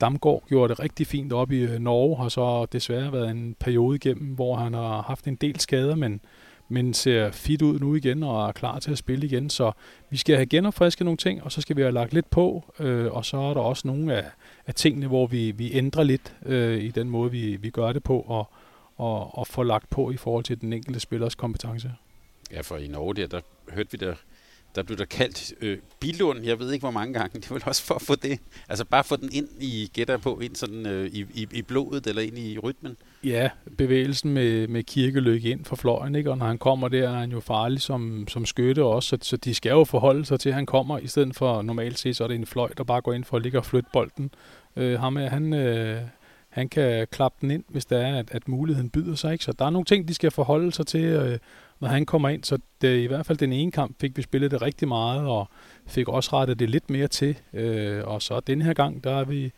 Damgaard 0.00 0.42
gjorde 0.48 0.68
det 0.68 0.80
rigtig 0.80 1.06
fint 1.06 1.32
op 1.32 1.52
i 1.52 1.58
øh, 1.58 1.78
Norge, 1.78 2.16
har 2.16 2.28
så 2.28 2.66
desværre 2.72 3.12
været 3.12 3.30
en 3.30 3.56
periode 3.60 3.96
igennem, 3.96 4.34
hvor 4.34 4.56
han 4.56 4.74
har 4.74 5.02
haft 5.02 5.26
en 5.26 5.34
del 5.34 5.60
skader, 5.60 5.94
men 5.94 6.20
men 6.68 6.94
ser 6.94 7.30
fit 7.30 7.62
ud 7.62 7.78
nu 7.78 7.94
igen 7.94 8.22
og 8.22 8.48
er 8.48 8.52
klar 8.52 8.78
til 8.78 8.90
at 8.90 8.98
spille 8.98 9.26
igen. 9.26 9.50
Så 9.50 9.72
vi 10.10 10.16
skal 10.16 10.36
have 10.36 10.46
genopfrisket 10.46 11.04
nogle 11.04 11.16
ting, 11.16 11.42
og 11.42 11.52
så 11.52 11.60
skal 11.60 11.76
vi 11.76 11.82
have 11.82 11.92
lagt 11.92 12.12
lidt 12.12 12.30
på, 12.30 12.74
øh, 12.80 13.12
og 13.12 13.24
så 13.24 13.36
er 13.36 13.54
der 13.54 13.60
også 13.60 13.88
nogle 13.88 14.14
af, 14.14 14.24
af 14.66 14.74
tingene, 14.74 15.06
hvor 15.06 15.26
vi, 15.26 15.50
vi 15.50 15.72
ændrer 15.72 16.02
lidt 16.02 16.34
øh, 16.46 16.82
i 16.82 16.88
den 16.88 17.10
måde, 17.10 17.30
vi, 17.30 17.56
vi 17.56 17.70
gør 17.70 17.92
det 17.92 18.02
på, 18.02 18.20
og, 18.20 18.50
og, 18.96 19.38
og 19.38 19.46
får 19.46 19.64
lagt 19.64 19.90
på 19.90 20.10
i 20.10 20.16
forhold 20.16 20.44
til 20.44 20.60
den 20.60 20.72
enkelte 20.72 21.00
spillers 21.00 21.34
kompetence. 21.34 21.92
Ja, 22.52 22.60
for 22.60 22.76
i 22.76 22.88
Norge 22.88 23.14
der, 23.14 23.26
der 23.26 23.40
hørte 23.72 23.92
vi 23.92 23.98
der 24.06 24.14
der 24.76 24.82
blev 24.82 24.98
der 24.98 25.04
kaldt 25.04 25.54
øh, 25.60 25.78
Bilund, 26.00 26.44
jeg 26.44 26.58
ved 26.58 26.72
ikke 26.72 26.82
hvor 26.82 26.90
mange 26.90 27.14
gange, 27.14 27.38
det 27.40 27.50
var 27.50 27.62
også 27.66 27.82
for 27.82 27.94
at 27.94 28.02
få 28.02 28.14
det, 28.14 28.38
altså 28.68 28.84
bare 28.84 29.04
få 29.04 29.16
den 29.16 29.28
ind 29.32 29.48
i, 29.60 29.90
gætter 29.92 30.16
på, 30.16 30.38
ind 30.38 30.56
sådan 30.56 30.86
øh, 30.86 31.06
i, 31.06 31.26
i, 31.34 31.46
i 31.52 31.62
blodet 31.62 32.06
eller 32.06 32.22
ind 32.22 32.38
i 32.38 32.58
rytmen. 32.58 32.96
Ja, 33.26 33.50
bevægelsen 33.78 34.34
med, 34.34 34.68
med 34.68 34.82
kirkeløg 34.82 35.44
ind 35.44 35.64
for 35.64 35.76
fløjen, 35.76 36.14
ikke? 36.14 36.30
og 36.30 36.38
når 36.38 36.46
han 36.46 36.58
kommer 36.58 36.88
der, 36.88 37.08
er 37.08 37.18
han 37.18 37.30
jo 37.30 37.40
farlig 37.40 37.80
som, 37.80 38.28
som 38.28 38.46
skytte 38.46 38.84
også, 38.84 39.08
så, 39.08 39.18
så 39.22 39.36
de 39.36 39.54
skal 39.54 39.70
jo 39.70 39.84
forholde 39.84 40.24
sig 40.24 40.40
til, 40.40 40.48
at 40.48 40.54
han 40.54 40.66
kommer, 40.66 40.98
i 40.98 41.06
stedet 41.06 41.36
for 41.36 41.62
normalt 41.62 41.98
set, 41.98 42.16
så 42.16 42.24
er 42.24 42.28
det 42.28 42.34
en 42.34 42.46
fløj, 42.46 42.70
der 42.78 42.84
bare 42.84 43.00
går 43.00 43.12
ind 43.12 43.24
for 43.24 43.36
at 43.36 43.42
ligge 43.42 43.58
og 43.58 43.64
flytte 43.64 43.90
bolden. 43.92 44.30
Øh, 44.76 45.00
ham 45.00 45.16
er, 45.16 45.28
han, 45.28 45.54
øh, 45.54 46.00
han 46.48 46.68
kan 46.68 47.06
klappe 47.10 47.38
den 47.40 47.50
ind, 47.50 47.64
hvis 47.68 47.86
der 47.86 47.98
er, 47.98 48.18
at, 48.18 48.30
at 48.30 48.48
muligheden 48.48 48.90
byder 48.90 49.14
sig. 49.14 49.32
Ikke? 49.32 49.44
Så 49.44 49.52
der 49.52 49.64
er 49.64 49.70
nogle 49.70 49.84
ting, 49.84 50.08
de 50.08 50.14
skal 50.14 50.30
forholde 50.30 50.72
sig 50.72 50.86
til, 50.86 51.04
øh, 51.04 51.38
når 51.80 51.88
han 51.88 52.06
kommer 52.06 52.28
ind. 52.28 52.44
Så 52.44 52.58
det, 52.80 52.98
i 52.98 53.06
hvert 53.06 53.26
fald 53.26 53.38
den 53.38 53.52
ene 53.52 53.72
kamp 53.72 54.00
fik 54.00 54.16
vi 54.16 54.22
spillet 54.22 54.50
det 54.50 54.62
rigtig 54.62 54.88
meget, 54.88 55.26
og 55.28 55.48
fik 55.86 56.08
også 56.08 56.30
rettet 56.32 56.58
det 56.58 56.70
lidt 56.70 56.90
mere 56.90 57.08
til. 57.08 57.38
Øh, 57.52 58.04
og 58.04 58.22
så 58.22 58.40
den 58.40 58.62
her 58.62 58.72
gang, 58.72 59.04
der 59.04 59.12
er 59.16 59.24
vi 59.24 59.52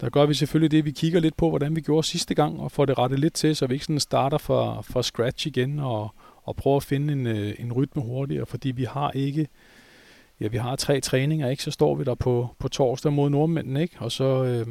der 0.00 0.10
gør 0.10 0.26
vi 0.26 0.34
selvfølgelig 0.34 0.70
det, 0.70 0.84
vi 0.84 0.90
kigger 0.90 1.20
lidt 1.20 1.36
på, 1.36 1.48
hvordan 1.48 1.76
vi 1.76 1.80
gjorde 1.80 2.06
sidste 2.06 2.34
gang, 2.34 2.60
og 2.60 2.72
får 2.72 2.84
det 2.84 2.98
rettet 2.98 3.18
lidt 3.18 3.34
til, 3.34 3.56
så 3.56 3.66
vi 3.66 3.74
ikke 3.74 3.84
sådan 3.84 4.00
starter 4.00 4.38
fra, 4.38 4.80
fra 4.80 5.02
scratch 5.02 5.46
igen, 5.46 5.78
og, 5.78 6.14
og 6.42 6.56
prøver 6.56 6.76
at 6.76 6.82
finde 6.82 7.12
en, 7.12 7.26
øh, 7.26 7.54
en 7.58 7.72
rytme 7.72 8.02
hurtigere, 8.02 8.46
fordi 8.46 8.70
vi 8.70 8.84
har 8.84 9.10
ikke, 9.10 9.48
ja, 10.40 10.48
vi 10.48 10.56
har 10.56 10.76
tre 10.76 11.00
træninger, 11.00 11.48
ikke? 11.48 11.62
Så 11.62 11.70
står 11.70 11.94
vi 11.94 12.04
der 12.04 12.14
på, 12.14 12.48
på 12.58 12.68
torsdag 12.68 13.12
mod 13.12 13.30
nordmændene, 13.30 13.82
ikke? 13.82 13.96
Og 13.98 14.12
så, 14.12 14.44
øh, 14.44 14.66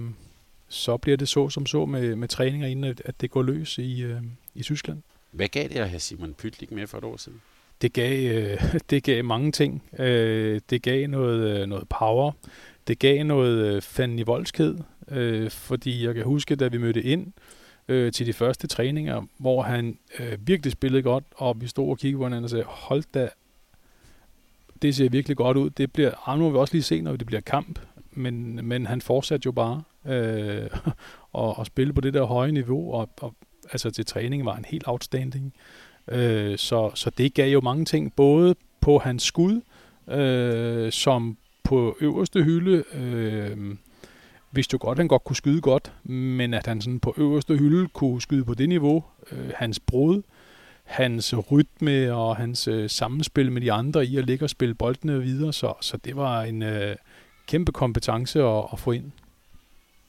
så 0.69 0.97
bliver 0.97 1.17
det 1.17 1.27
så 1.27 1.49
som 1.49 1.65
så 1.65 1.85
med, 1.85 2.15
med 2.15 2.27
træninger, 2.27 2.67
inden 2.67 2.85
at, 2.85 3.01
at 3.05 3.21
det 3.21 3.31
går 3.31 3.43
løs 3.43 3.77
i, 3.77 4.01
øh, 4.01 4.21
i 4.55 4.63
Tyskland. 4.63 5.01
Hvad 5.31 5.47
gav 5.47 5.63
det 5.63 5.75
at 5.75 5.89
have 5.89 5.99
Simon 5.99 6.33
Pytlik 6.33 6.71
med 6.71 6.87
for 6.87 6.97
et 6.97 7.03
år 7.03 7.17
siden? 7.17 7.41
Det 7.81 7.93
gav, 7.93 8.31
øh, 8.31 8.63
det 8.89 9.03
gav 9.03 9.23
mange 9.23 9.51
ting. 9.51 9.83
Øh, 9.99 10.61
det 10.69 10.81
gav 10.81 11.07
noget, 11.07 11.61
øh, 11.61 11.67
noget 11.67 11.89
power. 11.89 12.31
Det 12.87 12.99
gav 12.99 13.23
noget 13.23 13.75
øh, 13.75 13.81
fanden 13.81 14.19
i 14.19 14.23
voldsked. 14.23 14.75
Øh, 15.11 15.49
fordi 15.49 16.05
jeg 16.05 16.15
kan 16.15 16.23
huske, 16.23 16.55
da 16.55 16.67
vi 16.67 16.77
mødte 16.77 17.03
ind 17.03 17.33
øh, 17.87 18.11
til 18.11 18.25
de 18.25 18.33
første 18.33 18.67
træninger, 18.67 19.21
hvor 19.37 19.61
han 19.61 19.99
øh, 20.19 20.37
virkelig 20.47 20.71
spillede 20.71 21.03
godt, 21.03 21.23
og 21.35 21.61
vi 21.61 21.67
stod 21.67 21.89
og 21.89 21.97
kiggede 21.97 22.19
på 22.19 22.23
hinanden 22.23 22.43
og 22.43 22.49
sagde, 22.49 22.65
hold 22.67 23.03
da, 23.13 23.29
det 24.81 24.95
ser 24.95 25.09
virkelig 25.09 25.37
godt 25.37 25.57
ud. 25.57 25.69
Det 25.69 25.93
bliver, 25.93 26.29
ah, 26.29 26.39
nu 26.39 26.45
må 26.45 26.51
vi 26.51 26.57
også 26.57 26.73
lige 26.73 26.83
se, 26.83 27.01
når 27.01 27.15
det 27.15 27.27
bliver 27.27 27.41
kamp, 27.41 27.79
men, 28.11 28.67
men 28.67 28.85
han 28.85 29.01
fortsatte 29.01 29.45
jo 29.45 29.51
bare 29.51 29.83
øh, 30.05 30.69
og, 31.33 31.57
og 31.59 31.65
spille 31.65 31.93
på 31.93 32.01
det 32.01 32.13
der 32.13 32.23
høje 32.23 32.51
niveau, 32.51 32.93
og, 32.93 33.09
og 33.21 33.35
altså 33.71 33.91
til 33.91 34.05
træning 34.05 34.45
var 34.45 34.53
han 34.53 34.65
helt 34.65 34.83
outstanding. 34.87 35.53
Øh, 36.07 36.57
så, 36.57 36.91
så 36.95 37.09
det 37.09 37.33
gav 37.33 37.51
jo 37.51 37.61
mange 37.61 37.85
ting, 37.85 38.15
både 38.15 38.55
på 38.81 38.97
hans 38.97 39.23
skud, 39.23 39.61
øh, 40.07 40.91
som 40.91 41.37
på 41.63 41.97
øverste 42.01 42.43
hylde, 42.43 42.83
øh, 42.93 43.75
vidste 44.51 44.73
jo 44.73 44.77
godt, 44.81 44.95
at 44.95 44.99
han 44.99 45.07
godt 45.07 45.23
kunne 45.23 45.35
skyde 45.35 45.61
godt, 45.61 45.93
men 46.09 46.53
at 46.53 46.67
han 46.67 46.81
sådan 46.81 46.99
på 46.99 47.13
øverste 47.17 47.57
hylde 47.57 47.87
kunne 47.87 48.21
skyde 48.21 48.45
på 48.45 48.53
det 48.53 48.69
niveau, 48.69 49.03
øh, 49.31 49.51
hans 49.55 49.79
brud, 49.79 50.21
hans 50.83 51.35
rytme 51.51 52.13
og 52.13 52.37
hans 52.37 52.67
øh, 52.67 52.89
sammenspil 52.89 53.51
med 53.51 53.61
de 53.61 53.71
andre 53.71 54.05
i 54.05 54.17
at 54.17 54.25
ligge 54.25 54.45
og 54.45 54.49
spille 54.49 54.75
boldene 54.75 55.21
videre, 55.21 55.53
så, 55.53 55.73
så 55.81 55.97
det 55.97 56.15
var 56.15 56.43
en 56.43 56.63
øh, 56.63 56.95
kæmpe 57.47 57.71
kompetence 57.71 58.43
at, 58.43 58.65
at 58.73 58.79
få 58.79 58.91
ind. 58.91 59.11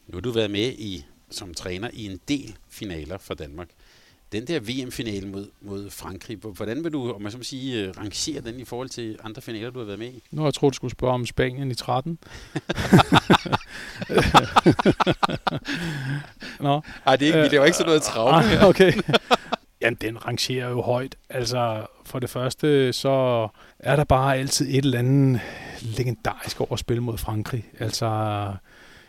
Nu 0.06 0.14
har 0.14 0.20
du 0.20 0.30
været 0.30 0.50
med 0.50 0.72
i 0.72 1.04
som 1.30 1.54
træner 1.54 1.90
i 1.92 2.06
en 2.06 2.20
del 2.28 2.56
finaler 2.68 3.18
for 3.18 3.34
Danmark. 3.34 3.68
Den 4.32 4.46
der 4.46 4.60
VM-finale 4.60 5.28
mod, 5.28 5.46
mod 5.60 5.90
Frankrig, 5.90 6.36
hvordan 6.36 6.84
vil 6.84 6.92
du, 6.92 7.12
om 7.12 7.22
man 7.22 7.32
så 7.32 7.38
sige, 7.42 7.84
øh, 7.84 7.94
rangere 7.98 8.40
den 8.40 8.60
i 8.60 8.64
forhold 8.64 8.88
til 8.88 9.18
andre 9.24 9.42
finaler, 9.42 9.70
du 9.70 9.78
har 9.78 9.86
været 9.86 9.98
med 9.98 10.08
i? 10.08 10.22
Nu 10.30 10.40
har 10.40 10.46
jeg 10.48 10.54
troet, 10.54 10.72
du 10.72 10.76
skulle 10.76 10.90
spørge 10.90 11.14
om 11.14 11.26
Spanien 11.26 11.70
i 11.70 11.74
13. 11.74 12.18
Nå. 16.60 16.80
Ej, 17.06 17.16
det 17.16 17.28
er 17.28 17.34
ikke, 17.34 17.42
vi 17.42 17.48
laver 17.48 17.64
ikke 17.64 17.76
sådan 17.76 17.88
noget 17.88 18.02
travlt 18.02 18.48
her. 18.48 18.64
Okay. 18.64 18.92
Jamen, 19.80 19.98
den 20.00 20.26
rangerer 20.26 20.68
jo 20.68 20.82
højt. 20.82 21.16
Altså, 21.28 21.86
for 22.04 22.18
det 22.18 22.30
første, 22.30 22.92
så 22.92 23.48
er 23.78 23.96
der 23.96 24.04
bare 24.04 24.36
altid 24.36 24.68
et 24.68 24.84
eller 24.84 24.98
andet 24.98 25.40
legendarisk 25.80 26.60
over 26.60 26.72
at 26.72 26.78
spille 26.78 27.02
mod 27.02 27.18
Frankrig. 27.18 27.64
Altså, 27.78 28.06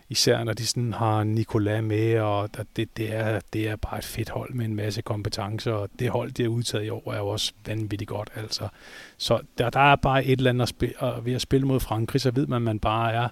især 0.09 0.43
når 0.43 0.53
de 0.53 0.65
sådan 0.65 0.93
har 0.93 1.23
Nicolas 1.23 1.83
med, 1.83 2.19
og 2.19 2.49
det, 2.75 2.97
det, 2.97 3.15
er, 3.15 3.39
det 3.53 3.67
er 3.67 3.75
bare 3.75 3.97
et 3.97 4.05
fedt 4.05 4.29
hold 4.29 4.53
med 4.53 4.65
en 4.65 4.75
masse 4.75 5.01
kompetencer, 5.01 5.71
og 5.71 5.89
det 5.99 6.09
hold, 6.09 6.31
det 6.31 6.45
har 6.45 6.49
udtaget 6.49 6.85
i 6.85 6.89
år, 6.89 7.13
er 7.13 7.17
jo 7.17 7.27
også 7.27 7.53
vanvittigt 7.65 8.09
godt. 8.09 8.29
Altså. 8.35 8.67
Så 9.17 9.39
der, 9.57 9.69
der 9.69 9.91
er 9.91 9.95
bare 9.95 10.25
et 10.25 10.37
eller 10.37 10.49
andet 10.49 10.61
at 10.61 10.69
spille, 10.69 10.95
og 10.99 11.25
ved 11.25 11.33
at 11.33 11.41
spille 11.41 11.67
mod 11.67 11.79
Frankrig, 11.79 12.21
så 12.21 12.31
ved 12.31 12.47
man, 12.47 12.55
at 12.55 12.61
man 12.61 12.79
bare 12.79 13.13
er 13.13 13.29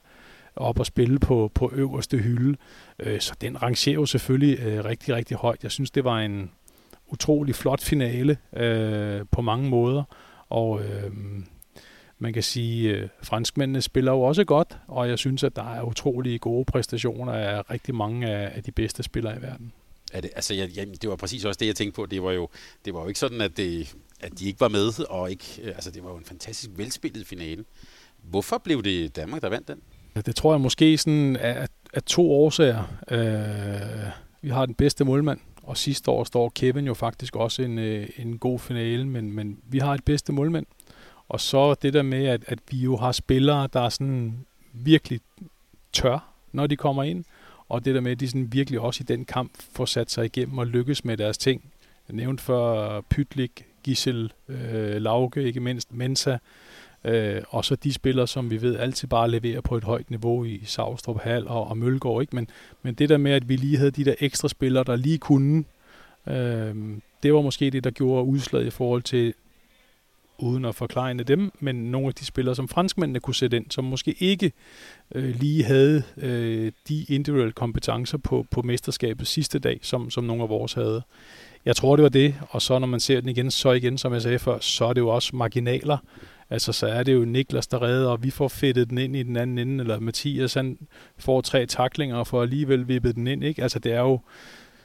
op 0.56 0.80
og 0.80 0.86
spille 0.86 1.20
på, 1.20 1.52
på 1.54 1.72
øverste 1.74 2.18
hylde. 2.18 2.58
Øh, 3.00 3.20
så 3.20 3.34
den 3.42 3.62
rangerer 3.63 3.96
jo 3.96 4.06
selvfølgelig 4.06 4.60
øh, 4.60 4.86
rigtig, 4.86 5.16
rigtig 5.16 5.38
højt. 5.38 5.63
Jeg 5.63 5.72
synes, 5.72 5.92
det 5.92 6.04
var 6.04 6.20
en 6.20 6.52
utrolig 7.08 7.56
flot 7.56 7.82
finale 7.82 8.38
øh, 8.54 9.22
på 9.32 9.42
mange 9.42 9.70
måder, 9.70 10.04
og 10.50 10.82
øh, 10.82 11.12
man 12.19 12.34
kan 12.34 12.43
sige, 12.43 12.95
at 12.95 13.03
øh, 13.03 13.10
franskmændene 13.23 13.82
spiller 13.82 14.12
jo 14.12 14.21
også 14.21 14.43
godt, 14.43 14.77
og 14.88 15.10
jeg 15.10 15.19
synes, 15.19 15.43
at 15.43 15.56
der 15.56 15.73
er 15.73 15.84
utrolig 15.84 16.41
gode 16.41 16.65
præstationer 16.65 17.34
af 17.34 17.71
rigtig 17.71 17.95
mange 17.95 18.27
af, 18.27 18.63
de 18.63 18.71
bedste 18.71 19.03
spillere 19.03 19.38
i 19.38 19.41
verden. 19.41 19.73
Er 20.13 20.21
det, 20.21 20.32
altså, 20.36 20.53
jeg, 20.53 20.88
det 21.01 21.10
var 21.10 21.15
præcis 21.15 21.45
også 21.45 21.58
det, 21.58 21.67
jeg 21.67 21.75
tænkte 21.75 21.95
på. 21.95 22.06
Det 22.06 22.23
var 22.23 22.32
jo, 22.32 22.49
det 22.86 22.93
var 22.93 23.01
jo 23.01 23.08
ikke 23.08 23.19
sådan, 23.19 23.41
at, 23.41 23.58
det, 23.58 23.95
at 24.19 24.39
de 24.39 24.47
ikke 24.47 24.60
var 24.60 24.67
med, 24.67 25.10
og 25.10 25.32
ikke, 25.32 25.45
øh, 25.63 25.67
altså, 25.67 25.91
det 25.91 26.03
var 26.03 26.10
jo 26.10 26.17
en 26.17 26.25
fantastisk 26.25 26.71
velspillet 26.75 27.27
finale. 27.27 27.63
Hvorfor 28.23 28.58
blev 28.58 28.84
det 28.84 29.15
Danmark, 29.15 29.41
der 29.41 29.49
vandt 29.49 29.67
den? 29.67 29.82
Det 30.25 30.36
tror 30.36 30.53
jeg 30.53 30.62
måske 30.62 30.97
sådan 30.97 31.36
af, 31.36 31.67
af 31.93 32.03
to 32.03 32.32
årsager. 32.32 32.84
Øh, 33.12 34.12
vi 34.41 34.49
har 34.49 34.65
den 34.65 34.75
bedste 34.75 35.06
målmand, 35.06 35.39
og 35.63 35.77
sidste 35.77 36.12
år 36.12 36.23
står 36.23 36.49
Kevin 36.56 36.86
jo 36.86 36.93
faktisk 36.93 37.36
også 37.36 37.62
en, 37.62 37.80
øh, 37.80 38.10
en 38.17 38.38
god 38.38 38.60
finale, 38.60 39.08
men, 39.08 39.32
men 39.32 39.58
vi 39.69 39.80
har 39.80 39.93
et 39.93 40.03
bedste 40.03 40.34
målmand. 40.34 40.65
Og 41.30 41.42
så 41.42 41.74
det 41.74 41.94
der 41.94 42.02
med, 42.02 42.26
at, 42.26 42.44
at 42.48 42.60
vi 42.72 42.78
jo 42.78 42.98
har 42.98 43.12
spillere, 43.12 43.70
der 43.74 43.82
er 43.82 43.90
sådan 43.90 44.46
virkelig 44.74 45.20
tør, 45.94 46.34
når 46.52 46.68
de 46.68 46.76
kommer 46.76 47.04
ind. 47.04 47.26
Og 47.70 47.86
det 47.86 47.96
der 47.96 48.02
med, 48.02 48.12
at 48.12 48.20
de 48.20 48.28
sådan 48.28 48.54
virkelig 48.54 48.80
også 48.80 49.04
i 49.04 49.06
den 49.06 49.26
kamp 49.26 49.52
får 49.72 49.86
sat 49.86 50.12
sig 50.12 50.26
igennem 50.26 50.58
og 50.58 50.68
lykkes 50.68 51.06
med 51.06 51.18
deres 51.18 51.38
ting. 51.38 51.72
Jeg 52.08 52.16
nævnte 52.16 52.44
før 52.44 53.02
Pytlik, 53.02 53.66
Gissel, 53.84 54.34
øh, 54.48 55.02
Lauke, 55.02 55.44
ikke 55.44 55.60
mindst 55.60 55.94
Mensa. 55.94 56.38
Øh, 57.04 57.42
og 57.50 57.66
så 57.66 57.76
de 57.76 57.94
spillere, 57.94 58.28
som 58.28 58.50
vi 58.50 58.62
ved 58.62 58.78
altid 58.78 59.08
bare 59.08 59.32
leverer 59.32 59.62
på 59.62 59.78
et 59.78 59.84
højt 59.84 60.10
niveau 60.10 60.44
i 60.44 60.62
Savstrup 60.66 61.22
Hal 61.22 61.48
og, 61.48 61.68
og 61.68 61.78
Mølgaard. 61.78 62.22
Ikke? 62.22 62.36
Men, 62.36 62.48
men 62.82 62.94
det 62.94 63.10
der 63.10 63.18
med, 63.18 63.32
at 63.32 63.50
vi 63.50 63.56
lige 63.56 63.78
havde 63.78 63.92
de 63.92 64.06
der 64.06 64.16
ekstra 64.20 64.48
spillere, 64.48 64.84
der 64.84 64.96
lige 64.96 65.18
kunne, 65.18 65.63
øh, 66.28 66.76
det 67.24 67.34
var 67.34 67.42
måske 67.42 67.70
det, 67.70 67.84
der 67.84 67.92
gjorde 67.92 68.24
udslaget 68.24 68.68
i 68.68 68.70
forhold 68.70 69.02
til 69.02 69.34
uden 70.39 70.65
at 70.65 70.76
forklare 70.76 71.13
dem, 71.13 71.52
men 71.60 71.76
nogle 71.76 72.08
af 72.08 72.13
de 72.13 72.26
spillere, 72.26 72.56
som 72.56 72.67
franskmændene 72.67 73.19
kunne 73.19 73.36
sætte 73.36 73.58
ind, 73.58 73.65
som 73.71 73.84
måske 73.84 74.15
ikke 74.19 74.52
øh, 75.15 75.36
lige 75.36 75.63
havde 75.63 76.04
øh, 76.17 76.71
de 76.89 77.04
individuelle 77.04 77.52
kompetencer 77.52 78.17
på, 78.17 78.45
på 78.52 78.62
mesterskabet 78.62 79.28
sidste 79.28 79.60
dag, 79.60 79.80
som, 79.82 80.10
som 80.10 80.23
nogle 80.23 80.43
af 80.43 80.50
vores 80.50 80.73
havde. 80.73 81.02
Jeg 81.65 81.76
tror, 81.76 81.95
det 81.95 82.04
var 82.04 82.10
det, 82.10 82.36
og 82.50 82.62
så 82.62 82.80
når 82.80 82.88
man 82.88 83.00
ser 83.00 83.19
den 83.19 83.30
igen, 83.30 83.52
så 83.52 83.71
igen, 83.71 83.97
som 83.97 84.13
jeg 84.13 84.21
sagde 84.21 84.39
før, 84.39 84.60
så 84.60 84.86
er 84.86 84.93
det 84.93 85.02
jo 85.02 85.10
også 85.10 85.36
marginaler. 85.36 85.97
Altså, 86.50 86.73
så 86.73 86.88
er 86.88 87.04
det 87.04 87.13
jo 87.13 87.26
Niklas, 87.26 87.67
der 87.67 87.82
redder, 87.82 88.10
og 88.10 88.23
vi 88.23 88.30
får 88.30 88.47
fedtet 88.47 88.89
den 88.89 88.97
ind 88.97 89.15
i 89.15 89.23
den 89.23 89.38
anden 89.38 89.58
ende, 89.58 89.82
eller 89.82 90.00
Mathias, 90.00 90.54
han 90.54 90.78
får 91.17 91.41
tre 91.41 91.65
taklinger 91.65 92.15
og 92.15 92.28
får 92.28 92.41
alligevel 92.41 92.88
vippet 92.88 93.15
den 93.15 93.28
ind, 93.28 93.43
ikke? 93.43 93.63
Altså, 93.63 93.80
det 93.80 93.91
er 93.91 94.00
jo, 94.00 94.19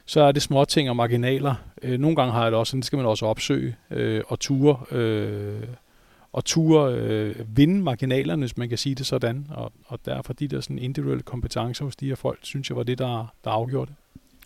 så 0.06 0.20
er 0.20 0.32
det 0.32 0.42
små 0.42 0.64
ting 0.64 0.90
og 0.90 0.96
marginaler. 0.96 1.54
Øh, 1.82 2.00
nogle 2.00 2.16
gange 2.16 2.32
har 2.32 2.42
jeg 2.42 2.52
det 2.52 2.58
også, 2.58 2.76
det 2.76 2.84
skal 2.84 2.96
man 2.96 3.06
også 3.06 3.26
opsøge 3.26 3.76
øh, 3.90 4.22
og 4.28 4.40
ture, 4.40 4.96
øh, 4.96 5.62
og 6.32 6.44
ture 6.44 6.94
øh, 6.94 7.56
vinde 7.56 7.82
marginalerne, 7.82 8.40
hvis 8.40 8.56
man 8.56 8.68
kan 8.68 8.78
sige 8.78 8.94
det 8.94 9.06
sådan. 9.06 9.46
Og, 9.50 9.72
og 9.86 10.00
derfor 10.04 10.32
de 10.32 10.48
der 10.48 10.60
sådan 10.60 10.78
individuelle 10.78 11.22
kompetencer 11.22 11.84
hos 11.84 11.96
de 11.96 12.08
her 12.08 12.14
folk, 12.14 12.38
synes 12.42 12.68
jeg 12.70 12.76
var 12.76 12.82
det, 12.82 12.98
der, 12.98 13.34
der 13.44 13.50
afgjorde 13.50 13.86
det. 13.86 13.96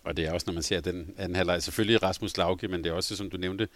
Og 0.07 0.17
det 0.17 0.27
er 0.27 0.31
også, 0.31 0.43
når 0.47 0.53
man 0.53 0.63
ser 0.63 0.81
den 0.81 1.13
anden 1.17 1.35
halvleg, 1.35 1.63
selvfølgelig 1.63 2.03
Rasmus 2.03 2.37
Lauke, 2.37 2.67
men 2.67 2.83
det 2.83 2.89
er 2.89 2.93
også, 2.93 3.15
som 3.15 3.29
du 3.29 3.37
nævnte, 3.37 3.67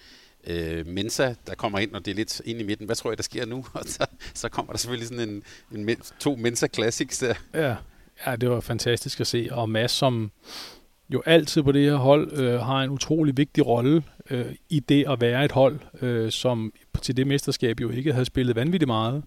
øh, 0.47 0.87
Mensa, 0.87 1.33
der 1.47 1.55
kommer 1.55 1.79
ind, 1.79 1.93
og 1.93 2.05
det 2.05 2.11
er 2.11 2.15
lidt 2.15 2.41
ind 2.45 2.59
i 2.59 2.63
midten. 2.63 2.85
Hvad 2.85 2.95
tror 2.95 3.11
jeg, 3.11 3.17
der 3.17 3.23
sker 3.23 3.45
nu? 3.45 3.57
Og 3.73 3.81
så, 3.85 4.05
så 4.33 4.49
kommer 4.49 4.71
der 4.71 4.77
selvfølgelig 4.77 5.07
sådan 5.07 5.29
en, 5.71 5.89
en 5.89 5.97
to 6.19 6.35
Mensa 6.35 6.67
Classics 6.67 7.17
der. 7.17 7.33
Ja. 7.53 7.75
ja, 8.25 8.35
det 8.35 8.49
var 8.49 8.59
fantastisk 8.59 9.19
at 9.19 9.27
se. 9.27 9.47
Og 9.51 9.69
Mads, 9.69 9.91
som 9.91 10.31
jo 11.13 11.21
altid 11.25 11.63
på 11.63 11.71
det 11.71 11.83
her 11.83 11.95
hold 11.95 12.31
øh, 12.33 12.59
har 12.59 12.83
en 12.83 12.89
utrolig 12.89 13.37
vigtig 13.37 13.67
rolle 13.67 14.03
øh, 14.29 14.45
i 14.69 14.79
det 14.79 15.05
at 15.07 15.21
være 15.21 15.45
et 15.45 15.51
hold, 15.51 15.79
øh, 16.01 16.31
som 16.31 16.73
til 17.01 17.17
det 17.17 17.27
mesterskab 17.27 17.81
jo 17.81 17.89
ikke 17.89 18.13
havde 18.13 18.25
spillet 18.25 18.55
vanvittigt 18.55 18.87
meget. 18.87 19.23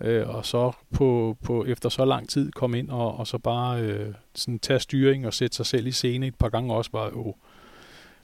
Øh, 0.00 0.28
og 0.28 0.46
så 0.46 0.72
på, 0.94 1.36
på 1.42 1.64
efter 1.64 1.88
så 1.88 2.04
lang 2.04 2.28
tid 2.28 2.52
komme 2.52 2.78
ind 2.78 2.90
og, 2.90 3.16
og 3.16 3.26
så 3.26 3.38
bare 3.38 3.82
øh, 3.82 4.14
sådan 4.34 4.58
tage 4.58 4.80
styring 4.80 5.26
og 5.26 5.34
sætte 5.34 5.56
sig 5.56 5.66
selv 5.66 5.86
i 5.86 5.92
scene 5.92 6.26
et 6.26 6.34
par 6.34 6.48
gange 6.48 6.74
også 6.74 6.90
var 6.92 7.06
jo 7.06 7.34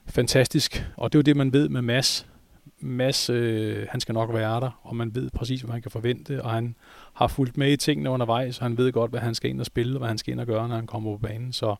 fantastisk. 0.06 0.86
Og 0.96 1.12
det 1.12 1.18
er 1.18 1.20
jo 1.20 1.22
det, 1.22 1.36
man 1.36 1.52
ved 1.52 1.68
med 1.68 1.82
Mads. 1.82 2.26
Mads, 2.78 3.30
øh, 3.30 3.86
han 3.90 4.00
skal 4.00 4.12
nok 4.12 4.34
være 4.34 4.60
der, 4.60 4.80
og 4.82 4.96
man 4.96 5.14
ved 5.14 5.30
præcis, 5.30 5.60
hvad 5.60 5.72
man 5.72 5.82
kan 5.82 5.90
forvente, 5.90 6.42
og 6.42 6.50
han 6.50 6.76
har 7.14 7.26
fulgt 7.26 7.56
med 7.56 7.72
i 7.72 7.76
tingene 7.76 8.10
undervejs, 8.10 8.58
og 8.58 8.64
han 8.64 8.76
ved 8.76 8.92
godt, 8.92 9.10
hvad 9.10 9.20
han 9.20 9.34
skal 9.34 9.50
ind 9.50 9.60
og 9.60 9.66
spille, 9.66 9.94
og 9.94 9.98
hvad 9.98 10.08
han 10.08 10.18
skal 10.18 10.32
ind 10.32 10.40
og 10.40 10.46
gøre, 10.46 10.68
når 10.68 10.76
han 10.76 10.86
kommer 10.86 11.12
på 11.12 11.18
banen. 11.18 11.52
Så 11.52 11.76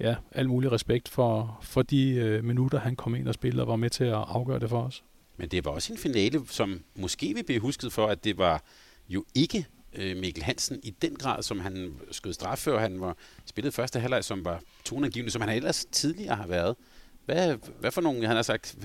ja, 0.00 0.14
al 0.32 0.48
mulig 0.48 0.72
respekt 0.72 1.08
for, 1.08 1.58
for 1.62 1.82
de 1.82 2.10
øh, 2.10 2.44
minutter, 2.44 2.78
han 2.78 2.96
kom 2.96 3.14
ind 3.14 3.28
og 3.28 3.34
spillede 3.34 3.62
og 3.62 3.68
var 3.68 3.76
med 3.76 3.90
til 3.90 4.04
at 4.04 4.24
afgøre 4.28 4.58
det 4.58 4.70
for 4.70 4.82
os. 4.82 5.04
Men 5.36 5.48
det 5.48 5.64
var 5.64 5.70
også 5.70 5.92
en 5.92 5.98
finale, 5.98 6.42
som 6.46 6.80
måske 6.94 7.34
vil 7.34 7.44
blive 7.44 7.60
husket 7.60 7.92
for, 7.92 8.06
at 8.06 8.24
det 8.24 8.38
var 8.38 8.62
jo 9.08 9.24
ikke 9.34 9.66
øh, 9.92 10.16
Mikkel 10.16 10.42
Hansen 10.42 10.80
i 10.82 10.90
den 10.90 11.16
grad, 11.16 11.42
som 11.42 11.60
han 11.60 11.94
skød 12.10 12.32
straf 12.32 12.58
før. 12.58 12.78
Han 12.78 13.00
var 13.00 13.16
spillet 13.46 13.74
første 13.74 14.00
halvleg, 14.00 14.24
som 14.24 14.44
var 14.44 14.60
tonangivende, 14.84 15.30
som 15.30 15.40
han 15.40 15.56
ellers 15.56 15.86
tidligere 15.92 16.36
har 16.36 16.46
været. 16.46 16.76
Hvad, 17.24 17.56
hvad 17.80 17.90
for 17.90 18.00
nogle, 18.00 18.26
han 18.26 18.36
har 18.36 18.42
sagt, 18.42 18.78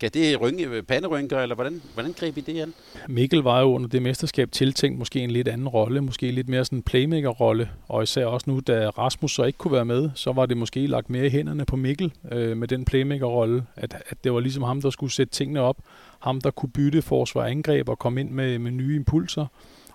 kan 0.00 0.10
det 0.14 0.40
rynke, 0.40 0.82
panderynker, 0.82 1.38
eller 1.38 1.54
hvordan, 1.54 1.82
hvordan 1.94 2.12
greb 2.12 2.36
I 2.36 2.40
det 2.40 2.60
an? 2.60 2.74
Mikkel 3.08 3.42
var 3.42 3.60
jo 3.60 3.74
under 3.74 3.88
det 3.88 4.02
mesterskab 4.02 4.52
tiltænkt 4.52 4.98
måske 4.98 5.20
en 5.20 5.30
lidt 5.30 5.48
anden 5.48 5.68
rolle, 5.68 6.00
måske 6.00 6.30
lidt 6.30 6.48
mere 6.48 6.64
sådan 6.64 6.78
en 6.78 6.82
playmaker-rolle, 6.82 7.70
og 7.88 8.02
især 8.02 8.26
også 8.26 8.50
nu, 8.50 8.60
da 8.60 8.88
Rasmus 8.88 9.34
så 9.34 9.44
ikke 9.44 9.56
kunne 9.56 9.72
være 9.72 9.84
med, 9.84 10.10
så 10.14 10.32
var 10.32 10.46
det 10.46 10.56
måske 10.56 10.86
lagt 10.86 11.10
mere 11.10 11.26
i 11.26 11.30
hænderne 11.30 11.64
på 11.64 11.76
Mikkel 11.76 12.12
øh, 12.32 12.56
med 12.56 12.68
den 12.68 12.84
playmaker-rolle, 12.84 13.66
at, 13.76 13.96
at 14.08 14.24
det 14.24 14.32
var 14.32 14.40
ligesom 14.40 14.62
ham, 14.62 14.82
der 14.82 14.90
skulle 14.90 15.12
sætte 15.12 15.32
tingene 15.32 15.60
op, 15.60 15.76
ham, 16.20 16.40
der 16.40 16.50
kunne 16.50 16.70
bytte 16.70 17.02
forsvar 17.02 17.42
og 17.42 17.50
angreb 17.50 17.88
og 17.88 17.98
komme 17.98 18.20
ind 18.20 18.30
med, 18.30 18.58
med 18.58 18.70
nye 18.70 18.96
impulser, 18.96 19.46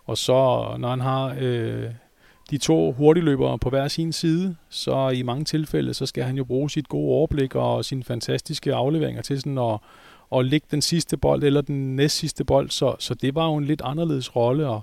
og 0.06 0.18
så 0.18 0.34
når 0.80 0.90
han 0.90 1.02
har 1.02 1.36
øh, 1.40 1.86
de 2.52 2.58
to 2.58 2.92
hurtigløbere 2.92 3.60
på 3.60 3.70
hver 3.70 3.88
sin 3.88 4.14
side, 4.14 4.56
så 4.70 5.10
i 5.10 5.22
mange 5.22 5.46
tilfælde, 5.46 5.94
så 5.94 6.06
skal 6.06 6.24
han 6.24 6.38
jo 6.38 6.44
bruge 6.44 6.70
sit 6.70 6.88
gode 6.88 7.10
overblik 7.10 7.56
og 7.56 7.86
sine 7.86 8.04
fantastiske 8.04 8.74
afleveringer 8.74 9.22
til 9.22 9.40
sådan 9.40 9.58
at, 9.58 9.80
at 10.36 10.46
lægge 10.46 10.68
den 10.72 10.82
sidste 10.82 11.18
bold 11.18 11.44
eller 11.44 11.62
den 11.62 11.96
næst 11.96 12.18
sidste 12.18 12.46
bold, 12.46 12.70
så, 12.70 12.96
så 13.00 13.14
det 13.14 13.36
var 13.36 13.46
jo 13.46 13.56
en 13.56 13.66
lidt 13.66 13.82
anderledes 13.84 14.36
rolle, 14.36 14.68
og 14.68 14.82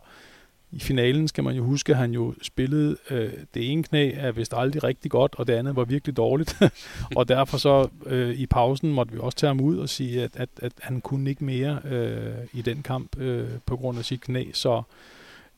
i 0.73 0.81
finalen 0.81 1.29
skal 1.29 1.45
man 1.45 1.57
jo 1.57 1.65
huske, 1.65 1.93
at 1.93 1.99
han 1.99 2.13
jo 2.13 2.35
spillede 2.43 2.97
øh, 3.11 3.33
det 3.55 3.73
ene 3.73 3.83
knæ 3.83 4.13
er 4.15 4.33
vist 4.33 4.55
aldrig 4.57 4.85
rigtig 4.85 5.11
godt, 5.11 5.35
og 5.39 5.47
det 5.47 5.53
andet 5.53 5.77
var 5.77 5.85
virkelig 5.85 6.17
dårligt. 6.17 6.59
og 7.17 7.29
derfor 7.29 7.59
så 7.59 7.89
øh, 8.07 8.35
i 8.35 8.47
pausen 8.47 8.93
måtte 8.93 9.13
vi 9.13 9.19
også 9.19 9.39
tage 9.39 9.49
ham 9.49 9.61
ud 9.61 9.79
og 9.79 9.89
sige, 9.89 10.23
at, 10.23 10.31
at, 10.37 10.49
at 10.63 10.73
han 10.81 11.01
kunne 11.01 11.31
ikke 11.31 11.45
mere 11.45 11.79
øh, 11.85 12.35
i 12.53 12.63
den 12.63 12.83
kamp 12.83 13.19
øh, 13.19 13.49
på 13.67 13.77
grund 13.77 13.99
af 13.99 14.05
sit 14.05 14.21
knæ. 14.21 14.45
Så 14.53 14.83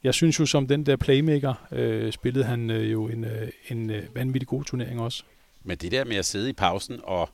jeg 0.05 0.15
synes 0.15 0.41
jo, 0.41 0.47
som 0.47 0.67
den 0.67 0.87
der 0.87 0.97
playmaker, 0.97 1.55
øh, 1.73 2.13
spillede 2.13 2.45
han 2.45 2.71
øh, 2.71 2.93
jo 2.93 3.09
en, 3.09 3.25
øh, 3.25 3.49
en 3.69 3.91
øh, 3.91 4.15
vanvittig 4.15 4.49
god 4.49 4.65
turnering 4.65 5.01
også. 5.01 5.23
Men 5.65 5.79
det 5.79 5.93
der 5.93 6.05
med 6.05 6.17
at 6.17 6.25
sidde 6.25 6.51
i 6.51 6.53
pausen 6.53 7.01
og 7.03 7.29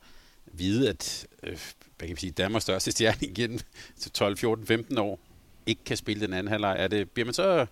vide, 0.45 0.89
at 0.89 1.27
øh, 1.43 1.57
hvad 1.97 2.07
kan 2.07 2.15
vi 2.15 2.19
sige, 2.19 2.31
Danmarks 2.31 2.63
største 2.63 2.91
stjerne 2.91 3.17
igen 3.21 3.59
til 3.99 4.11
12, 4.11 4.37
14, 4.37 4.65
15 4.65 4.97
år, 4.97 5.19
ikke 5.65 5.83
kan 5.85 5.97
spille 5.97 6.25
den 6.25 6.33
anden 6.33 6.47
halvleg, 6.47 6.75
er 6.79 6.87
det, 6.87 7.09
bliver 7.09 7.25
man 7.25 7.33
så 7.33 7.65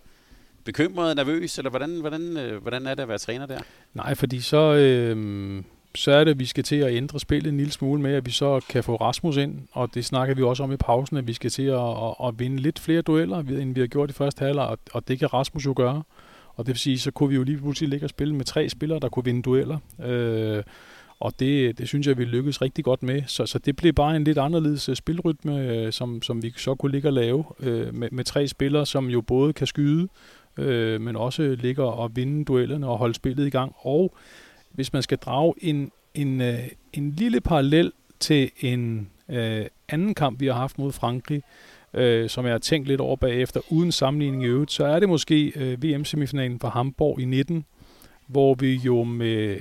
bekymret, 0.64 1.16
nervøs, 1.16 1.58
eller 1.58 1.70
hvordan, 1.70 2.00
hvordan, 2.00 2.36
øh, 2.36 2.62
hvordan 2.62 2.86
er 2.86 2.94
det 2.94 3.02
at 3.02 3.08
være 3.08 3.18
træner 3.18 3.46
der? 3.46 3.60
Nej, 3.94 4.14
fordi 4.14 4.40
så, 4.40 4.74
øh, 4.74 5.62
så 5.96 6.12
er 6.12 6.24
det, 6.24 6.30
at 6.30 6.38
vi 6.38 6.44
skal 6.44 6.64
til 6.64 6.76
at 6.76 6.94
ændre 6.94 7.20
spillet 7.20 7.50
en 7.50 7.56
lille 7.56 7.72
smule 7.72 8.02
med, 8.02 8.14
at 8.14 8.26
vi 8.26 8.30
så 8.30 8.60
kan 8.68 8.84
få 8.84 8.96
Rasmus 8.96 9.36
ind, 9.36 9.60
og 9.72 9.94
det 9.94 10.04
snakker 10.04 10.34
vi 10.34 10.42
også 10.42 10.62
om 10.62 10.72
i 10.72 10.76
pausen, 10.76 11.16
at 11.16 11.26
vi 11.26 11.32
skal 11.32 11.50
til 11.50 11.62
at, 11.62 11.80
at, 11.80 12.14
at 12.24 12.38
vinde 12.38 12.56
lidt 12.56 12.78
flere 12.78 13.02
dueller, 13.02 13.38
end 13.38 13.74
vi 13.74 13.80
har 13.80 13.86
gjort 13.86 14.10
i 14.10 14.12
første 14.12 14.44
halvleg, 14.44 14.66
og, 14.66 14.78
og 14.92 15.08
det 15.08 15.18
kan 15.18 15.32
Rasmus 15.32 15.66
jo 15.66 15.74
gøre. 15.76 16.02
Og 16.54 16.66
det 16.66 16.72
vil 16.72 16.78
sige, 16.78 16.98
så 16.98 17.10
kunne 17.10 17.28
vi 17.28 17.34
jo 17.34 17.42
lige 17.42 17.58
pludselig 17.58 17.90
ligge 17.90 18.06
og 18.06 18.10
spille 18.10 18.34
med 18.34 18.44
tre 18.44 18.68
spillere, 18.68 18.98
der 18.98 19.08
kunne 19.08 19.24
vinde 19.24 19.42
dueller. 19.42 19.78
Øh, 20.04 20.62
og 21.20 21.40
det, 21.40 21.78
det 21.78 21.88
synes 21.88 22.06
jeg, 22.06 22.18
vi 22.18 22.24
lykkedes 22.24 22.62
rigtig 22.62 22.84
godt 22.84 23.02
med. 23.02 23.22
Så, 23.26 23.46
så 23.46 23.58
det 23.58 23.76
blev 23.76 23.92
bare 23.92 24.16
en 24.16 24.24
lidt 24.24 24.38
anderledes 24.38 24.88
øh, 24.88 24.96
spilrytme, 24.96 25.58
øh, 25.58 25.92
som, 25.92 26.22
som 26.22 26.42
vi 26.42 26.52
så 26.56 26.74
kunne 26.74 26.92
ligge 26.92 27.08
og 27.08 27.12
lave 27.12 27.44
øh, 27.60 27.94
med, 27.94 28.08
med 28.12 28.24
tre 28.24 28.48
spillere, 28.48 28.86
som 28.86 29.08
jo 29.08 29.20
både 29.20 29.52
kan 29.52 29.66
skyde, 29.66 30.08
øh, 30.56 31.00
men 31.00 31.16
også 31.16 31.56
ligger 31.60 31.84
og 31.84 32.16
vinde 32.16 32.44
duellerne 32.44 32.88
og 32.88 32.98
holde 32.98 33.14
spillet 33.14 33.46
i 33.46 33.50
gang. 33.50 33.72
Og 33.78 34.14
hvis 34.76 34.92
man 34.92 35.02
skal 35.02 35.18
drage 35.18 35.54
en, 35.58 35.90
en, 36.14 36.40
øh, 36.40 36.68
en 36.92 37.10
lille 37.10 37.40
parallel 37.40 37.92
til 38.20 38.50
en 38.60 39.10
øh, 39.28 39.66
anden 39.88 40.14
kamp, 40.14 40.40
vi 40.40 40.46
har 40.46 40.54
haft 40.54 40.78
mod 40.78 40.92
Frankrig, 40.92 41.42
øh, 41.94 42.28
som 42.28 42.44
jeg 42.44 42.54
har 42.54 42.58
tænkt 42.58 42.88
lidt 42.88 43.00
over 43.00 43.16
bagefter, 43.16 43.60
uden 43.70 43.92
sammenligning 43.92 44.42
i 44.42 44.46
øvrigt, 44.46 44.72
så 44.72 44.84
er 44.86 45.00
det 45.00 45.08
måske 45.08 45.52
øh, 45.56 45.82
VM-semifinalen 45.82 46.60
for 46.60 46.68
Hamburg 46.68 47.20
i 47.20 47.24
19, 47.24 47.64
hvor 48.26 48.54
vi 48.54 48.74
jo 48.74 49.04
med 49.04 49.58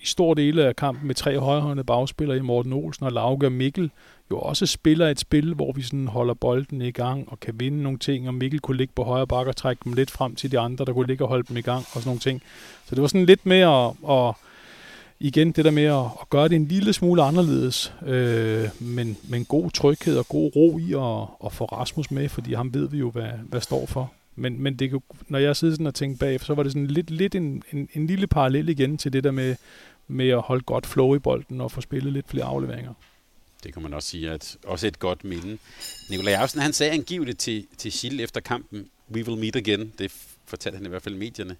i 0.00 0.06
stor 0.06 0.34
dele 0.34 0.64
af 0.64 0.76
kampen 0.76 1.06
med 1.06 1.14
tre 1.14 1.38
højrehåndede 1.38 1.86
bagspillere 1.86 2.36
i 2.36 2.40
Morten 2.40 2.72
Olsen 2.72 3.06
og 3.06 3.12
Lauke 3.12 3.46
og 3.46 3.52
Mikkel, 3.52 3.90
jo 4.30 4.38
også 4.38 4.66
spiller 4.66 5.08
et 5.08 5.20
spil, 5.20 5.54
hvor 5.54 5.72
vi 5.72 5.82
sådan 5.82 6.08
holder 6.08 6.34
bolden 6.34 6.82
i 6.82 6.90
gang 6.90 7.28
og 7.28 7.40
kan 7.40 7.54
vinde 7.60 7.82
nogle 7.82 7.98
ting, 7.98 8.28
og 8.28 8.34
Mikkel 8.34 8.60
kunne 8.60 8.76
ligge 8.76 8.92
på 8.96 9.02
højre 9.02 9.26
bakke 9.26 9.50
og 9.50 9.56
trække 9.56 9.80
dem 9.84 9.92
lidt 9.92 10.10
frem 10.10 10.34
til 10.34 10.52
de 10.52 10.58
andre, 10.58 10.84
der 10.84 10.92
kunne 10.92 11.06
ligge 11.06 11.24
og 11.24 11.28
holde 11.28 11.46
dem 11.48 11.56
i 11.56 11.60
gang 11.60 11.78
og 11.78 12.00
sådan 12.00 12.08
nogle 12.08 12.20
ting. 12.20 12.42
Så 12.86 12.94
det 12.94 13.02
var 13.02 13.08
sådan 13.08 13.26
lidt 13.26 13.46
mere 13.46 13.86
at, 13.86 14.10
at 14.10 14.34
igen 15.20 15.52
det 15.52 15.64
der 15.64 15.70
med 15.70 15.84
at, 15.84 16.04
at 16.20 16.30
gøre 16.30 16.48
det 16.48 16.56
en 16.56 16.66
lille 16.66 16.92
smule 16.92 17.22
anderledes, 17.22 17.94
øh, 18.06 18.68
men, 18.80 19.16
men 19.28 19.44
god 19.44 19.70
tryghed 19.70 20.18
og 20.18 20.28
god 20.28 20.50
ro 20.56 20.78
i 20.78 20.92
at, 20.92 21.46
at 21.46 21.52
få 21.52 21.64
Rasmus 21.64 22.10
med, 22.10 22.28
fordi 22.28 22.54
ham 22.54 22.74
ved 22.74 22.88
vi 22.88 22.98
jo, 22.98 23.10
hvad, 23.10 23.30
hvad 23.48 23.60
står 23.60 23.86
for. 23.86 24.12
Men, 24.36 24.62
men 24.62 24.76
det, 24.76 25.02
når 25.28 25.38
jeg 25.38 25.56
sidder 25.56 25.74
sådan 25.74 25.86
og 25.86 25.94
tænker 25.94 26.18
bag, 26.18 26.40
så 26.40 26.54
var 26.54 26.62
det 26.62 26.72
sådan 26.72 26.86
lidt, 26.86 27.10
lidt 27.10 27.34
en, 27.34 27.62
en, 27.72 27.88
en 27.94 28.06
lille 28.06 28.26
parallel 28.26 28.68
igen 28.68 28.98
til 28.98 29.12
det 29.12 29.24
der 29.24 29.30
med, 29.30 29.56
med 30.08 30.28
at 30.28 30.40
holde 30.40 30.62
godt 30.62 30.86
flow 30.86 31.14
i 31.14 31.18
bolden 31.18 31.60
og 31.60 31.70
få 31.70 31.80
spillet 31.80 32.12
lidt 32.12 32.28
flere 32.28 32.44
afleveringer. 32.44 32.92
Det 33.64 33.72
kan 33.72 33.82
man 33.82 33.94
også 33.94 34.08
sige, 34.08 34.30
at 34.30 34.56
også 34.64 34.86
et 34.86 34.98
godt 34.98 35.24
minde. 35.24 35.58
Nikolaj 36.10 36.32
Jørgensen, 36.32 36.60
han 36.60 36.72
sagde 36.72 36.92
angiveligt 36.92 37.38
til, 37.38 37.66
til 37.78 37.92
Schill 37.92 38.20
efter 38.20 38.40
kampen, 38.40 38.88
we 39.10 39.24
will 39.24 39.40
meet 39.40 39.56
again. 39.56 39.92
Det 39.98 40.12
fortalte 40.44 40.76
han 40.76 40.86
i 40.86 40.88
hvert 40.88 41.02
fald 41.02 41.14
medierne. 41.14 41.56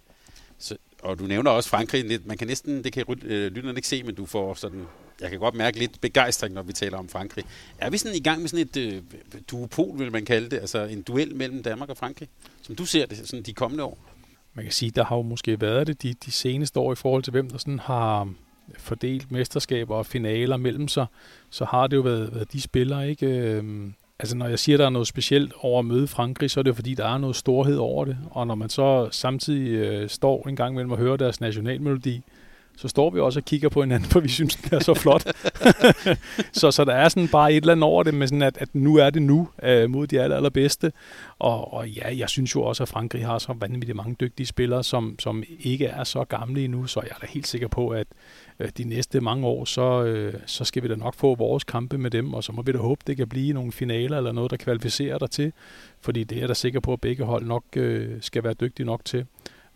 Så, 0.58 0.76
og 1.02 1.18
du 1.18 1.24
nævner 1.24 1.50
også 1.50 1.68
Frankrig 1.68 2.04
lidt. 2.04 2.26
Man 2.26 2.38
kan 2.38 2.46
næsten, 2.46 2.84
det 2.84 2.92
kan 2.92 3.04
øh, 3.22 3.52
lytterne 3.52 3.78
ikke 3.78 3.88
se, 3.88 4.02
men 4.02 4.14
du 4.14 4.26
får 4.26 4.54
sådan, 4.54 4.86
jeg 5.20 5.30
kan 5.30 5.38
godt 5.38 5.54
mærke 5.54 5.78
lidt 5.78 6.00
begejstring, 6.00 6.54
når 6.54 6.62
vi 6.62 6.72
taler 6.72 6.98
om 6.98 7.08
Frankrig. 7.08 7.44
Er 7.78 7.90
vi 7.90 7.98
sådan 7.98 8.16
i 8.16 8.20
gang 8.20 8.40
med 8.40 8.48
sådan 8.48 8.66
et 8.66 8.76
øh, 8.76 9.02
duopol, 9.50 9.98
vil 9.98 10.12
man 10.12 10.24
kalde 10.24 10.50
det, 10.50 10.56
altså 10.56 10.84
en 10.84 11.02
duel 11.02 11.34
mellem 11.34 11.62
Danmark 11.62 11.88
og 11.88 11.96
Frankrig, 11.96 12.28
som 12.62 12.76
du 12.76 12.86
ser 12.86 13.06
det 13.06 13.28
sådan 13.28 13.42
de 13.42 13.52
kommende 13.52 13.84
år? 13.84 13.98
Man 14.54 14.64
kan 14.64 14.72
sige, 14.72 14.90
der 14.90 15.04
har 15.04 15.16
jo 15.16 15.22
måske 15.22 15.60
været 15.60 15.86
det 15.86 16.02
de, 16.02 16.14
de 16.24 16.32
seneste 16.32 16.80
år 16.80 16.92
i 16.92 16.96
forhold 16.96 17.22
til, 17.22 17.30
hvem 17.30 17.50
der 17.50 17.58
sådan 17.58 17.78
har 17.78 18.32
fordelt 18.78 19.32
mesterskaber 19.32 19.94
og 19.94 20.06
finaler 20.06 20.56
mellem 20.56 20.88
sig, 20.88 21.06
så 21.50 21.64
har 21.64 21.86
det 21.86 21.96
jo 21.96 22.00
været, 22.00 22.34
været 22.34 22.52
de 22.52 22.60
spillere, 22.60 23.10
ikke? 23.10 23.26
Øhm, 23.26 23.94
altså 24.18 24.36
når 24.36 24.46
jeg 24.46 24.58
siger, 24.58 24.76
at 24.76 24.78
der 24.78 24.86
er 24.86 24.90
noget 24.90 25.08
specielt 25.08 25.52
over 25.60 25.78
at 25.78 25.84
møde 25.84 26.08
Frankrig, 26.08 26.50
så 26.50 26.60
er 26.60 26.62
det 26.62 26.68
jo 26.70 26.74
fordi, 26.74 26.94
der 26.94 27.06
er 27.06 27.18
noget 27.18 27.36
storhed 27.36 27.76
over 27.76 28.04
det. 28.04 28.16
Og 28.30 28.46
når 28.46 28.54
man 28.54 28.68
så 28.68 29.08
samtidig 29.10 29.70
øh, 29.70 30.08
står 30.08 30.48
en 30.48 30.56
gang 30.56 30.72
imellem 30.74 30.92
og 30.92 30.98
hører 30.98 31.16
deres 31.16 31.40
nationalmelodi, 31.40 32.22
så 32.78 32.88
står 32.88 33.10
vi 33.10 33.20
også 33.20 33.40
og 33.40 33.44
kigger 33.44 33.68
på 33.68 33.82
hinanden, 33.82 34.10
for 34.12 34.20
vi 34.20 34.28
synes, 34.28 34.56
den 34.56 34.74
er 34.74 34.80
så 34.80 34.94
flot. 34.94 35.26
så, 36.60 36.70
så 36.70 36.84
der 36.84 36.94
er 36.94 37.08
sådan 37.08 37.28
bare 37.28 37.52
et 37.52 37.56
eller 37.56 37.72
andet 37.72 37.84
over 37.84 38.02
det, 38.02 38.14
med 38.14 38.26
sådan, 38.26 38.42
at, 38.42 38.58
at 38.60 38.68
nu 38.74 38.96
er 38.96 39.10
det 39.10 39.22
nu 39.22 39.48
øh, 39.62 39.90
mod 39.90 40.06
de 40.06 40.20
aller, 40.20 40.36
allerbedste. 40.36 40.92
Og, 41.38 41.74
og 41.74 41.88
ja, 41.88 42.16
jeg 42.16 42.28
synes 42.28 42.54
jo 42.54 42.62
også, 42.62 42.82
at 42.82 42.88
Frankrig 42.88 43.26
har 43.26 43.38
så 43.38 43.54
vanvittigt 43.60 43.96
mange 43.96 44.16
dygtige 44.20 44.46
spillere, 44.46 44.84
som, 44.84 45.16
som 45.18 45.42
ikke 45.60 45.86
er 45.86 46.04
så 46.04 46.24
gamle 46.24 46.64
endnu, 46.64 46.86
så 46.86 47.00
jeg 47.00 47.10
er 47.10 47.18
da 47.20 47.26
helt 47.26 47.46
sikker 47.46 47.68
på, 47.68 47.88
at 47.88 48.06
øh, 48.60 48.68
de 48.78 48.84
næste 48.84 49.20
mange 49.20 49.46
år, 49.46 49.64
så, 49.64 50.04
øh, 50.04 50.34
så 50.46 50.64
skal 50.64 50.82
vi 50.82 50.88
da 50.88 50.94
nok 50.94 51.14
få 51.14 51.34
vores 51.34 51.64
kampe 51.64 51.98
med 51.98 52.10
dem, 52.10 52.34
og 52.34 52.44
så 52.44 52.52
må 52.52 52.62
vi 52.62 52.72
da 52.72 52.78
håbe, 52.78 53.00
det 53.06 53.16
kan 53.16 53.28
blive 53.28 53.52
nogle 53.52 53.72
finaler 53.72 54.16
eller 54.16 54.32
noget, 54.32 54.50
der 54.50 54.56
kvalificerer 54.56 55.18
dig 55.18 55.30
til, 55.30 55.52
fordi 56.00 56.24
det 56.24 56.36
er 56.36 56.40
jeg 56.40 56.48
da 56.48 56.54
sikker 56.54 56.80
på, 56.80 56.92
at 56.92 57.00
begge 57.00 57.24
hold 57.24 57.44
nok 57.44 57.64
øh, 57.76 58.10
skal 58.20 58.44
være 58.44 58.54
dygtige 58.54 58.86
nok 58.86 59.04
til. 59.04 59.26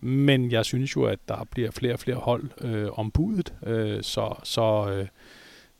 Men 0.04 0.52
jeg 0.52 0.64
synes 0.64 0.96
jo, 0.96 1.04
at 1.04 1.18
der 1.28 1.44
bliver 1.44 1.70
flere 1.70 1.92
og 1.92 2.00
flere 2.00 2.16
hold 2.16 2.50
øh, 2.60 2.98
om 2.98 3.10
budet, 3.10 3.54
øh, 3.66 4.02
så, 4.02 4.34
så, 4.44 4.90
øh, 4.90 5.06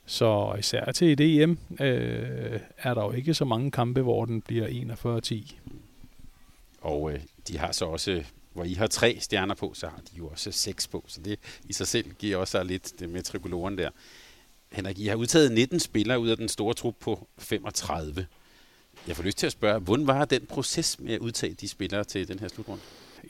så 0.06 0.54
især 0.58 0.92
til 0.92 1.12
et 1.12 1.42
EM 1.42 1.58
øh, 1.80 2.60
er 2.78 2.94
der 2.94 3.04
jo 3.04 3.12
ikke 3.12 3.34
så 3.34 3.44
mange 3.44 3.70
kampe, 3.70 4.02
hvor 4.02 4.24
den 4.24 4.42
bliver 4.42 4.66
41-10. 5.26 5.54
Og 6.80 7.12
øh, 7.12 7.20
de 7.48 7.58
har 7.58 7.72
så 7.72 7.84
også, 7.84 8.24
hvor 8.52 8.64
I 8.64 8.72
har 8.72 8.86
tre 8.86 9.16
stjerner 9.20 9.54
på, 9.54 9.72
så 9.74 9.86
har 9.86 10.00
de 10.12 10.18
jo 10.18 10.26
også 10.26 10.52
seks 10.52 10.88
på, 10.88 11.04
så 11.08 11.20
det 11.20 11.38
i 11.68 11.72
sig 11.72 11.86
selv 11.86 12.10
giver 12.18 12.36
også 12.36 12.62
lidt 12.62 12.92
det 13.00 13.10
med 13.10 13.22
trikoloren 13.22 13.78
der. 13.78 13.90
Henrik, 14.72 14.98
I 14.98 15.06
har 15.06 15.16
udtaget 15.16 15.52
19 15.52 15.80
spillere 15.80 16.20
ud 16.20 16.28
af 16.28 16.36
den 16.36 16.48
store 16.48 16.74
trup 16.74 16.94
på 17.00 17.28
35. 17.38 18.26
Jeg 19.08 19.16
får 19.16 19.22
lyst 19.22 19.38
til 19.38 19.46
at 19.46 19.52
spørge, 19.52 19.80
hvordan 19.80 20.06
var 20.06 20.24
den 20.24 20.46
proces 20.46 20.98
med 20.98 21.14
at 21.14 21.20
udtage 21.20 21.54
de 21.54 21.68
spillere 21.68 22.04
til 22.04 22.28
den 22.28 22.38
her 22.38 22.48
slutrunde? 22.48 22.82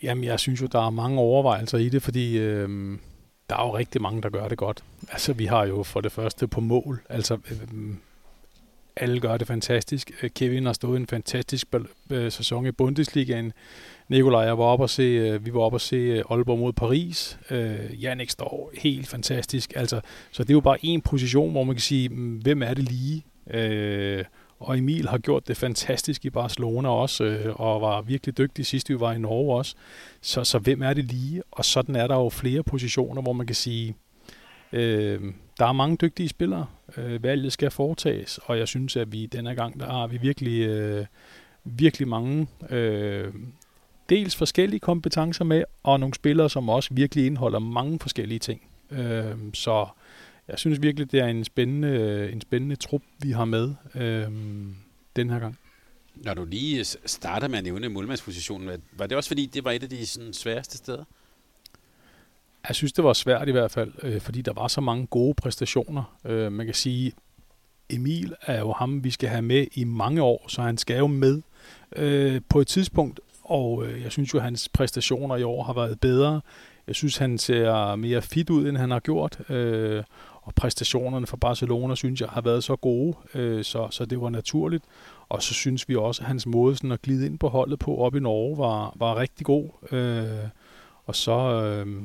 Jamen, 0.03 0.25
jeg 0.25 0.41
synes 0.41 0.61
jo, 0.61 0.67
der 0.67 0.87
er 0.87 0.91
mange 0.91 1.19
overvejelser 1.19 1.79
i 1.79 1.89
det, 1.89 2.03
fordi 2.03 2.39
øh, 2.39 2.99
der 3.51 3.57
er 3.57 3.67
jo 3.67 3.77
rigtig 3.77 4.03
mange, 4.03 4.23
der 4.23 4.31
gør 4.31 4.49
det 4.49 4.59
godt. 4.59 4.85
Altså, 5.13 5.33
vi 5.33 5.47
har 5.47 5.67
jo 5.67 5.83
for 5.83 6.01
det 6.01 6.13
første 6.13 6.49
på 6.49 6.61
mål, 6.61 7.03
altså 7.09 7.35
øh, 7.51 7.95
alle 8.97 9.21
gør 9.21 9.37
det 9.37 9.47
fantastisk. 9.47 10.11
Øh, 10.23 10.31
Kevin 10.31 10.67
har 10.67 10.73
stået 10.73 11.01
en 11.01 11.07
fantastisk 11.07 11.67
øh, 12.11 12.33
sæson 12.33 12.67
i 12.67 12.71
Bundesligaen. 12.71 13.53
Nikolaj 14.09 14.41
jeg 14.41 14.59
var 14.59 14.65
oppe 14.65 14.85
og 14.85 14.91
se, 14.91 15.03
øh, 15.03 15.47
vi 15.47 15.55
var 15.55 15.61
oppe 15.61 15.77
og 15.77 15.81
se 15.81 16.23
Aalborg 16.31 16.59
mod 16.59 16.73
Paris. 16.73 17.39
Øh, 17.51 18.03
Jannik 18.03 18.31
står 18.31 18.71
helt 18.79 19.09
fantastisk. 19.09 19.73
Altså, 19.77 20.01
så 20.31 20.43
det 20.43 20.51
er 20.51 20.55
jo 20.55 20.61
bare 20.61 20.79
en 20.83 21.01
position, 21.01 21.51
hvor 21.51 21.65
man 21.65 21.75
kan 21.75 21.83
sige, 21.83 22.09
mm, 22.09 22.37
hvem 22.37 22.63
er 22.63 22.75
det 22.75 22.85
lige? 22.85 23.25
Øh, 23.51 24.25
og 24.63 24.79
Emil 24.79 25.09
har 25.09 25.19
gjort 25.19 25.49
det 25.49 25.57
fantastisk 25.57 26.25
i 26.25 26.31
Barcelona 26.31 26.89
også, 26.89 27.25
øh, 27.25 27.61
og 27.61 27.81
var 27.81 28.03
virkelig 28.03 28.39
dygtig 28.39 28.67
sidst 28.67 28.89
vi 28.89 29.01
var 29.01 29.13
i 29.13 29.19
Norge 29.19 29.57
også. 29.57 29.75
Så, 30.21 30.45
så 30.45 30.59
hvem 30.59 30.83
er 30.83 30.95
det 30.95 31.05
lige? 31.05 31.43
Og 31.51 31.65
sådan 31.65 31.97
er 31.97 32.07
der 32.07 32.15
jo 32.17 32.29
flere 32.29 32.63
positioner, 32.63 33.23
hvor 33.23 33.33
man 33.33 33.47
kan 33.47 33.57
sige, 33.57 33.95
øh, 34.73 35.21
der 35.59 35.67
er 35.67 35.73
mange 35.73 35.97
dygtige 35.97 36.29
spillere. 36.29 36.67
Øh, 36.97 37.23
valget 37.23 37.53
skal 37.53 37.71
foretages, 37.71 38.41
og 38.45 38.59
jeg 38.59 38.69
synes, 38.69 38.97
at 38.97 39.13
vi 39.13 39.27
denne 39.27 39.55
gang, 39.55 39.81
der 39.81 39.87
har 39.87 40.07
vi 40.07 40.19
virkelig, 40.19 40.67
øh, 40.67 41.07
virkelig 41.65 42.09
mange 42.09 42.47
øh, 42.71 43.35
dels 44.09 44.37
forskellige 44.37 44.81
kompetencer 44.81 45.45
med, 45.45 45.65
og 45.83 46.01
nogle 46.01 46.15
spillere, 46.15 46.51
som 46.51 46.69
også 46.69 46.95
virkelig 46.95 47.27
indeholder 47.27 47.59
mange 47.59 47.99
forskellige 47.99 48.39
ting. 48.39 48.63
Øh, 48.91 49.35
så 49.55 49.87
jeg 50.53 50.59
synes 50.59 50.83
virkelig, 50.83 51.13
det 51.13 51.21
er 51.21 51.27
en 51.27 51.45
spændende, 51.45 52.33
en 52.33 52.41
spændende 52.41 52.77
trup, 52.77 53.03
vi 53.19 53.31
har 53.31 53.45
med 53.45 53.75
øh, 53.95 54.27
den 55.17 55.31
her 55.31 55.39
gang. 55.39 55.59
Når 56.15 56.35
du 56.35 56.45
lige 56.45 56.85
starter 57.07 57.49
med 57.49 57.59
at 57.59 57.65
nævne 57.65 57.89
målmandspositionen, 57.89 58.83
var 58.93 59.07
det 59.07 59.17
også 59.17 59.31
fordi, 59.31 59.47
det 59.47 59.65
var 59.65 59.71
et 59.71 59.83
af 59.83 59.89
de 59.89 60.07
sådan, 60.07 60.33
sværeste 60.33 60.77
steder? 60.77 61.05
Jeg 62.69 62.77
synes, 62.77 62.93
det 62.93 63.05
var 63.05 63.13
svært 63.13 63.49
i 63.49 63.53
hvert 63.53 63.71
fald, 63.71 63.93
øh, 64.03 64.21
fordi 64.21 64.43
der 64.43 64.53
var 64.53 64.69
så 64.69 64.81
mange 64.81 65.07
gode 65.07 65.35
præstationer. 65.35 66.19
Øh, 66.25 66.53
man 66.53 66.67
kan 66.67 66.75
sige, 66.75 67.13
Emil 67.91 68.35
er 68.43 68.59
jo 68.59 68.73
ham, 68.73 69.05
vi 69.05 69.11
skal 69.11 69.29
have 69.29 69.43
med 69.43 69.67
i 69.75 69.85
mange 69.85 70.23
år, 70.23 70.45
så 70.49 70.63
han 70.63 70.79
skal 70.79 70.99
jo 70.99 71.07
med 71.07 71.43
øh, 71.97 72.41
på 72.49 72.61
et 72.61 72.67
tidspunkt, 72.67 73.21
og 73.43 73.87
øh, 73.87 74.03
jeg 74.03 74.13
synes 74.13 74.35
jo, 74.35 74.39
at 74.39 74.45
hans 74.45 74.69
præstationer 74.69 75.37
i 75.37 75.43
år 75.43 75.63
har 75.63 75.73
været 75.73 76.01
bedre. 76.01 76.41
Jeg 76.87 76.95
synes, 76.95 77.17
han 77.17 77.39
ser 77.39 77.97
mere 77.97 78.23
fit 78.23 78.51
ud, 78.51 78.69
end 78.69 78.77
han 78.77 78.91
har 78.91 79.01
gjort. 79.01 79.51
Øh, 79.51 80.05
og 80.43 80.55
præstationerne 80.55 81.27
for 81.27 81.37
Barcelona, 81.37 81.95
synes 81.95 82.21
jeg, 82.21 82.29
har 82.29 82.41
været 82.41 82.65
så 82.65 82.77
gode, 82.77 83.17
øh, 83.35 83.65
så, 83.65 83.89
så 83.91 84.05
det 84.05 84.21
var 84.21 84.31
naturligt. 84.31 84.85
Og 85.29 85.43
så 85.43 85.55
synes 85.55 85.89
vi 85.89 85.97
også, 85.97 86.23
at 86.23 86.27
hans 86.27 86.47
måde 86.47 86.77
sådan 86.77 86.93
at 86.93 87.03
glide 87.03 87.27
ind 87.27 87.39
på 87.39 87.49
holdet 87.49 87.79
på 87.79 87.97
op 87.97 88.15
i 88.15 88.21
Norge 88.21 88.59
var, 88.59 88.93
var 88.97 89.17
rigtig 89.17 89.47
god. 89.47 89.69
Øh, 89.93 90.49
og 91.05 91.17
så, 91.17 91.33
øh, 91.33 92.03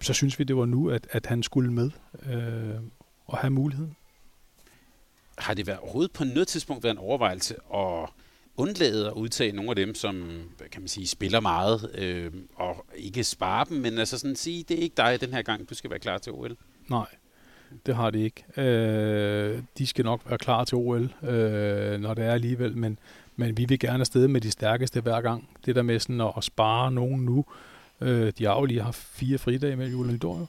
så 0.00 0.12
synes 0.12 0.38
vi, 0.38 0.44
det 0.44 0.56
var 0.56 0.66
nu, 0.66 0.90
at, 0.90 1.06
at 1.10 1.26
han 1.26 1.42
skulle 1.42 1.72
med 1.72 1.90
øh, 2.26 2.80
og 3.26 3.38
have 3.38 3.50
muligheden. 3.50 3.96
Har 5.38 5.54
det 5.54 5.66
været 5.66 5.78
overhovedet 5.78 6.12
på 6.12 6.24
noget 6.24 6.48
tidspunkt 6.48 6.84
været 6.84 6.94
en 6.94 6.98
overvejelse 6.98 7.54
at 7.74 8.08
undlade 8.60 9.06
at 9.06 9.12
udtage 9.12 9.52
nogle 9.52 9.70
af 9.70 9.76
dem, 9.76 9.94
som 9.94 10.42
kan 10.72 10.82
man 10.82 10.88
sige, 10.88 11.06
spiller 11.06 11.40
meget, 11.40 11.90
øh, 11.94 12.32
og 12.54 12.86
ikke 12.96 13.24
spare 13.24 13.66
dem, 13.68 13.76
men 13.76 13.98
altså 13.98 14.18
sådan 14.18 14.36
sige, 14.36 14.64
det 14.68 14.78
er 14.78 14.82
ikke 14.82 14.96
dig 14.96 15.20
den 15.20 15.32
her 15.32 15.42
gang, 15.42 15.70
du 15.70 15.74
skal 15.74 15.90
være 15.90 15.98
klar 15.98 16.18
til 16.18 16.32
OL? 16.32 16.56
Nej, 16.88 17.06
det 17.86 17.96
har 17.96 18.10
det 18.10 18.18
ikke. 18.18 18.44
Øh, 18.56 19.62
de 19.78 19.86
skal 19.86 20.04
nok 20.04 20.20
være 20.28 20.38
klar 20.38 20.64
til 20.64 20.76
OL, 20.76 21.14
øh, 21.22 22.00
når 22.00 22.14
det 22.14 22.24
er 22.24 22.32
alligevel, 22.32 22.76
men, 22.76 22.98
men 23.36 23.56
vi 23.56 23.64
vil 23.64 23.78
gerne 23.78 24.00
afsted 24.00 24.28
med 24.28 24.40
de 24.40 24.50
stærkeste 24.50 25.00
hver 25.00 25.20
gang. 25.20 25.48
Det 25.66 25.76
der 25.76 25.82
med 25.82 25.98
sådan 25.98 26.20
at, 26.20 26.32
at 26.36 26.44
spare 26.44 26.92
nogen 26.92 27.24
nu, 27.24 27.44
øh, 28.00 28.32
de 28.38 28.44
har 28.44 28.58
jo 28.58 28.64
lige 28.64 28.82
haft 28.82 28.96
fire 28.96 29.38
fridage 29.38 29.76
med 29.76 29.90
jul 29.90 30.06
og 30.06 30.12
nytår, 30.12 30.38
jo. 30.38 30.46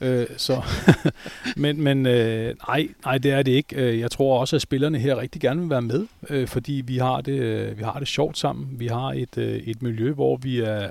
Øh, 0.00 0.26
så, 0.36 0.62
men 1.56 1.82
men 1.82 2.06
øh, 2.06 2.54
nej, 2.68 2.88
nej, 3.04 3.18
det 3.18 3.30
er 3.30 3.42
det 3.42 3.52
ikke. 3.52 3.76
Øh, 3.76 4.00
jeg 4.00 4.10
tror 4.10 4.40
også, 4.40 4.56
at 4.56 4.62
spillerne 4.62 4.98
her 4.98 5.20
rigtig 5.20 5.40
gerne 5.40 5.60
vil 5.60 5.70
være 5.70 5.82
med, 5.82 6.06
øh, 6.30 6.48
fordi 6.48 6.82
vi 6.86 6.98
har 6.98 7.20
det, 7.20 7.40
øh, 7.40 7.78
vi 7.78 7.82
har 7.82 7.98
det 7.98 8.08
sjovt 8.08 8.38
sammen. 8.38 8.80
Vi 8.80 8.86
har 8.86 9.12
et, 9.12 9.38
øh, 9.38 9.56
et 9.56 9.82
miljø, 9.82 10.12
hvor 10.12 10.36
vi 10.36 10.60
er, 10.60 10.88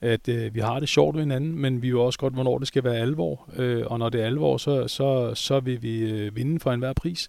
at 0.00 0.28
øh, 0.28 0.54
vi 0.54 0.60
har 0.60 0.80
det 0.80 0.88
sjovt 0.88 1.14
med 1.14 1.22
hinanden, 1.22 1.58
men 1.58 1.82
vi 1.82 1.88
jo 1.88 2.04
også 2.04 2.18
godt, 2.18 2.34
hvornår 2.34 2.58
det 2.58 2.68
skal 2.68 2.84
være 2.84 2.96
alvor. 2.96 3.48
Øh, 3.56 3.82
og 3.86 3.98
når 3.98 4.08
det 4.08 4.20
er 4.20 4.26
alvor, 4.26 4.56
så, 4.56 4.88
så, 4.88 5.34
så 5.34 5.60
vil 5.60 5.82
vi 5.82 5.98
øh, 5.98 6.36
vinde 6.36 6.60
for 6.60 6.72
enhver 6.72 6.92
pris. 6.92 7.28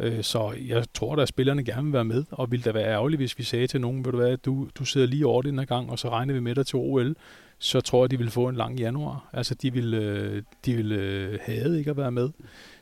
Øh, 0.00 0.22
så 0.22 0.52
jeg 0.68 0.84
tror, 0.94 1.16
at 1.16 1.28
spillerne 1.28 1.64
gerne 1.64 1.84
vil 1.84 1.92
være 1.92 2.04
med, 2.04 2.24
og 2.30 2.50
ville 2.50 2.62
da 2.62 2.72
være 2.72 2.88
ærgerligt, 2.88 3.20
hvis 3.20 3.38
vi 3.38 3.42
sagde 3.44 3.66
til 3.66 3.80
nogen, 3.80 4.04
ved 4.04 4.12
du 4.12 4.18
hvad, 4.18 4.36
du, 4.36 4.68
du 4.74 4.84
sidder 4.84 5.06
lige 5.06 5.26
over 5.26 5.42
den 5.42 5.58
her 5.58 5.66
gang, 5.66 5.90
og 5.90 5.98
så 5.98 6.08
regner 6.08 6.34
vi 6.34 6.40
med 6.40 6.54
dig 6.54 6.66
til 6.66 6.76
OL 6.76 7.16
så 7.58 7.80
tror 7.80 8.04
jeg, 8.04 8.10
de 8.10 8.18
vil 8.18 8.30
få 8.30 8.48
en 8.48 8.56
lang 8.56 8.78
januar. 8.78 9.30
Altså, 9.32 9.54
de 9.54 9.72
vil, 9.72 9.94
øh, 9.94 10.42
de 10.64 10.74
vil 10.76 10.92
øh, 10.92 11.38
have 11.42 11.78
ikke 11.78 11.90
at 11.90 11.96
være 11.96 12.12
med. 12.12 12.30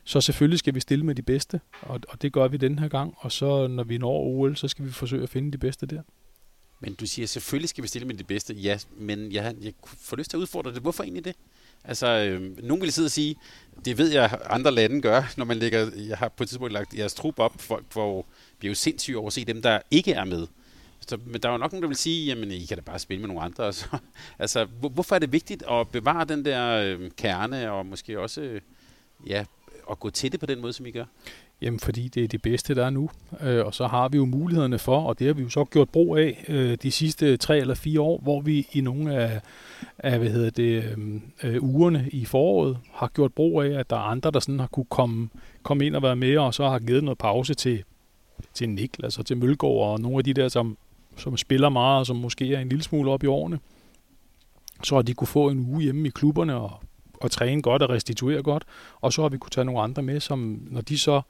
Så 0.03 0.21
selvfølgelig 0.21 0.59
skal 0.59 0.75
vi 0.75 0.79
stille 0.79 1.05
med 1.05 1.15
de 1.15 1.21
bedste, 1.21 1.61
og, 1.81 1.99
og 2.07 2.21
det 2.21 2.33
gør 2.33 2.47
vi 2.47 2.57
den 2.57 2.79
her 2.79 2.87
gang. 2.87 3.13
Og 3.17 3.31
så 3.31 3.67
når 3.67 3.83
vi 3.83 3.97
når 3.97 4.19
OL, 4.19 4.55
så 4.55 4.67
skal 4.67 4.85
vi 4.85 4.91
forsøge 4.91 5.23
at 5.23 5.29
finde 5.29 5.51
de 5.51 5.57
bedste 5.57 5.85
der. 5.85 6.01
Men 6.79 6.93
du 6.93 7.05
siger, 7.05 7.27
selvfølgelig 7.27 7.69
skal 7.69 7.81
vi 7.81 7.87
stille 7.87 8.07
med 8.07 8.15
de 8.15 8.23
bedste. 8.23 8.53
Ja, 8.53 8.77
men 8.97 9.31
jeg, 9.31 9.55
jeg 9.61 9.73
får 9.83 10.17
lyst 10.17 10.29
til 10.29 10.37
at 10.37 10.41
udfordre 10.41 10.73
det. 10.73 10.81
Hvorfor 10.81 11.03
egentlig 11.03 11.25
det? 11.25 11.35
Altså, 11.83 12.07
øh, 12.07 12.63
nogen 12.63 12.81
vil 12.81 12.91
sidde 12.91 13.05
og 13.05 13.11
sige, 13.11 13.35
det 13.85 13.97
ved 13.97 14.11
jeg, 14.11 14.39
andre 14.49 14.71
lande 14.71 15.01
gør, 15.01 15.33
når 15.37 15.45
man 15.45 15.57
lægger, 15.57 15.91
jeg 15.95 16.17
har 16.17 16.27
på 16.27 16.43
et 16.43 16.49
tidspunkt 16.49 16.73
lagt 16.73 16.97
jeres 16.97 17.13
trup 17.13 17.39
op, 17.39 17.61
folk 17.61 17.85
får, 17.89 18.27
bliver 18.59 18.71
jo 18.71 18.75
sindssyge 18.75 19.17
over 19.17 19.27
at 19.27 19.33
se 19.33 19.45
dem, 19.45 19.61
der 19.61 19.79
ikke 19.91 20.11
er 20.11 20.25
med. 20.25 20.47
Så, 21.07 21.17
men 21.25 21.41
der 21.41 21.49
er 21.49 21.53
jo 21.53 21.57
nok 21.57 21.71
nogen, 21.71 21.81
der 21.81 21.87
vil 21.87 21.97
sige, 21.97 22.25
jamen 22.25 22.51
I 22.51 22.65
kan 22.65 22.77
da 22.77 22.83
bare 22.83 22.99
spille 22.99 23.21
med 23.21 23.27
nogle 23.27 23.41
andre. 23.41 23.73
Så, 23.73 23.85
altså, 24.39 24.65
hvor, 24.65 24.89
hvorfor 24.89 25.15
er 25.15 25.19
det 25.19 25.31
vigtigt 25.31 25.63
at 25.71 25.89
bevare 25.89 26.25
den 26.25 26.45
der 26.45 26.81
øh, 26.83 27.11
kerne, 27.17 27.71
og 27.71 27.85
måske 27.85 28.19
også 28.19 28.41
øh, 28.41 28.61
ja, 29.27 29.45
at 29.91 29.99
gå 29.99 30.09
til 30.09 30.31
det 30.31 30.39
på 30.39 30.45
den 30.45 30.61
måde, 30.61 30.73
som 30.73 30.85
I 30.85 30.91
gør? 30.91 31.05
Jamen, 31.61 31.79
fordi 31.79 32.07
det 32.07 32.23
er 32.23 32.27
det 32.27 32.41
bedste, 32.41 32.75
der 32.75 32.85
er 32.85 32.89
nu. 32.89 33.09
Øh, 33.41 33.65
og 33.65 33.73
så 33.73 33.87
har 33.87 34.09
vi 34.09 34.17
jo 34.17 34.25
mulighederne 34.25 34.79
for, 34.79 35.01
og 35.01 35.19
det 35.19 35.27
har 35.27 35.33
vi 35.33 35.41
jo 35.41 35.49
så 35.49 35.65
gjort 35.65 35.89
brug 35.89 36.17
af 36.17 36.45
øh, 36.47 36.77
de 36.83 36.91
sidste 36.91 37.37
tre 37.37 37.59
eller 37.59 37.75
fire 37.75 38.01
år, 38.01 38.19
hvor 38.21 38.41
vi 38.41 38.67
i 38.71 38.81
nogle 38.81 39.15
af, 39.15 39.41
af 39.97 40.19
hvad 40.19 40.29
hedder 40.29 40.49
det, 40.49 40.83
øh, 40.83 41.21
øh 41.43 41.63
ugerne 41.63 42.09
i 42.11 42.25
foråret 42.25 42.77
har 42.93 43.07
gjort 43.07 43.33
brug 43.33 43.61
af, 43.61 43.69
at 43.69 43.89
der 43.89 43.95
er 43.95 43.99
andre, 43.99 44.31
der 44.31 44.39
sådan 44.39 44.59
har 44.59 44.67
kunne 44.67 44.85
komme, 44.89 45.29
komme 45.63 45.85
ind 45.85 45.95
og 45.95 46.01
være 46.01 46.15
med, 46.15 46.37
og 46.37 46.53
så 46.53 46.69
har 46.69 46.79
givet 46.79 47.03
noget 47.03 47.17
pause 47.17 47.53
til, 47.53 47.83
til 48.53 48.69
Niklas 48.69 49.19
og 49.19 49.25
til 49.25 49.37
Mølgaard 49.37 49.91
og 49.91 49.99
nogle 49.99 50.17
af 50.17 50.23
de 50.23 50.33
der, 50.33 50.47
som 50.47 50.77
som 51.17 51.37
spiller 51.37 51.69
meget, 51.69 51.99
og 51.99 52.05
som 52.05 52.15
måske 52.15 52.53
er 52.53 52.59
en 52.59 52.69
lille 52.69 52.83
smule 52.83 53.11
op 53.11 53.23
i 53.23 53.27
årene, 53.27 53.59
så 54.83 54.95
har 54.95 55.01
de 55.01 55.13
kunne 55.13 55.27
få 55.27 55.49
en 55.49 55.59
uge 55.59 55.83
hjemme 55.83 56.07
i 56.07 56.11
klubberne 56.11 56.55
og, 56.55 56.71
og 57.13 57.31
træne 57.31 57.61
godt 57.61 57.81
og 57.81 57.89
restituere 57.89 58.43
godt, 58.43 58.63
og 59.01 59.13
så 59.13 59.21
har 59.21 59.29
vi 59.29 59.37
kunne 59.37 59.49
tage 59.49 59.65
nogle 59.65 59.81
andre 59.81 60.01
med, 60.01 60.19
som 60.19 60.67
når 60.71 60.81
de 60.81 60.97
så 60.97 61.21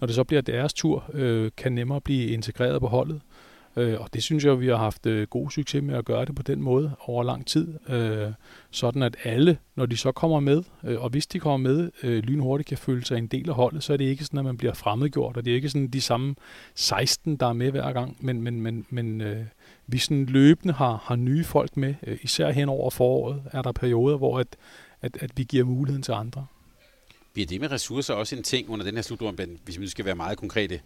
når 0.00 0.06
det 0.06 0.14
så 0.14 0.24
bliver 0.24 0.42
deres 0.42 0.72
tur, 0.72 1.04
øh, 1.12 1.50
kan 1.56 1.72
nemmere 1.72 2.00
blive 2.00 2.28
integreret 2.28 2.80
på 2.80 2.86
holdet. 2.86 3.20
Øh, 3.76 4.00
og 4.00 4.14
det 4.14 4.22
synes 4.22 4.44
jeg, 4.44 4.60
vi 4.60 4.68
har 4.68 4.76
haft 4.76 5.06
øh, 5.06 5.26
god 5.26 5.50
succes 5.50 5.82
med 5.82 5.94
at 5.94 6.04
gøre 6.04 6.24
det 6.24 6.34
på 6.34 6.42
den 6.42 6.62
måde 6.62 6.96
over 7.00 7.24
lang 7.24 7.46
tid. 7.46 7.74
Øh, 7.88 8.32
sådan 8.70 9.02
at 9.02 9.16
alle, 9.24 9.58
når 9.76 9.86
de 9.86 9.96
så 9.96 10.12
kommer 10.12 10.40
med, 10.40 10.62
øh, 10.84 11.02
og 11.02 11.10
hvis 11.10 11.26
de 11.26 11.38
kommer 11.38 11.70
med, 11.70 11.90
øh, 12.02 12.22
lynhurtigt 12.22 12.68
kan 12.68 12.78
føle 12.78 13.04
sig 13.04 13.18
en 13.18 13.26
del 13.26 13.48
af 13.48 13.54
holdet, 13.54 13.82
så 13.82 13.92
er 13.92 13.96
det 13.96 14.04
ikke 14.04 14.24
sådan, 14.24 14.38
at 14.38 14.44
man 14.44 14.56
bliver 14.56 14.74
fremmedgjort, 14.74 15.36
og 15.36 15.44
det 15.44 15.50
er 15.50 15.54
ikke 15.54 15.68
sådan 15.68 15.88
de 15.88 16.00
samme 16.00 16.34
16, 16.74 17.36
der 17.36 17.46
er 17.46 17.52
med 17.52 17.70
hver 17.70 17.92
gang, 17.92 18.16
men, 18.20 18.42
men, 18.42 18.60
men, 18.60 18.86
men 18.90 19.20
øh, 19.20 19.44
vi 19.86 19.98
sådan 19.98 20.26
løbende 20.26 20.74
har, 20.74 21.02
har 21.04 21.16
nye 21.16 21.44
folk 21.44 21.76
med, 21.76 21.94
øh, 22.06 22.18
især 22.22 22.50
hen 22.50 22.68
over 22.68 22.90
foråret 22.90 23.42
er 23.52 23.62
der 23.62 23.72
perioder, 23.72 24.16
hvor 24.16 24.38
at, 24.38 24.56
at, 25.02 25.16
at 25.20 25.30
vi 25.36 25.44
giver 25.44 25.64
muligheden 25.64 26.02
til 26.02 26.12
andre. 26.12 26.46
Bliver 27.32 27.46
det 27.46 27.60
med 27.60 27.70
ressourcer 27.70 28.14
også 28.14 28.36
en 28.36 28.42
ting 28.42 28.68
under 28.68 28.84
den 28.86 28.94
her 28.94 29.02
slutrunde, 29.02 29.48
hvis 29.64 29.80
vi 29.80 29.88
skal 29.88 30.04
være 30.04 30.14
meget 30.14 30.38
konkrete? 30.38 30.80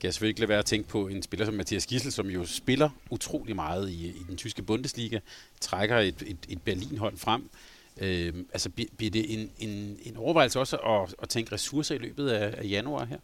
Kan 0.00 0.06
jeg 0.06 0.14
selvfølgelig 0.14 0.30
ikke 0.30 0.40
lade 0.40 0.48
være 0.48 0.58
at 0.58 0.64
tænke 0.64 0.88
på 0.88 1.08
en 1.08 1.22
spiller 1.22 1.46
som 1.46 1.54
Mathias 1.54 1.86
Gissel, 1.86 2.12
som 2.12 2.26
jo 2.26 2.46
spiller 2.46 2.90
utrolig 3.10 3.56
meget 3.56 3.90
i, 3.90 4.06
i 4.06 4.24
den 4.28 4.36
tyske 4.36 4.62
Bundesliga, 4.62 5.18
trækker 5.60 5.98
et, 5.98 6.22
et, 6.26 6.36
et 6.48 6.62
Berlin-hold 6.62 7.16
frem. 7.16 7.50
Øh, 8.00 8.34
altså 8.52 8.70
bliver 8.70 9.10
det 9.10 9.34
en, 9.34 9.50
en, 9.58 9.98
en 10.02 10.16
overvejelse 10.16 10.60
også 10.60 10.76
at, 10.76 11.14
at 11.22 11.28
tænke 11.28 11.52
ressourcer 11.52 11.94
i 11.94 11.98
løbet 11.98 12.28
af, 12.28 12.54
af 12.58 12.70
januar 12.70 13.04
her? 13.04 13.18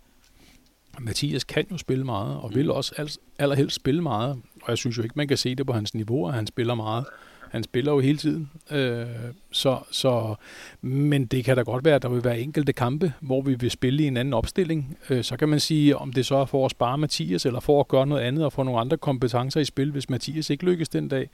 Mathias 0.99 1.45
kan 1.45 1.66
jo 1.70 1.79
spille 1.79 2.05
meget, 2.05 2.37
og 2.37 2.55
vil 2.55 2.64
mm. 2.64 2.70
også 2.70 2.95
al, 2.97 3.11
allerhelst 3.39 3.77
spille 3.77 4.03
meget. 4.03 4.43
Og 4.62 4.68
jeg 4.68 4.79
synes 4.79 4.99
jo 4.99 5.03
ikke, 5.03 5.14
man 5.16 5.29
kan 5.29 5.37
se 5.37 5.55
det 5.55 5.66
på 5.66 5.73
hans 5.73 5.95
niveau, 5.95 6.29
at 6.29 6.35
han 6.35 6.47
spiller 6.47 6.75
meget. 6.75 7.07
Han 7.53 7.62
spiller 7.62 7.92
jo 7.92 8.00
hele 8.00 8.18
tiden. 8.18 8.50
Øh, 8.70 9.07
så, 9.50 9.78
så, 9.90 10.34
men 10.80 11.26
det 11.26 11.44
kan 11.44 11.57
da 11.57 11.62
godt 11.62 11.84
være, 11.84 11.94
at 11.94 12.03
der 12.03 12.09
vil 12.09 12.24
være 12.24 12.40
enkelte 12.40 12.72
kampe, 12.72 13.12
hvor 13.20 13.42
vi 13.42 13.55
vil 13.55 13.70
spille 13.70 14.03
i 14.03 14.07
en 14.07 14.16
anden 14.16 14.34
opstilling. 14.34 14.96
Øh, 15.11 15.24
så 15.24 15.36
kan 15.36 15.48
man 15.48 15.61
sige, 15.61 15.96
om 15.96 16.12
det 16.12 16.26
så 16.26 16.36
er 16.36 16.44
for 16.44 16.64
at 16.64 16.70
spare 16.70 16.98
Mathias, 16.98 17.46
eller 17.46 17.61
for 17.61 17.80
at 17.80 17.88
gøre 17.88 18.07
noget 18.07 18.22
andet 18.22 18.44
og 18.44 18.53
få 18.53 18.62
nogle 18.62 18.80
andre 18.80 18.96
kompetencer 18.96 19.61
i 19.61 19.64
spil, 19.64 19.90
hvis 19.90 20.11
Mathias 20.11 20.50
ikke 20.50 20.64
lykkes 20.64 20.88
den 20.88 21.09
dag. 21.09 21.30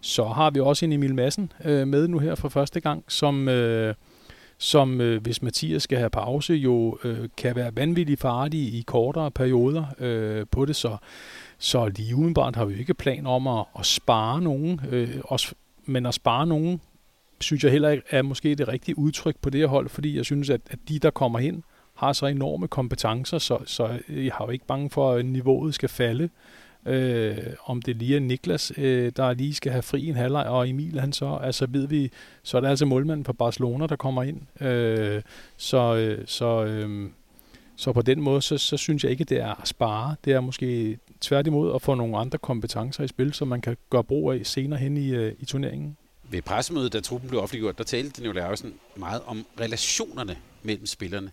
Så 0.00 0.24
har 0.24 0.50
vi 0.50 0.60
også 0.60 0.84
en 0.84 0.92
Emil 0.92 1.14
Madsen 1.14 1.52
øh, 1.64 1.88
med 1.88 2.08
nu 2.08 2.18
her 2.18 2.34
for 2.34 2.48
første 2.48 2.80
gang, 2.80 3.04
som... 3.08 3.48
Øh, 3.48 3.94
som 4.58 5.00
øh, 5.00 5.22
hvis 5.22 5.42
Mathias 5.42 5.82
skal 5.82 5.98
have 5.98 6.10
pause, 6.10 6.54
jo 6.54 6.98
øh, 7.04 7.28
kan 7.36 7.56
være 7.56 7.76
vanvittigt 7.76 8.20
farlig 8.20 8.60
i 8.60 8.84
kortere 8.86 9.30
perioder 9.30 9.84
øh, 9.98 10.46
på 10.50 10.64
det. 10.64 10.76
Så, 10.76 10.96
så 11.58 11.88
lige 11.88 12.16
udenbart 12.16 12.56
har 12.56 12.64
vi 12.64 12.78
ikke 12.78 12.94
plan 12.94 13.26
om 13.26 13.46
at, 13.46 13.64
at 13.78 13.86
spare 13.86 14.40
nogen. 14.40 14.80
Øh, 14.90 15.08
også 15.24 15.54
men 15.84 16.06
at 16.06 16.14
spare 16.14 16.46
nogen, 16.46 16.80
synes 17.40 17.64
jeg 17.64 17.72
heller 17.72 17.88
ikke 17.88 18.04
er 18.10 18.22
måske 18.22 18.54
det 18.54 18.68
rigtige 18.68 18.98
udtryk 18.98 19.36
på 19.42 19.50
det 19.50 19.60
her 19.60 19.66
hold, 19.66 19.88
fordi 19.88 20.16
jeg 20.16 20.24
synes, 20.24 20.50
at, 20.50 20.60
at 20.70 20.78
de, 20.88 20.98
der 20.98 21.10
kommer 21.10 21.38
hen, 21.38 21.64
har 21.94 22.12
så 22.12 22.26
enorme 22.26 22.68
kompetencer, 22.68 23.38
så, 23.38 23.58
så 23.66 23.98
jeg 24.08 24.32
har 24.34 24.44
jo 24.44 24.50
ikke 24.50 24.66
bange 24.66 24.90
for, 24.90 25.12
at 25.12 25.24
niveauet 25.24 25.74
skal 25.74 25.88
falde. 25.88 26.28
Øh, 26.86 27.36
om 27.64 27.82
det 27.82 27.96
lige 27.96 28.16
er 28.16 28.20
Niklas, 28.20 28.72
øh, 28.78 29.12
der 29.16 29.32
lige 29.32 29.54
skal 29.54 29.72
have 29.72 29.82
fri 29.82 30.08
en 30.08 30.14
halvleg, 30.14 30.46
og 30.46 30.68
Emil 30.68 31.00
han 31.00 31.12
så, 31.12 31.38
altså 31.42 31.66
ved 31.70 31.86
vi, 31.86 32.10
så 32.42 32.56
er 32.56 32.60
det 32.60 32.68
altså 32.68 32.86
målmanden 32.86 33.24
på 33.24 33.32
Barcelona, 33.32 33.86
der 33.86 33.96
kommer 33.96 34.22
ind. 34.22 34.62
Øh, 34.66 35.22
så, 35.56 35.96
øh, 35.96 36.26
så, 36.26 36.64
øh, 36.64 37.10
så 37.82 37.92
på 37.92 38.02
den 38.02 38.20
måde, 38.20 38.42
så, 38.42 38.58
så 38.58 38.76
synes 38.76 39.02
jeg 39.04 39.10
ikke, 39.10 39.24
det 39.24 39.40
er 39.40 39.60
at 39.62 39.68
spare. 39.68 40.16
Det 40.24 40.32
er 40.32 40.40
måske 40.40 40.98
tværtimod 41.20 41.74
at 41.74 41.82
få 41.82 41.94
nogle 41.94 42.18
andre 42.18 42.38
kompetencer 42.38 43.04
i 43.04 43.08
spil, 43.08 43.32
som 43.32 43.48
man 43.48 43.60
kan 43.60 43.76
gøre 43.90 44.04
brug 44.04 44.32
af 44.32 44.40
senere 44.46 44.80
hen 44.80 44.96
i, 44.96 45.08
øh, 45.08 45.34
i 45.38 45.44
turneringen. 45.44 45.96
Ved 46.30 46.42
pressemødet, 46.42 46.92
da 46.92 47.00
truppen 47.00 47.28
blev 47.28 47.40
offentliggjort, 47.40 47.78
der 47.78 47.84
talte 47.84 48.10
Daniel 48.10 48.34
Larsen 48.34 48.74
meget 48.96 49.20
om 49.26 49.46
relationerne 49.60 50.36
mellem 50.62 50.86
spillerne. 50.86 51.30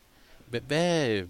Hvad, 0.50 0.62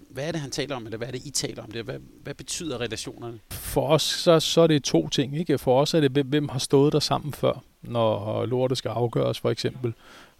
hvad, 0.10 0.28
er 0.28 0.32
det, 0.32 0.42
han 0.42 0.52
taler 0.52 0.76
om, 0.76 0.86
eller 0.86 0.98
hvad 0.98 1.08
er 1.08 1.12
det, 1.12 1.26
I 1.26 1.30
taler 1.30 1.64
om? 1.64 1.72
Det? 1.72 1.84
Hvad, 1.84 2.00
hvad 2.24 2.34
betyder 2.34 2.82
relationerne? 2.82 3.40
For 3.52 3.88
os 3.88 4.02
så, 4.02 4.40
så 4.40 4.62
er 4.62 4.68
det 4.68 4.84
to 4.84 5.10
ting. 5.10 5.38
Ikke? 5.38 5.58
For 5.58 5.82
os 5.82 5.94
er 5.94 6.00
det, 6.00 6.26
hvem 6.26 6.50
har 6.50 6.60
stået 6.60 6.94
der 6.94 7.00
sammen 7.00 7.34
før, 7.34 7.64
når 7.82 8.46
lortet 8.46 8.78
skal 8.78 8.90
afgøres, 8.90 9.40
for 9.40 9.50
eksempel. 9.50 9.94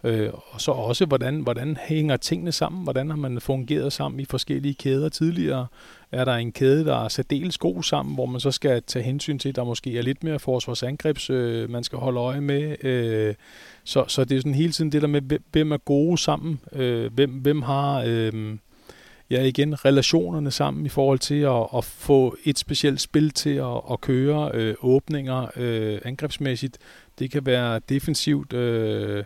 Øh, 0.04 0.30
og 0.50 0.60
så 0.60 0.72
også, 0.72 1.06
hvordan, 1.06 1.40
hvordan 1.40 1.76
hænger 1.80 2.16
tingene 2.16 2.52
sammen? 2.52 2.82
Hvordan 2.82 3.10
har 3.10 3.16
man 3.16 3.40
fungeret 3.40 3.92
sammen 3.92 4.20
i 4.20 4.24
forskellige 4.24 4.74
kæder 4.74 5.08
tidligere? 5.08 5.66
Er 6.12 6.24
der 6.24 6.34
en 6.34 6.52
kæde, 6.52 6.84
der 6.84 7.04
er 7.04 7.08
særdeles 7.08 7.58
god 7.58 7.82
sammen, 7.82 8.14
hvor 8.14 8.26
man 8.26 8.40
så 8.40 8.50
skal 8.50 8.82
tage 8.82 9.02
hensyn 9.02 9.38
til, 9.38 9.48
at 9.48 9.56
der 9.56 9.64
måske 9.64 9.98
er 9.98 10.02
lidt 10.02 10.24
mere 10.24 10.38
forsvarsangrebs, 10.38 11.30
øh, 11.30 11.70
man 11.70 11.84
skal 11.84 11.98
holde 11.98 12.20
øje 12.20 12.40
med? 12.40 12.84
Øh, 12.84 13.34
så, 13.84 14.04
så 14.08 14.24
det 14.24 14.36
er 14.36 14.40
sådan 14.40 14.54
hele 14.54 14.72
tiden 14.72 14.92
det 14.92 15.02
der 15.02 15.08
med, 15.08 15.38
hvem 15.52 15.72
er 15.72 15.76
gode 15.76 16.18
sammen? 16.18 16.60
Øh, 16.72 17.12
hvem, 17.12 17.30
hvem 17.30 17.62
har... 17.62 18.04
Øh, 18.06 18.56
ja, 19.30 19.42
igen, 19.42 19.84
relationerne 19.84 20.50
sammen 20.50 20.86
i 20.86 20.88
forhold 20.88 21.18
til 21.18 21.40
at, 21.40 21.66
at 21.76 21.84
få 21.84 22.36
et 22.44 22.58
specielt 22.58 23.00
spil 23.00 23.30
til 23.30 23.54
at, 23.56 23.80
at 23.90 24.00
køre 24.00 24.50
øh, 24.54 24.74
åbninger 24.80 25.46
øh, 25.56 25.98
angrebsmæssigt. 26.04 26.78
Det 27.18 27.30
kan 27.30 27.46
være 27.46 27.80
defensivt. 27.88 28.52
Øh, 28.52 29.24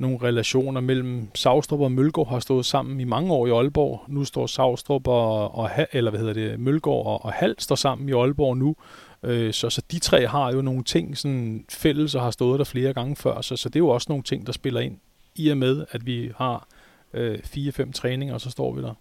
nogle 0.00 0.18
relationer 0.22 0.80
mellem 0.80 1.34
Savstrup 1.34 1.80
og 1.80 1.92
Mølgaard 1.92 2.28
har 2.28 2.40
stået 2.40 2.66
sammen 2.66 3.00
i 3.00 3.04
mange 3.04 3.32
år 3.32 3.46
i 3.46 3.50
Aalborg. 3.50 4.04
Nu 4.08 4.24
står 4.24 4.46
Savstrup 4.46 5.06
og, 5.06 5.54
og 5.54 5.70
eller 5.92 6.10
hvad 6.10 6.20
hedder 6.20 6.34
det, 6.34 6.60
Mølgaard 6.60 7.06
og, 7.06 7.24
og 7.24 7.32
Hal 7.32 7.54
står 7.58 7.74
sammen 7.74 8.08
i 8.08 8.12
Aalborg 8.12 8.56
nu. 8.56 8.76
Øh, 9.22 9.52
så, 9.52 9.70
så 9.70 9.82
de 9.90 9.98
tre 9.98 10.26
har 10.26 10.52
jo 10.52 10.62
nogle 10.62 10.84
ting 10.84 11.18
sådan 11.18 11.64
fælles 11.68 12.14
og 12.14 12.22
har 12.22 12.30
stået 12.30 12.58
der 12.58 12.64
flere 12.64 12.92
gange 12.92 13.16
før, 13.16 13.40
så, 13.40 13.56
så 13.56 13.68
det 13.68 13.76
er 13.76 13.80
jo 13.80 13.88
også 13.88 14.06
nogle 14.08 14.22
ting, 14.22 14.46
der 14.46 14.52
spiller 14.52 14.80
ind 14.80 14.98
i 15.34 15.48
og 15.48 15.56
med, 15.56 15.84
at 15.90 16.06
vi 16.06 16.32
har 16.36 16.68
øh, 17.14 17.38
fire-fem 17.42 17.92
træninger, 17.92 18.34
og 18.34 18.40
så 18.40 18.50
står 18.50 18.74
vi 18.74 18.82
der. 18.82 18.94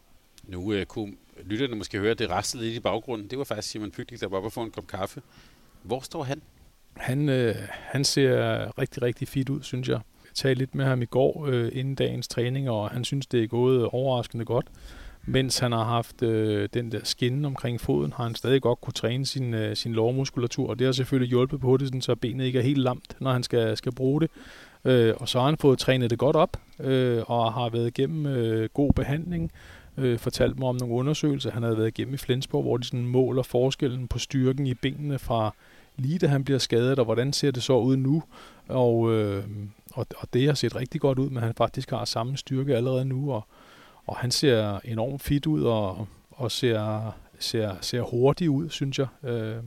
Nu 0.48 0.74
øh, 0.74 0.86
kunne 0.86 1.14
lytterne 1.46 1.76
måske 1.76 2.00
høre, 2.00 2.14
det 2.14 2.30
rastede 2.30 2.64
lidt 2.64 2.76
i 2.76 2.80
baggrunden. 2.80 3.28
Det 3.28 3.38
var 3.38 3.44
faktisk 3.44 3.70
Simon 3.70 3.92
Pyglik, 3.92 4.22
der 4.22 4.28
var 4.28 4.38
oppe 4.38 4.48
og 4.48 4.54
få 4.54 4.62
en 4.62 4.72
kop 4.72 4.88
kaffe. 4.88 5.22
Hvor 5.84 6.00
står 6.00 6.24
han? 6.24 6.42
Han, 6.98 7.30
øh, 7.30 7.56
han 7.70 8.04
ser 8.04 8.80
rigtig, 8.80 9.02
rigtig 9.02 9.28
fit 9.28 9.50
ud, 9.50 9.64
synes 9.64 9.90
jeg. 9.90 10.00
Talte 10.34 10.60
lidt 10.60 10.76
med 10.76 10.86
ham 10.86 11.02
i 11.02 11.06
går 11.06 11.46
øh, 11.50 11.72
inden 11.74 11.96
dagens 11.96 12.28
træning, 12.28 12.70
og 12.70 12.90
han 12.90 13.04
synes, 13.04 13.28
det 13.28 13.44
er 13.44 13.48
gået 13.48 13.86
overraskende 13.86 14.46
godt. 14.46 14.66
Mens 15.26 15.60
han 15.60 15.72
har 15.72 15.84
haft 15.84 16.22
øh, 16.24 16.70
den 16.74 16.92
der 16.92 17.00
skinne 17.04 17.48
omkring 17.48 17.82
foden, 17.82 18.14
har 18.16 18.24
han 18.24 18.36
stadig 18.36 18.62
godt 18.62 18.82
kunne 18.82 18.94
træne 18.94 19.26
sin, 19.26 19.54
øh, 19.54 19.76
sin 19.76 19.94
lårmuskulatur, 19.94 20.70
og 20.70 20.80
det 20.80 20.86
har 20.86 20.92
selvfølgelig 20.92 21.30
hjulpet 21.30 21.60
på 21.60 21.78
det, 21.78 22.04
så 22.04 22.16
benet 22.16 22.46
ikke 22.46 22.60
er 22.60 22.64
helt 22.64 22.78
lamt, 22.78 23.16
når 23.20 23.32
han 23.32 23.44
skal, 23.44 23.78
skal 23.78 23.92
bruge 23.92 24.22
det. 24.22 24.30
Øh, 24.86 25.14
og 25.18 25.30
så 25.30 25.40
har 25.40 25.46
han 25.46 25.58
fået 25.58 25.80
trænet 25.80 26.10
det 26.10 26.20
godt 26.20 26.36
op, 26.36 26.58
øh, 26.80 27.24
og 27.28 27.54
har 27.54 27.70
været 27.70 27.88
igennem 27.88 28.26
øh, 28.26 28.70
god 28.74 28.94
behandling. 28.94 29.52
Øh, 29.98 30.20
fortalt 30.20 30.60
mig 30.60 30.68
om 30.68 30.76
nogle 30.76 30.96
undersøgelser, 30.96 31.52
han 31.52 31.64
havde 31.64 31.78
været 31.78 31.88
igennem 31.88 32.14
i 32.14 32.18
Flensborg, 32.18 32.64
hvor 32.64 32.78
de 32.78 32.84
sådan 32.84 33.08
måler 33.08 33.44
forskellen 33.44 34.08
på 34.08 34.20
styrken 34.20 34.68
i 34.68 34.74
benene 34.74 35.20
fra 35.20 35.54
lige 35.98 36.20
da 36.20 36.28
han 36.28 36.44
bliver 36.44 36.60
skadet, 36.60 37.00
og 37.00 37.06
hvordan 37.06 37.34
ser 37.34 37.52
det 37.52 37.64
så 37.64 37.78
ud 37.78 37.98
nu. 37.98 38.24
Og, 38.68 39.14
øh, 39.14 39.44
og, 39.94 40.08
og 40.18 40.34
det 40.34 40.48
har 40.48 40.54
set 40.54 40.76
rigtig 40.76 41.02
godt 41.02 41.20
ud, 41.20 41.30
men 41.30 41.44
han 41.44 41.54
faktisk 41.54 41.90
har 41.90 42.06
samme 42.06 42.38
styrke 42.38 42.76
allerede 42.76 43.06
nu, 43.06 43.32
og, 43.32 43.48
og 44.06 44.18
han 44.18 44.32
ser 44.32 44.80
enormt 44.84 45.22
fit 45.22 45.46
ud, 45.46 45.64
og, 45.64 46.08
og 46.32 46.52
ser, 46.52 47.12
ser, 47.40 47.76
ser 47.82 48.02
hurtig 48.02 48.50
ud, 48.50 48.70
synes 48.70 49.00
jeg. 49.00 49.08
Øh, 49.24 49.64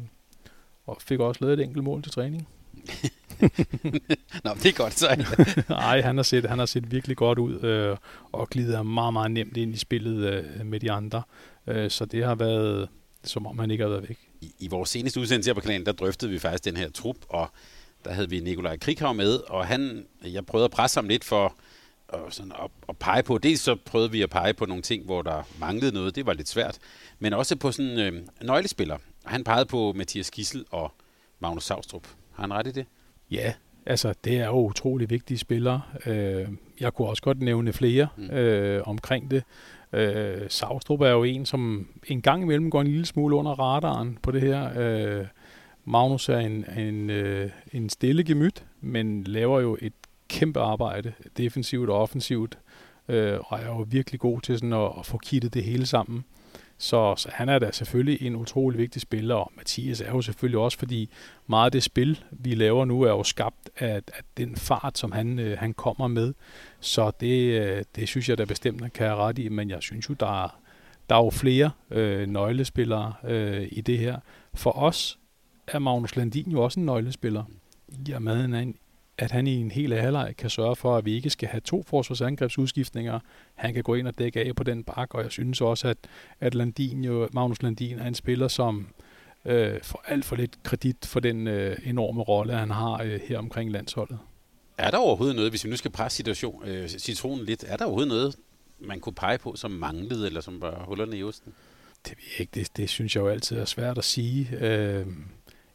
og 0.86 1.02
fik 1.02 1.20
også 1.20 1.44
lavet 1.44 1.60
et 1.60 1.64
enkelt 1.64 1.84
mål 1.84 2.02
til 2.02 2.12
træning. 2.12 2.48
Nå, 4.44 4.50
det 4.54 4.66
er 4.66 4.76
godt 4.76 4.98
så. 4.98 5.24
Nej, 5.68 6.00
han 6.00 6.16
har 6.16 6.22
set, 6.22 6.44
han 6.44 6.58
har 6.58 6.66
set 6.66 6.90
virkelig 6.92 7.16
godt 7.16 7.38
ud 7.38 7.60
øh, 7.62 7.96
og 8.32 8.50
glider 8.50 8.82
meget, 8.82 9.12
meget 9.12 9.30
nemt 9.30 9.56
ind 9.56 9.74
i 9.74 9.76
spillet 9.76 10.32
øh, 10.32 10.66
med 10.66 10.80
de 10.80 10.92
andre. 10.92 11.22
Øh, 11.66 11.90
så 11.90 12.04
det 12.04 12.24
har 12.24 12.34
været, 12.34 12.88
som 13.24 13.46
om 13.46 13.58
han 13.58 13.70
ikke 13.70 13.84
har 13.84 13.88
været 13.88 14.08
væk. 14.08 14.18
I, 14.40 14.54
i 14.58 14.68
vores 14.68 14.90
seneste 14.90 15.20
udsendelse 15.20 15.50
her 15.50 15.54
på 15.54 15.60
kanalen, 15.60 15.86
der 15.86 15.92
drøftede 15.92 16.30
vi 16.30 16.38
faktisk 16.38 16.64
den 16.64 16.76
her 16.76 16.90
trup, 16.90 17.16
og 17.28 17.50
der 18.04 18.12
havde 18.12 18.30
vi 18.30 18.40
Nikolaj 18.40 18.76
Krighav 18.76 19.14
med, 19.14 19.38
og 19.48 19.66
han, 19.66 20.06
jeg 20.24 20.46
prøvede 20.46 20.64
at 20.64 20.70
presse 20.70 20.98
ham 20.98 21.08
lidt 21.08 21.24
for 21.24 21.54
og 22.12 22.32
sådan 22.32 22.52
at, 22.62 22.70
at 22.88 22.96
pege 22.96 23.22
på. 23.22 23.38
Dels 23.38 23.60
så 23.60 23.76
prøvede 23.84 24.10
vi 24.10 24.22
at 24.22 24.30
pege 24.30 24.54
på 24.54 24.66
nogle 24.66 24.82
ting, 24.82 25.04
hvor 25.04 25.22
der 25.22 25.42
manglede 25.60 25.94
noget, 25.94 26.16
det 26.16 26.26
var 26.26 26.32
lidt 26.32 26.48
svært, 26.48 26.78
men 27.18 27.32
også 27.32 27.56
på 27.56 27.72
sådan 27.72 27.98
øh, 27.98 28.22
nøglespillere. 28.42 28.98
Han 29.24 29.44
pegede 29.44 29.66
på 29.66 29.92
Mathias 29.96 30.30
Gissel 30.30 30.64
og 30.70 30.92
Magnus 31.40 31.64
Savstrup. 31.64 32.06
Har 32.32 32.42
han 32.42 32.52
ret 32.52 32.66
i 32.66 32.70
det? 32.70 32.86
Ja, 33.30 33.52
altså 33.86 34.14
det 34.24 34.38
er 34.38 34.46
jo 34.46 34.66
utrolig 34.66 35.10
vigtige 35.10 35.38
spillere. 35.38 35.82
Øh, 36.06 36.48
jeg 36.80 36.94
kunne 36.94 37.08
også 37.08 37.22
godt 37.22 37.42
nævne 37.42 37.72
flere 37.72 38.08
mm. 38.16 38.30
øh, 38.30 38.82
omkring 38.88 39.30
det. 39.30 39.42
Øh, 39.92 40.40
Savstrup 40.48 41.00
er 41.00 41.10
jo 41.10 41.24
en, 41.24 41.46
som 41.46 41.88
en 42.06 42.22
gang 42.22 42.42
imellem 42.42 42.70
går 42.70 42.80
en 42.80 42.86
lille 42.86 43.06
smule 43.06 43.36
under 43.36 43.52
radaren 43.52 44.18
på 44.22 44.30
det 44.30 44.40
her. 44.40 44.70
Øh, 44.76 45.26
Magnus 45.84 46.28
er 46.28 46.38
en, 46.38 46.64
en, 46.78 47.10
øh, 47.10 47.50
en 47.72 47.88
stille 47.88 48.24
gemyt, 48.24 48.64
men 48.80 49.24
laver 49.24 49.60
jo 49.60 49.78
et 49.80 49.92
kæmpe 50.28 50.60
arbejde, 50.60 51.12
defensivt 51.36 51.90
og 51.90 52.00
offensivt, 52.00 52.58
øh, 53.08 53.38
og 53.44 53.58
er 53.60 53.66
jo 53.66 53.86
virkelig 53.88 54.20
god 54.20 54.40
til 54.40 54.58
sådan 54.58 54.72
at, 54.72 54.92
at 54.98 55.06
få 55.06 55.18
kittet 55.18 55.54
det 55.54 55.64
hele 55.64 55.86
sammen. 55.86 56.24
Så, 56.78 57.14
så 57.16 57.28
han 57.32 57.48
er 57.48 57.58
da 57.58 57.70
selvfølgelig 57.72 58.22
en 58.22 58.36
utrolig 58.36 58.78
vigtig 58.78 59.02
spiller, 59.02 59.34
og 59.34 59.52
Mathias 59.56 60.00
er 60.00 60.10
jo 60.10 60.22
selvfølgelig 60.22 60.58
også, 60.58 60.78
fordi 60.78 61.10
meget 61.46 61.64
af 61.64 61.72
det 61.72 61.82
spil, 61.82 62.24
vi 62.30 62.54
laver 62.54 62.84
nu, 62.84 63.02
er 63.02 63.10
jo 63.10 63.22
skabt 63.22 63.70
af, 63.76 63.96
af 63.96 64.22
den 64.36 64.56
fart, 64.56 64.98
som 64.98 65.12
han, 65.12 65.38
øh, 65.38 65.58
han 65.58 65.74
kommer 65.74 66.08
med. 66.08 66.34
Så 66.80 67.12
det, 67.20 67.60
øh, 67.60 67.84
det 67.96 68.08
synes 68.08 68.28
jeg 68.28 68.38
da 68.38 68.44
bestemt, 68.44 68.80
han 68.80 68.90
kan 68.90 69.06
have 69.06 69.18
ret 69.18 69.38
i, 69.38 69.48
men 69.48 69.70
jeg 69.70 69.82
synes 69.82 70.08
jo, 70.08 70.14
der 70.20 70.44
er, 70.44 70.60
der 71.10 71.16
er 71.16 71.24
jo 71.24 71.30
flere 71.30 71.70
øh, 71.90 72.28
nøglespillere 72.28 73.12
øh, 73.24 73.68
i 73.70 73.80
det 73.80 73.98
her. 73.98 74.16
For 74.54 74.78
os 74.78 75.18
er 75.72 75.78
Magnus 75.78 76.16
Landin 76.16 76.50
jo 76.50 76.62
også 76.62 76.80
en 76.80 76.86
nøglespiller. 76.86 77.44
I 78.06 78.12
og 78.12 78.22
med, 78.22 78.54
er 78.54 78.72
at 79.18 79.30
han 79.30 79.46
i 79.46 79.56
en 79.56 79.70
hel 79.70 79.94
halvleg 79.94 80.34
kan 80.38 80.50
sørge 80.50 80.76
for, 80.76 80.96
at 80.96 81.04
vi 81.04 81.12
ikke 81.14 81.30
skal 81.30 81.48
have 81.48 81.60
to 81.60 81.82
forsvarsangrebsudskiftninger. 81.86 83.20
Han 83.54 83.74
kan 83.74 83.82
gå 83.82 83.94
ind 83.94 84.08
og 84.08 84.18
dække 84.18 84.40
af 84.40 84.56
på 84.56 84.64
den 84.64 84.84
bak, 84.84 85.14
og 85.14 85.22
jeg 85.22 85.30
synes 85.30 85.60
også, 85.60 85.88
at, 85.88 85.96
at 86.40 86.54
Landin 86.54 87.04
jo, 87.04 87.28
Magnus 87.32 87.62
Landin 87.62 87.98
er 87.98 88.06
en 88.06 88.14
spiller, 88.14 88.48
som 88.48 88.86
øh, 89.44 89.82
får 89.82 90.04
alt 90.06 90.24
for 90.24 90.36
lidt 90.36 90.62
kredit 90.62 91.06
for 91.06 91.20
den 91.20 91.46
øh, 91.46 91.76
enorme 91.84 92.22
rolle, 92.22 92.52
han 92.52 92.70
har 92.70 93.02
øh, 93.02 93.20
her 93.28 93.38
omkring 93.38 93.72
landsholdet. 93.72 94.18
Er 94.78 94.90
der 94.90 94.98
overhovedet 94.98 95.36
noget, 95.36 95.52
hvis 95.52 95.64
vi 95.64 95.70
nu 95.70 95.76
skal 95.76 95.90
presse 95.90 96.16
situation, 96.16 96.64
øh, 96.66 96.88
citronen 96.88 97.44
lidt, 97.44 97.64
er 97.68 97.76
der 97.76 97.84
overhovedet 97.84 98.08
noget, 98.08 98.36
man 98.80 99.00
kunne 99.00 99.14
pege 99.14 99.38
på, 99.38 99.56
som 99.56 99.70
manglede, 99.70 100.26
eller 100.26 100.40
som 100.40 100.60
var 100.60 100.84
hullerne 100.84 101.18
i 101.18 101.22
osten? 101.22 101.52
Det 102.04 102.10
ved 102.18 102.24
jeg 102.32 102.40
ikke. 102.40 102.50
Det, 102.54 102.76
det 102.76 102.88
synes 102.88 103.16
jeg 103.16 103.22
jo 103.22 103.28
altid 103.28 103.58
er 103.58 103.64
svært 103.64 103.98
at 103.98 104.04
sige. 104.04 104.48
Øh, 104.60 105.06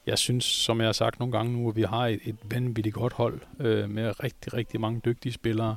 jeg 0.08 0.18
synes, 0.18 0.46
som 0.46 0.80
jeg 0.80 0.88
har 0.88 0.94
sagt 0.94 1.20
nogle 1.20 1.32
gange 1.32 1.54
nu, 1.54 1.70
at 1.70 1.76
vi 1.76 1.82
har 1.82 2.08
et, 2.08 2.20
et 2.24 2.36
vanvittigt 2.52 2.96
godt 2.96 3.14
hold 3.14 3.40
øh, 3.60 3.90
med 3.90 4.24
rigtig, 4.24 4.54
rigtig 4.54 4.82
mange 4.82 5.02
dygtige 5.06 5.34
spillere. 5.34 5.76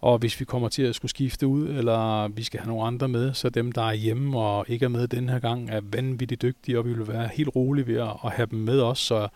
Og 0.00 0.18
hvis 0.18 0.40
vi 0.40 0.44
kommer 0.44 0.68
til 0.68 0.82
at 0.82 0.94
skulle 0.94 1.10
skifte 1.10 1.46
ud, 1.46 1.68
eller 1.68 2.28
vi 2.28 2.42
skal 2.42 2.60
have 2.60 2.68
nogle 2.68 2.86
andre 2.86 3.08
med, 3.08 3.34
så 3.34 3.48
dem, 3.48 3.72
der 3.72 3.82
er 3.82 3.92
hjemme 3.92 4.38
og 4.38 4.64
ikke 4.68 4.84
er 4.84 4.88
med 4.88 5.08
den 5.08 5.28
her 5.28 5.38
gang, 5.38 5.70
er 5.70 5.80
vanvittigt 5.80 6.42
dygtige, 6.42 6.78
og 6.78 6.86
vi 6.86 6.92
vil 6.92 7.08
være 7.08 7.28
helt 7.28 7.56
rolige 7.56 7.86
ved 7.86 7.96
at 7.96 8.32
have 8.32 8.46
dem 8.50 8.58
med 8.58 8.80
os. 8.80 8.98
Så 8.98 9.28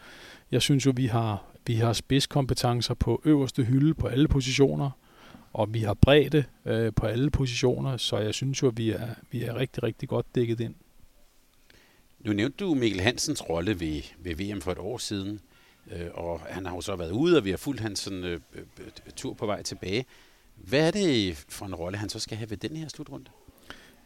jeg 0.51 0.63
synes 0.63 0.87
jo, 0.87 0.93
vi 0.97 1.07
har, 1.07 1.45
vi 1.67 1.75
har 1.75 1.93
spidskompetencer 1.93 2.95
på 2.95 3.23
øverste 3.25 3.65
hylde 3.65 3.95
på 3.95 4.07
alle 4.07 4.29
positioner, 4.29 4.91
og 5.53 5.75
vi 5.75 5.81
har 5.81 5.95
bredde 5.95 6.45
øh, 6.65 6.93
på 6.97 7.07
alle 7.07 7.31
positioner, 7.31 7.97
så 7.97 8.19
jeg 8.19 8.35
synes 8.35 8.63
jo, 8.63 8.69
at 8.69 8.79
vi 8.79 8.91
er, 8.91 9.09
vi 9.31 9.43
er 9.43 9.57
rigtig, 9.57 9.83
rigtig 9.83 10.09
godt 10.09 10.27
dækket 10.35 10.61
ind. 10.61 10.75
Nu 12.27 12.33
nævnte 12.33 12.64
du 12.64 12.74
Mikkel 12.74 13.01
Hansens 13.01 13.49
rolle 13.49 13.81
ved, 13.81 14.03
ved 14.18 14.35
VM 14.35 14.61
for 14.61 14.72
et 14.72 14.79
år 14.79 14.99
siden, 14.99 15.41
øh, 15.93 16.07
og 16.14 16.41
han 16.41 16.66
har 16.66 16.74
jo 16.74 16.81
så 16.81 16.97
været 16.97 17.11
ude, 17.11 17.37
og 17.37 17.45
vi 17.45 17.51
har 17.51 17.57
fulgt 17.57 17.81
hans 17.81 17.99
sådan, 17.99 18.24
øh, 18.24 18.41
øh, 18.55 18.62
øh, 18.81 18.87
tur 19.16 19.35
på 19.35 19.47
vej 19.47 19.62
tilbage. 19.62 20.05
Hvad 20.57 20.87
er 20.87 20.91
det 20.91 21.45
for 21.49 21.66
en 21.66 21.74
rolle, 21.74 21.99
han 21.99 22.09
så 22.09 22.18
skal 22.18 22.37
have 22.37 22.51
ved 22.51 22.57
den 22.57 22.77
her 22.77 22.89
slutrunde? 22.89 23.31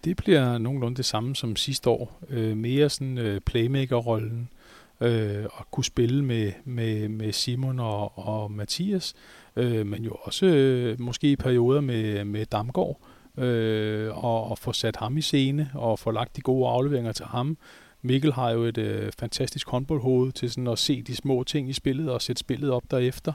Det 0.04 0.16
bliver 0.16 0.58
nogenlunde 0.58 0.96
det 0.96 1.04
samme 1.04 1.36
som 1.36 1.56
sidste 1.56 1.90
år. 1.90 2.20
Øh, 2.28 2.56
mere 2.56 2.88
sådan 2.88 3.18
øh, 3.18 3.40
playmaker-rollen, 3.40 4.48
øh, 5.00 5.44
og 5.52 5.70
kunne 5.70 5.84
spille 5.84 6.24
med, 6.24 6.52
med, 6.64 7.08
med 7.08 7.32
Simon 7.32 7.78
og, 7.78 8.18
og 8.18 8.52
Mathias, 8.52 9.14
øh, 9.56 9.86
men 9.86 10.04
jo 10.04 10.16
også 10.22 10.46
øh, 10.46 11.00
måske 11.00 11.30
i 11.30 11.36
perioder 11.36 11.80
med, 11.80 12.24
med 12.24 12.46
Damgaard, 12.46 13.00
øh, 13.38 14.24
og, 14.24 14.50
og 14.50 14.58
få 14.58 14.72
sat 14.72 14.96
ham 14.96 15.16
i 15.16 15.22
scene, 15.22 15.70
og 15.74 15.98
få 15.98 16.10
lagt 16.10 16.36
de 16.36 16.40
gode 16.40 16.68
afleveringer 16.68 17.12
til 17.12 17.24
ham, 17.24 17.58
Mikkel 18.02 18.32
har 18.32 18.50
jo 18.50 18.64
et 18.64 18.78
øh, 18.78 19.12
fantastisk 19.18 19.68
håndboldhoved 19.68 20.32
til 20.32 20.50
sådan 20.50 20.66
at 20.66 20.78
se 20.78 21.02
de 21.02 21.16
små 21.16 21.44
ting 21.44 21.70
i 21.70 21.72
spillet 21.72 22.10
og 22.10 22.22
sætte 22.22 22.40
spillet 22.40 22.70
op 22.70 22.82
derefter. 22.90 23.32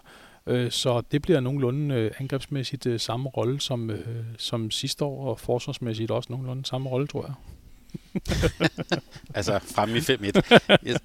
Øh, 0.47 0.71
så 0.71 1.01
det 1.11 1.21
bliver 1.21 1.39
nogenlunde 1.39 1.95
øh, 1.95 2.11
angrebsmæssigt 2.19 2.85
øh, 2.85 2.99
samme 2.99 3.29
rolle 3.29 3.61
som, 3.61 3.89
øh, 3.89 4.25
som 4.37 4.71
sidste 4.71 5.05
år, 5.05 5.29
og 5.29 5.39
forsvarsmæssigt 5.39 6.11
også 6.11 6.27
nogenlunde 6.31 6.65
samme 6.65 6.89
rolle, 6.89 7.07
tror 7.07 7.25
jeg. 7.25 7.33
altså 9.35 9.59
fremme 9.59 9.97
i 9.97 9.99
5-1. 9.99 10.87
Yes. 10.87 10.97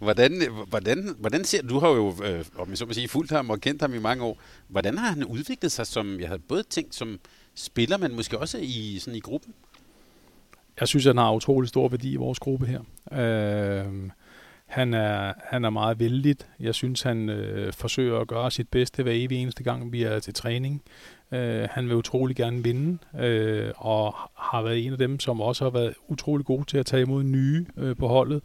Hvordan, 0.00 0.42
hvordan, 0.68 1.14
hvordan 1.18 1.44
ser 1.44 1.62
du 1.62 1.78
har 1.78 1.88
jo, 1.88 2.14
øh, 2.24 2.44
om 2.56 2.70
jeg 2.70 2.78
så 2.78 2.86
må 2.86 2.92
sige, 2.92 3.08
fulgt 3.08 3.30
ham 3.30 3.50
og 3.50 3.60
kendt 3.60 3.82
ham 3.82 3.94
i 3.94 3.98
mange 3.98 4.24
år. 4.24 4.38
Hvordan 4.68 4.98
har 4.98 5.08
han 5.08 5.24
udviklet 5.24 5.72
sig 5.72 5.86
som, 5.86 6.20
jeg 6.20 6.28
havde 6.28 6.42
både 6.48 6.62
tænkt 6.62 6.94
som 6.94 7.20
spiller, 7.54 7.96
men 7.96 8.16
måske 8.16 8.38
også 8.38 8.58
i, 8.58 8.98
sådan 8.98 9.16
i 9.16 9.20
gruppen? 9.20 9.54
Jeg 10.80 10.88
synes, 10.88 11.04
han 11.04 11.16
har 11.16 11.32
utrolig 11.32 11.68
stor 11.68 11.88
værdi 11.88 12.12
i 12.12 12.16
vores 12.16 12.38
gruppe 12.38 12.66
her. 12.66 12.80
Øh, 13.12 14.10
han, 14.66 14.94
er, 14.94 15.32
han 15.44 15.64
er 15.64 15.70
meget 15.70 16.00
vældig. 16.00 16.36
Jeg 16.60 16.74
synes, 16.74 17.02
han 17.02 17.28
øh, 17.28 17.72
forsøger 17.72 18.18
at 18.18 18.28
gøre 18.28 18.50
sit 18.50 18.68
bedste 18.68 19.02
hver 19.02 19.12
evig 19.14 19.38
eneste 19.42 19.62
gang, 19.62 19.92
vi 19.92 20.02
er 20.02 20.18
til 20.18 20.34
træning. 20.34 20.82
Øh, 21.32 21.68
han 21.70 21.88
vil 21.88 21.96
utrolig 21.96 22.36
gerne 22.36 22.64
vinde, 22.64 22.98
øh, 23.20 23.72
og 23.76 24.14
har 24.34 24.62
været 24.62 24.86
en 24.86 24.92
af 24.92 24.98
dem, 24.98 25.20
som 25.20 25.40
også 25.40 25.64
har 25.64 25.70
været 25.70 25.94
utrolig 26.08 26.46
god 26.46 26.64
til 26.64 26.78
at 26.78 26.86
tage 26.86 27.02
imod 27.02 27.22
nye 27.22 27.66
øh, 27.76 27.96
på 27.96 28.08
holdet, 28.08 28.42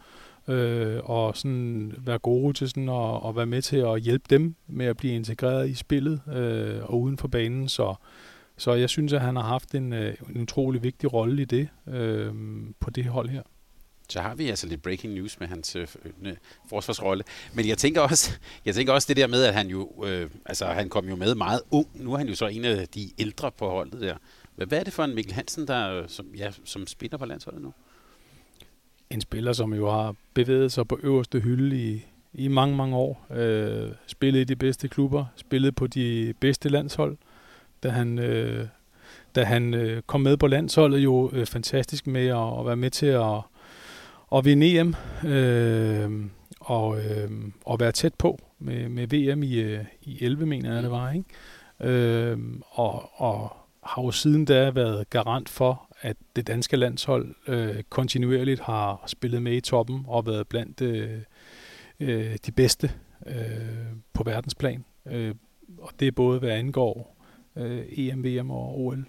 øh, 0.47 0.99
og 1.03 1.37
sådan 1.37 1.93
være 1.97 2.17
gode 2.17 2.53
til 2.53 2.69
sådan 2.69 2.89
at, 2.89 3.29
at 3.29 3.35
være 3.35 3.45
med 3.45 3.61
til 3.61 3.77
at 3.77 4.01
hjælpe 4.01 4.25
dem 4.29 4.55
med 4.67 4.85
at 4.85 4.97
blive 4.97 5.13
integreret 5.13 5.69
i 5.69 5.73
spillet 5.73 6.21
øh, 6.33 6.79
og 6.83 7.01
uden 7.01 7.17
for 7.17 7.27
banen. 7.27 7.69
Så 7.69 7.95
så 8.57 8.73
jeg 8.73 8.89
synes, 8.89 9.13
at 9.13 9.21
han 9.21 9.35
har 9.35 9.43
haft 9.43 9.75
en, 9.75 9.93
øh, 9.93 10.15
en 10.29 10.41
utrolig 10.41 10.83
vigtig 10.83 11.13
rolle 11.13 11.41
i 11.41 11.45
det, 11.45 11.69
øh, 11.87 12.33
på 12.79 12.89
det 12.89 13.05
hold 13.05 13.29
her. 13.29 13.41
Så 14.09 14.21
har 14.21 14.35
vi 14.35 14.49
altså 14.49 14.67
lidt 14.67 14.81
breaking 14.81 15.13
news 15.13 15.39
med 15.39 15.47
hans 15.47 15.75
øh, 15.75 15.87
forsvarsrolle. 16.69 17.23
Men 17.53 17.67
jeg 17.67 17.77
tænker 17.77 18.01
også, 18.01 18.31
jeg 18.65 18.75
tænker 18.75 18.93
også 18.93 19.05
det 19.07 19.17
der 19.17 19.27
med, 19.27 19.43
at 19.43 19.53
han 19.53 19.67
jo, 19.67 20.05
øh, 20.05 20.29
altså 20.45 20.65
han 20.65 20.89
kom 20.89 21.09
jo 21.09 21.15
med 21.15 21.35
meget 21.35 21.61
ung. 21.71 21.87
Nu 21.93 22.13
er 22.13 22.17
han 22.17 22.27
jo 22.27 22.35
så 22.35 22.47
en 22.47 22.65
af 22.65 22.87
de 22.87 23.09
ældre 23.19 23.51
på 23.51 23.69
holdet 23.69 24.01
der. 24.01 24.15
Hvad 24.55 24.79
er 24.79 24.83
det 24.83 24.93
for 24.93 25.03
en 25.03 25.15
Mikkel 25.15 25.33
Hansen, 25.33 25.67
der 25.67 26.07
som, 26.07 26.25
ja, 26.37 26.51
som 26.63 26.87
spiller 26.87 27.17
på 27.17 27.25
landsholdet 27.25 27.61
nu? 27.61 27.73
En 29.09 29.21
spiller, 29.21 29.53
som 29.53 29.73
jo 29.73 29.91
har 29.91 30.15
bevæget 30.33 30.71
sig 30.71 30.87
på 30.87 30.99
øverste 31.03 31.39
hylde 31.39 31.93
i, 31.93 32.05
i 32.33 32.47
mange, 32.47 32.75
mange 32.75 32.95
år. 32.95 33.25
Øh, 33.31 33.91
spillet 34.07 34.39
i 34.39 34.43
de 34.43 34.55
bedste 34.55 34.87
klubber, 34.87 35.25
spillet 35.35 35.75
på 35.75 35.87
de 35.87 36.33
bedste 36.39 36.69
landshold 36.69 37.17
da 37.83 37.89
han, 37.89 38.19
øh, 38.19 38.67
da 39.35 39.43
han 39.43 39.73
øh, 39.73 40.01
kom 40.01 40.21
med 40.21 40.37
på 40.37 40.47
landsholdet, 40.47 40.99
jo 40.99 41.31
øh, 41.33 41.45
fantastisk 41.45 42.07
med 42.07 42.27
at, 42.27 42.59
at 42.59 42.65
være 42.65 42.75
med 42.75 42.89
til 42.89 43.05
at, 43.05 43.41
at 44.35 44.45
vinde 44.45 44.79
EM 44.79 44.95
øh, 45.25 46.11
og, 46.59 46.97
øh, 46.97 47.31
og 47.65 47.79
være 47.79 47.91
tæt 47.91 48.13
på 48.13 48.39
med, 48.59 48.89
med 48.89 49.07
VM 49.07 49.43
i, 49.43 49.55
øh, 49.55 49.85
i 50.01 50.23
11, 50.23 50.45
mener 50.45 50.73
jeg 50.73 50.83
det 50.83 50.91
var. 50.91 51.11
Ikke? 51.11 51.25
Øh, 51.81 52.37
og, 52.71 53.21
og 53.21 53.57
har 53.83 54.03
jo 54.03 54.11
siden 54.11 54.45
da 54.45 54.69
været 54.69 55.09
garant 55.09 55.49
for, 55.49 55.87
at 56.01 56.17
det 56.35 56.47
danske 56.47 56.77
landshold 56.77 57.35
øh, 57.47 57.83
kontinuerligt 57.89 58.61
har 58.61 59.03
spillet 59.07 59.41
med 59.41 59.53
i 59.53 59.61
toppen 59.61 60.05
og 60.07 60.25
været 60.25 60.47
blandt 60.47 60.81
øh, 60.81 61.19
øh, 61.99 62.37
de 62.45 62.51
bedste 62.51 62.91
øh, 63.25 63.35
på 64.13 64.23
verdensplan. 64.23 64.85
Øh, 65.05 65.35
og 65.77 65.89
det 65.99 66.07
er 66.07 66.11
både 66.11 66.39
hvad 66.39 66.51
angår 66.51 67.16
øh, 67.57 67.85
EM, 67.91 68.23
VM 68.23 68.51
og 68.51 68.79
OL. 68.79 69.05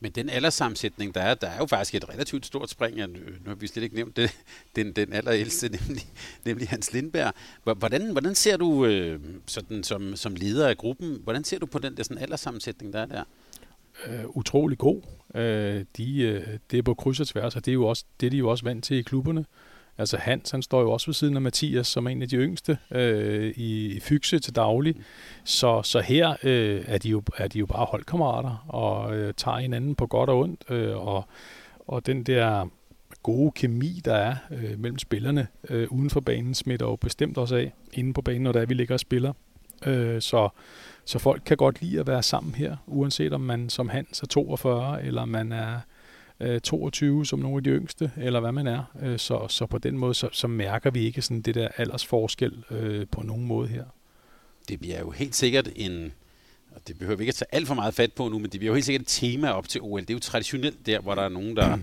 Men 0.00 0.12
den 0.12 0.28
alderssammensætning, 0.28 1.14
der 1.14 1.20
er, 1.20 1.34
der 1.34 1.46
er 1.46 1.58
jo 1.58 1.66
faktisk 1.66 1.94
et 1.94 2.08
relativt 2.08 2.46
stort 2.46 2.70
spring. 2.70 2.96
Nu 2.96 3.08
har 3.46 3.54
vi 3.54 3.66
slet 3.66 3.82
ikke 3.82 3.96
nævnt 3.96 4.16
det, 4.16 4.30
den, 4.76 4.92
den 4.92 5.12
allerældste, 5.12 5.68
nemlig, 5.78 6.02
nemlig 6.44 6.68
Hans 6.68 6.92
Lindberg. 6.92 7.32
Hvordan, 7.62 8.12
hvordan 8.12 8.34
ser 8.34 8.56
du, 8.56 8.86
øh, 8.86 9.20
sådan, 9.46 9.84
som, 9.84 10.16
som 10.16 10.34
leder 10.34 10.68
af 10.68 10.76
gruppen, 10.76 11.20
hvordan 11.22 11.44
ser 11.44 11.58
du 11.58 11.66
på 11.66 11.78
den 11.78 11.96
der 11.96 12.02
sådan 12.02 12.22
alderssammensætning, 12.22 12.92
der 12.92 13.00
er 13.00 13.06
der? 13.06 13.24
Øh, 14.06 14.24
utrolig 14.28 14.78
god. 14.78 15.02
Øh, 15.34 15.84
de, 15.96 16.20
øh, 16.20 16.58
det 16.70 16.78
er 16.78 16.82
på 16.82 16.94
kryds 16.94 17.20
og 17.20 17.28
tværs, 17.28 17.56
og 17.56 17.64
det 17.64 17.70
er, 17.70 17.74
jo 17.74 17.86
også, 17.86 18.04
det 18.20 18.26
er 18.26 18.30
de 18.30 18.36
jo 18.36 18.48
også 18.48 18.64
vant 18.64 18.84
til 18.84 18.96
i 18.96 19.02
klubberne. 19.02 19.44
Altså 19.98 20.16
Hans, 20.16 20.50
han 20.50 20.62
står 20.62 20.80
jo 20.80 20.90
også 20.90 21.06
ved 21.06 21.14
siden 21.14 21.36
af 21.36 21.42
Mathias, 21.42 21.86
som 21.86 22.06
er 22.06 22.10
en 22.10 22.22
af 22.22 22.28
de 22.28 22.36
yngste 22.36 22.78
øh, 22.90 23.54
i, 23.56 23.86
i 23.96 24.00
Fygse 24.00 24.38
til 24.38 24.56
daglig. 24.56 24.94
Så, 25.44 25.82
så 25.82 26.00
her 26.00 26.36
øh, 26.42 26.84
er, 26.86 26.98
de 26.98 27.08
jo, 27.08 27.22
er 27.36 27.48
de 27.48 27.58
jo 27.58 27.66
bare 27.66 27.84
holdkammerater 27.84 28.64
og 28.68 29.16
øh, 29.16 29.34
tager 29.36 29.58
hinanden 29.58 29.94
på 29.94 30.06
godt 30.06 30.30
og 30.30 30.38
ondt. 30.38 30.64
Øh, 30.70 30.96
og, 30.96 31.24
og 31.86 32.06
den 32.06 32.22
der 32.22 32.68
gode 33.22 33.52
kemi, 33.52 34.00
der 34.04 34.14
er 34.14 34.36
øh, 34.50 34.78
mellem 34.78 34.98
spillerne 34.98 35.46
øh, 35.68 35.86
uden 35.90 36.10
for 36.10 36.20
banen, 36.20 36.54
smitter 36.54 36.86
jo 36.86 36.96
bestemt 36.96 37.38
også 37.38 37.56
af 37.56 37.72
inde 37.92 38.12
på 38.12 38.22
banen, 38.22 38.42
når 38.42 38.52
der 38.52 38.60
er, 38.60 38.66
vi 38.66 38.74
ligger 38.74 38.94
og 38.94 39.00
spiller. 39.00 39.32
Øh, 39.86 40.20
så, 40.20 40.48
så 41.04 41.18
folk 41.18 41.42
kan 41.46 41.56
godt 41.56 41.82
lide 41.82 42.00
at 42.00 42.06
være 42.06 42.22
sammen 42.22 42.54
her, 42.54 42.76
uanset 42.86 43.32
om 43.32 43.40
man 43.40 43.68
som 43.68 43.88
Hans 43.88 44.22
er 44.22 44.26
42, 44.26 45.04
eller 45.04 45.24
man 45.24 45.52
er 45.52 45.80
øh, 46.40 46.60
22 46.60 47.26
som 47.26 47.38
nogle 47.38 47.56
af 47.56 47.64
de 47.64 47.70
yngste, 47.70 48.10
eller 48.16 48.40
hvad 48.40 48.52
man 48.52 48.66
er. 48.66 48.84
Øh, 49.02 49.18
så, 49.18 49.48
så 49.48 49.66
på 49.66 49.78
den 49.78 49.98
måde, 49.98 50.14
så, 50.14 50.28
så 50.32 50.48
mærker 50.48 50.90
vi 50.90 51.04
ikke 51.04 51.22
sådan 51.22 51.40
det 51.40 51.54
der 51.54 51.68
aldersforskel 51.76 52.64
øh, 52.70 53.06
på 53.10 53.22
nogen 53.22 53.44
måde 53.44 53.68
her. 53.68 53.84
Det 54.68 54.80
bliver 54.80 54.98
jo 54.98 55.10
helt 55.10 55.34
sikkert 55.34 55.68
en, 55.76 56.12
og 56.70 56.80
det 56.88 56.98
behøver 56.98 57.16
vi 57.16 57.22
ikke 57.22 57.30
at 57.30 57.34
tage 57.34 57.54
alt 57.54 57.66
for 57.66 57.74
meget 57.74 57.94
fat 57.94 58.12
på 58.12 58.28
nu, 58.28 58.38
men 58.38 58.50
det 58.50 58.60
bliver 58.60 58.70
jo 58.70 58.74
helt 58.74 58.86
sikkert 58.86 59.02
et 59.02 59.08
tema 59.08 59.50
op 59.50 59.68
til 59.68 59.80
OL. 59.80 60.00
Det 60.00 60.10
er 60.10 60.14
jo 60.14 60.20
traditionelt 60.20 60.86
der, 60.86 61.00
hvor 61.00 61.14
der 61.14 61.22
er 61.22 61.28
nogen, 61.28 61.56
der, 61.56 61.78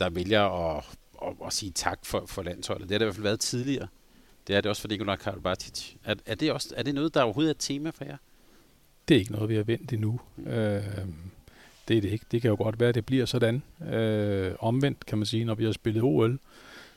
der 0.00 0.10
vælger 0.10 0.42
at, 0.76 0.84
at, 1.22 1.32
at 1.46 1.52
sige 1.52 1.72
tak 1.74 1.98
for, 2.06 2.24
for 2.26 2.42
landsholdet. 2.42 2.88
Det 2.88 2.94
har 2.94 2.98
det 2.98 3.04
i 3.04 3.06
hvert 3.06 3.14
fald 3.14 3.22
været 3.22 3.40
tidligere. 3.40 3.88
Det 4.46 4.56
er 4.56 4.60
det 4.60 4.68
også 4.68 4.82
for 4.82 4.88
Nikola 4.88 5.16
Karabatic. 5.16 5.94
Er, 6.04 6.14
er, 6.26 6.34
det 6.34 6.52
også, 6.52 6.74
er 6.76 6.82
det 6.82 6.94
noget, 6.94 7.14
der 7.14 7.22
overhovedet 7.22 7.50
er 7.50 7.54
et 7.54 7.58
tema 7.58 7.90
for 7.90 8.04
jer? 8.04 8.16
Det 9.08 9.14
er 9.14 9.18
ikke 9.18 9.32
noget, 9.32 9.48
vi 9.48 9.56
har 9.56 9.62
vendt 9.62 9.92
endnu. 9.92 10.20
Mm. 10.36 10.46
Øh, 10.46 10.84
det 11.90 11.96
er 11.96 12.00
det 12.00 12.10
ikke. 12.12 12.24
Det 12.30 12.42
kan 12.42 12.48
jo 12.48 12.56
godt 12.56 12.80
være, 12.80 12.88
at 12.88 12.94
det 12.94 13.06
bliver 13.06 13.26
sådan. 13.26 13.62
Øh, 13.92 14.52
omvendt 14.58 15.06
kan 15.06 15.18
man 15.18 15.26
sige, 15.26 15.44
når 15.44 15.54
vi 15.54 15.64
har 15.64 15.72
spillet 15.72 16.02
OL, 16.02 16.38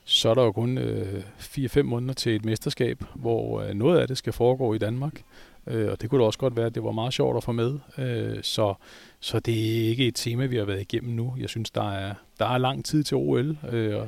så 0.05 0.29
er 0.29 0.33
der 0.33 0.43
jo 0.43 0.51
kun 0.51 0.77
øh, 0.77 1.23
4-5 1.39 1.81
måneder 1.81 2.13
til 2.13 2.35
et 2.35 2.45
mesterskab, 2.45 3.03
hvor 3.15 3.61
øh, 3.61 3.73
noget 3.73 3.99
af 3.99 4.07
det 4.07 4.17
skal 4.17 4.33
foregå 4.33 4.73
i 4.73 4.77
Danmark. 4.77 5.21
Øh, 5.67 5.91
og 5.91 6.01
det 6.01 6.09
kunne 6.09 6.21
da 6.21 6.25
også 6.25 6.39
godt 6.39 6.55
være, 6.55 6.65
at 6.65 6.75
det 6.75 6.83
var 6.83 6.91
meget 6.91 7.13
sjovt 7.13 7.37
at 7.37 7.43
få 7.43 7.51
med. 7.51 7.79
Øh, 7.97 8.43
så, 8.43 8.73
så 9.19 9.39
det 9.39 9.53
er 9.55 9.89
ikke 9.89 10.07
et 10.07 10.15
tema, 10.15 10.45
vi 10.45 10.57
har 10.57 10.65
været 10.65 10.81
igennem 10.81 11.13
nu. 11.15 11.35
Jeg 11.39 11.49
synes, 11.49 11.71
der 11.71 11.91
er, 11.91 12.13
der 12.39 12.45
er 12.45 12.57
lang 12.57 12.85
tid 12.85 13.03
til 13.03 13.17
OL, 13.17 13.57
øh, 13.71 14.01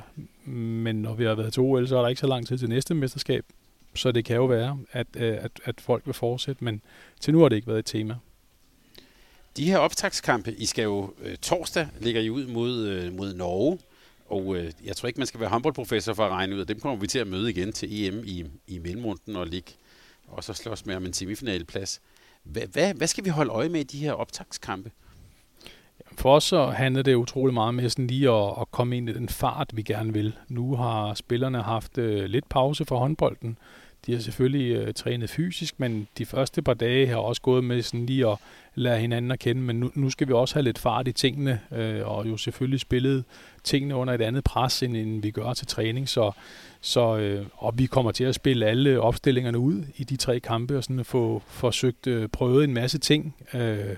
men 0.53 0.95
når 0.95 1.13
vi 1.13 1.23
har 1.23 1.36
været 1.36 1.53
til 1.53 1.61
OL, 1.61 1.88
så 1.88 1.97
er 1.97 2.01
der 2.01 2.09
ikke 2.09 2.21
så 2.21 2.27
lang 2.27 2.47
tid 2.47 2.57
til 2.57 2.69
næste 2.69 2.93
mesterskab. 2.93 3.45
Så 3.95 4.11
det 4.11 4.25
kan 4.25 4.36
jo 4.36 4.45
være, 4.45 4.77
at, 4.91 5.07
øh, 5.17 5.38
at, 5.41 5.51
at 5.63 5.81
folk 5.81 6.05
vil 6.05 6.13
fortsætte, 6.13 6.63
men 6.63 6.81
til 7.19 7.33
nu 7.33 7.41
har 7.41 7.49
det 7.49 7.55
ikke 7.55 7.67
været 7.67 7.79
et 7.79 7.86
tema. 7.86 8.15
De 9.58 9.66
her 9.66 9.78
optagskampe, 9.78 10.53
I 10.53 10.66
skal 10.66 10.84
jo 10.84 11.14
øh, 11.24 11.38
torsdag 11.38 11.88
ligger 11.99 12.22
I 12.22 12.30
ud 12.30 12.47
mod, 12.47 12.88
øh, 12.88 13.14
mod 13.14 13.34
Norge, 13.34 13.80
og 14.30 14.56
øh, 14.56 14.72
jeg 14.86 14.95
tror 14.95 15.08
ikke, 15.08 15.20
man 15.20 15.28
skal 15.28 15.39
være 15.39 15.49
håndboldprofessor 15.49 16.14
for 16.14 16.26
at 16.26 16.32
regne 16.32 16.56
ud, 16.56 16.62
at 16.62 16.68
dem 16.68 16.80
kommer 16.80 16.99
vi 16.99 17.08
til 17.08 17.20
at 17.20 17.28
møde 17.28 17.49
igen 17.49 17.74
til 17.74 18.08
EM 18.08 18.24
i, 18.26 18.45
i 18.68 18.80
mellemrunden 18.80 19.36
og 19.36 19.47
ligge 19.47 19.72
og 20.28 20.43
så 20.43 20.53
slås 20.53 20.86
med 20.86 20.95
om 20.95 21.06
en 21.06 21.14
semifinalplads. 21.14 22.01
Hvad, 22.43 22.68
hvad, 22.72 22.93
hvad 22.93 23.08
skal 23.08 23.26
vi 23.26 23.30
holde 23.30 23.51
øje 23.51 23.70
med 23.70 23.80
i 23.80 23.84
de 23.84 23.97
her 23.97 24.12
optagskampe? 24.12 24.91
For 26.18 26.36
os 26.36 26.43
så 26.43 26.66
handler 26.68 27.01
det 27.01 27.16
utrolig 27.16 27.53
meget 27.53 27.74
med 27.74 27.89
sådan 27.89 28.08
lige 28.08 28.32
at, 28.32 28.53
at 28.62 28.72
komme 28.72 28.97
ind 28.97 29.10
i 29.10 29.14
den 29.14 29.30
fart, 29.30 29.72
vi 29.74 29.82
gerne 29.82 30.14
vil. 30.14 30.34
Nu 30.47 30.76
har 30.76 31.14
spillerne 31.14 31.62
haft 31.62 31.97
øh, 31.97 32.26
lidt 32.26 32.49
pause 32.49 32.86
fra 32.86 32.95
håndbolden, 32.95 33.58
de 34.08 34.14
har 34.14 34.20
selvfølgelig 34.20 34.76
øh, 34.76 34.93
trænet 34.93 35.30
fysisk, 35.30 35.80
men 35.80 36.08
de 36.18 36.26
første 36.26 36.62
par 36.62 36.74
dage 36.74 37.08
har 37.08 37.16
også 37.16 37.41
gået 37.41 37.64
med 37.64 37.82
sådan 37.82 38.06
lige 38.06 38.28
at 38.28 38.38
lære 38.76 38.99
hinanden 38.99 39.32
at 39.32 39.39
kende. 39.39 39.62
Men 39.62 39.80
nu, 39.80 39.91
nu 39.93 40.10
skal 40.10 40.28
vi 40.28 40.34
også 40.34 40.56
have 40.56 40.64
lidt 40.64 40.80
fart 40.80 41.08
i 41.08 41.12
tingene, 41.12 41.60
øh, 41.72 42.08
og 42.08 42.30
jo 42.30 42.38
selvfølgelig 42.38 42.80
spillet 42.80 43.24
tingene 43.64 43.95
under 43.95 44.14
et 44.14 44.22
andet 44.22 44.43
pres, 44.43 44.84
end, 44.84 44.97
end 44.97 45.22
vi 45.22 45.32
gør 45.32 45.53
til 45.53 45.68
træning. 45.68 46.10
Så, 46.10 46.32
så, 46.82 47.18
øh, 47.18 47.45
og 47.53 47.74
vi 47.78 47.86
kommer 47.86 48.12
til 48.12 48.24
at 48.24 48.36
spille 48.36 48.66
alle 48.66 49.01
opstillingerne 49.01 49.60
ud 49.60 49.84
i 49.97 50.03
de 50.03 50.16
tre 50.16 50.39
kampe, 50.39 50.78
og 50.78 50.84
sådan 50.84 51.06
få 51.06 51.41
forsøgt 51.47 52.08
øh, 52.08 52.30
prøvet 52.30 52.64
en 52.64 52.74
masse 52.74 52.97
ting. 52.97 53.36
Øh, 53.53 53.95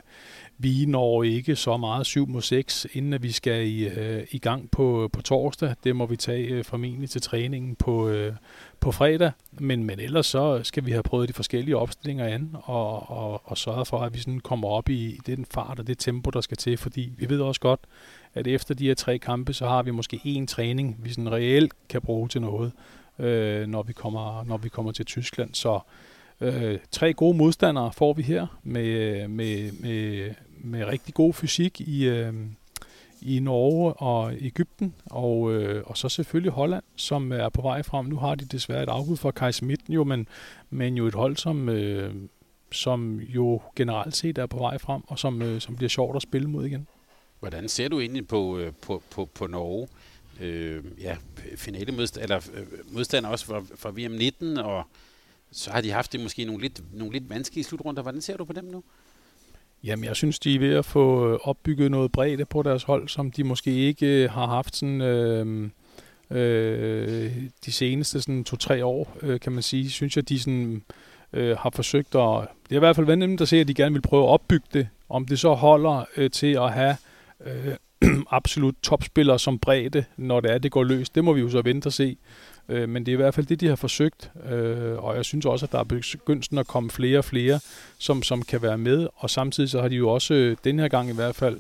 vi 0.58 0.86
når 0.86 1.24
ikke 1.24 1.56
så 1.56 1.78
meget 1.78 2.06
7 2.06 2.28
mod 2.28 2.42
6, 2.42 2.88
inden 2.94 3.14
at 3.14 3.24
vi 3.24 3.32
skal 3.32 3.68
i, 3.68 3.88
øh, 3.88 4.28
i 4.32 4.38
gang 4.38 4.72
på, 4.72 5.10
på 5.14 5.22
torsdag. 5.22 5.76
Det 5.84 5.96
må 5.96 6.06
vi 6.06 6.16
tage 6.16 6.48
øh, 6.48 6.64
formentlig 6.64 7.10
til 7.10 7.22
træningen 7.22 7.76
på, 7.76 8.10
øh, 8.10 8.34
på 8.80 8.92
fredag. 8.92 9.32
Men, 9.52 9.84
men 9.84 10.00
ellers 10.00 10.26
så 10.26 10.64
skal 10.64 10.86
vi 10.86 10.92
have 10.92 11.04
prøvet 11.04 11.28
de 11.28 11.34
forskellige 11.34 11.78
opstillinger 11.78 12.26
an 12.26 12.56
og, 12.64 13.10
og, 13.10 13.42
og 13.46 13.58
sørge 13.58 13.86
for, 13.86 14.00
at 14.00 14.14
vi 14.14 14.20
sådan 14.20 14.40
kommer 14.40 14.68
op 14.68 14.90
i, 14.90 15.06
i 15.06 15.20
den 15.26 15.46
fart 15.52 15.80
og 15.80 15.88
det 15.88 15.98
tempo, 15.98 16.30
der 16.30 16.42
skal 16.42 16.58
til. 16.58 16.78
Fordi 16.78 17.12
vi 17.18 17.30
ved 17.30 17.42
også 17.42 17.62
godt, 17.62 17.80
at 18.34 18.48
efter 18.48 18.76
de 18.76 18.88
her 18.88 18.96
tre 18.96 19.18
kampe, 19.18 19.54
så 19.54 19.68
har 19.68 19.84
vi 19.84 19.92
måske 19.92 20.22
én 20.26 20.46
træning, 20.46 20.98
vi 21.00 21.10
sådan 21.10 21.32
reelt 21.32 21.74
kan 21.90 22.02
bruge 22.02 22.28
til 22.28 22.42
noget, 22.42 22.72
øh, 23.20 23.68
når, 23.68 23.84
vi 23.84 23.94
kommer, 23.94 24.44
når 24.44 24.58
vi 24.58 24.70
kommer 24.70 24.92
til 24.92 25.06
Tyskland. 25.06 25.54
Så 25.54 25.80
øh, 26.42 26.80
tre 26.92 27.14
gode 27.14 27.38
modstandere 27.38 27.92
får 27.94 28.14
vi 28.14 28.22
her 28.22 28.60
med, 28.64 29.28
med, 29.28 29.72
med, 29.72 30.30
med 30.60 30.86
rigtig 30.86 31.14
god 31.14 31.34
fysik 31.34 31.82
i, 31.82 32.06
øh, 32.06 32.34
i 33.22 33.40
Norge 33.40 33.94
og 33.94 34.34
Ægypten, 34.40 34.94
og, 35.06 35.54
øh, 35.54 35.84
og 35.86 35.98
så 35.98 36.10
selvfølgelig 36.10 36.52
Holland, 36.52 36.84
som 36.96 37.32
er 37.32 37.50
på 37.50 37.62
vej 37.62 37.84
frem. 37.84 38.06
Nu 38.06 38.16
har 38.16 38.36
de 38.36 38.46
desværre 38.46 38.84
et 38.84 38.90
afbud 38.90 39.18
fra 39.18 39.32
Kai 39.32 39.52
Schmidt, 39.52 39.82
jo, 39.90 40.04
men, 40.04 40.28
men 40.70 40.98
jo 40.98 41.08
et 41.08 41.14
hold, 41.14 41.38
som, 41.38 41.70
øh, 41.70 42.16
som 42.72 43.20
jo 43.20 43.62
generelt 43.76 44.16
set 44.16 44.38
er 44.38 44.46
på 44.46 44.58
vej 44.58 44.78
frem, 44.78 45.02
og 45.08 45.20
som, 45.20 45.42
øh, 45.42 45.62
som 45.62 45.76
bliver 45.76 45.90
sjovt 45.90 46.16
at 46.16 46.22
spille 46.22 46.50
mod 46.50 46.66
igen. 46.66 46.88
Hvordan 47.40 47.70
ser 47.70 47.88
du 47.88 48.00
egentlig 48.00 48.28
på, 48.28 48.58
øh, 48.58 48.74
på, 48.82 49.04
på, 49.10 49.26
på 49.26 49.48
Norge? 49.48 49.88
Øh, 50.42 50.84
ja, 51.02 51.18
finale 51.56 51.92
modstand, 51.92 52.24
eller 52.24 52.50
øh, 52.54 52.68
modstander 52.94 53.30
også 53.30 53.46
fra, 53.46 53.64
fra 53.76 53.90
VM19, 53.90 54.62
og 54.64 54.84
så 55.52 55.72
har 55.72 55.82
de 55.82 55.92
haft 55.92 56.12
det 56.12 56.20
måske 56.20 56.46
nogle 56.46 56.62
lidt, 56.62 56.82
nogle 56.94 57.14
lidt 57.14 57.30
vanskelige 57.30 57.64
slutrunder. 57.64 58.02
Hvordan 58.02 58.22
ser 58.22 58.38
du 58.38 58.46
på 58.46 58.54
dem 58.54 58.66
nu? 58.66 58.84
Jamen, 59.84 60.06
jeg 60.06 60.16
synes, 60.16 60.40
de 60.40 60.56
er 60.56 60.60
ved 60.60 60.76
at 60.76 60.86
få 60.86 61.34
øh, 61.34 61.40
opbygget 61.44 61.92
noget 61.92 62.12
bredde 62.12 62.46
på 62.46 62.62
deres 62.64 62.84
hold, 62.84 63.08
som 63.08 63.32
de 63.32 63.44
måske 63.44 63.72
ikke 63.72 64.24
øh, 64.24 64.32
har 64.32 64.46
haft 64.46 64.76
sådan, 64.76 65.02
øh, 65.02 65.70
øh, 66.32 67.32
de 67.66 67.72
seneste 67.72 68.22
sådan 68.22 68.44
to-tre 68.44 68.86
år, 68.86 69.18
øh, 69.22 69.40
kan 69.40 69.52
man 69.52 69.64
sige. 69.64 69.90
Synes 69.90 70.16
jeg, 70.16 70.30
de 70.30 70.40
sådan, 70.40 70.84
øh, 71.34 71.58
har 71.58 71.70
forsøgt 71.70 72.16
at... 72.16 72.48
Det 72.64 72.72
er 72.72 72.76
i 72.76 72.80
hvert 72.80 72.96
fald 72.96 73.06
været 73.06 73.20
nemt 73.20 73.42
at 73.42 73.48
se, 73.48 73.58
at 73.58 73.68
de 73.68 73.74
gerne 73.74 73.94
vil 73.94 74.02
prøve 74.02 74.24
at 74.24 74.30
opbygge 74.30 74.68
det. 74.74 74.88
Om 75.10 75.26
det 75.26 75.40
så 75.40 75.54
holder 75.54 76.06
øh, 76.18 76.32
til 76.32 76.54
at 76.54 76.74
have 76.74 76.96
øh, 77.46 77.76
absolut 78.32 78.76
topspillere 78.84 79.40
som 79.40 79.60
bredde, 79.60 80.06
når 80.18 80.40
det 80.40 80.52
er, 80.52 80.58
det 80.58 80.72
går 80.72 80.84
løs, 80.84 81.10
det 81.10 81.24
må 81.24 81.34
vi 81.34 81.42
jo 81.42 81.50
så 81.50 81.62
vente 81.62 81.88
og 81.88 81.94
se. 81.94 82.18
Øh, 82.70 82.90
men 82.90 83.06
det 83.06 83.12
er 83.12 83.14
i 83.14 83.22
hvert 83.22 83.34
fald 83.34 83.46
det, 83.46 83.62
de 83.62 83.68
har 83.68 83.76
forsøgt, 83.76 84.32
øh, 84.50 85.04
og 85.04 85.16
jeg 85.16 85.26
synes 85.26 85.46
også, 85.46 85.66
at 85.66 85.72
der 85.72 85.80
er 85.80 85.84
begyndt 85.84 86.60
at 86.60 86.68
komme 86.68 86.90
flere 86.90 87.18
og 87.18 87.26
flere, 87.26 87.60
som, 87.98 88.24
som 88.24 88.42
kan 88.42 88.62
være 88.62 88.78
med, 88.78 89.08
og 89.16 89.30
samtidig 89.30 89.70
så 89.70 89.82
har 89.82 89.88
de 89.88 89.96
jo 89.96 90.10
også, 90.10 90.34
øh, 90.34 90.58
den 90.64 90.80
her 90.80 90.88
gang 90.88 91.10
i 91.10 91.16
hvert 91.16 91.36
fald, 91.36 91.58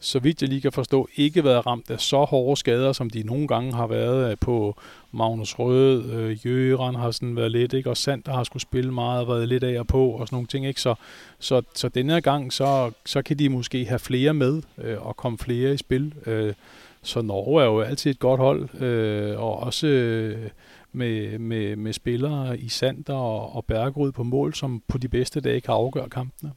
så 0.00 0.18
vidt 0.18 0.42
jeg 0.42 0.48
lige 0.48 0.60
kan 0.60 0.72
forstå, 0.72 1.08
ikke 1.16 1.44
været 1.44 1.66
ramt 1.66 1.90
af 1.90 2.00
så 2.00 2.24
hårde 2.24 2.56
skader, 2.56 2.92
som 2.92 3.10
de 3.10 3.22
nogle 3.22 3.48
gange 3.48 3.72
har 3.72 3.86
været 3.86 4.30
øh, 4.30 4.36
på 4.40 4.76
Magnus 5.12 5.58
Rød, 5.58 6.04
øh, 6.12 6.46
Jøren 6.46 6.94
har 6.94 7.10
sådan 7.10 7.36
været 7.36 7.50
lidt, 7.50 7.72
ikke? 7.72 7.90
og 7.90 7.96
Sand 7.96 8.22
har 8.26 8.44
skulle 8.44 8.62
spille 8.62 8.92
meget, 8.92 9.28
været 9.28 9.48
lidt 9.48 9.64
af 9.64 9.80
og 9.80 9.86
på, 9.86 10.08
og 10.08 10.26
sådan 10.26 10.36
nogle 10.36 10.48
ting, 10.48 10.66
ikke? 10.66 10.80
Så, 10.80 10.94
så, 11.38 11.62
så 11.74 11.88
den 11.88 12.10
her 12.10 12.20
gang, 12.20 12.52
så, 12.52 12.90
så 13.04 13.22
kan 13.22 13.38
de 13.38 13.48
måske 13.48 13.84
have 13.86 13.98
flere 13.98 14.34
med, 14.34 14.62
øh, 14.78 15.06
og 15.06 15.16
komme 15.16 15.38
flere 15.38 15.74
i 15.74 15.76
spil, 15.76 16.14
øh, 16.26 16.54
så 17.02 17.22
Norge 17.22 17.62
er 17.62 17.66
jo 17.66 17.80
altid 17.80 18.10
et 18.10 18.18
godt 18.18 18.40
hold, 18.40 18.82
øh, 18.82 19.40
og 19.40 19.56
også 19.60 19.86
øh, 19.86 20.50
med, 20.92 21.38
med, 21.38 21.76
med 21.76 21.92
spillere 21.92 22.58
i 22.58 22.68
Sander 22.68 23.14
og, 23.14 23.56
og 23.56 23.64
Bergerud 23.64 24.12
på 24.12 24.22
mål, 24.22 24.54
som 24.54 24.82
på 24.88 24.98
de 24.98 25.08
bedste 25.08 25.40
dage 25.40 25.60
kan 25.60 25.74
afgøre 25.74 26.08
kampene. 26.08 26.52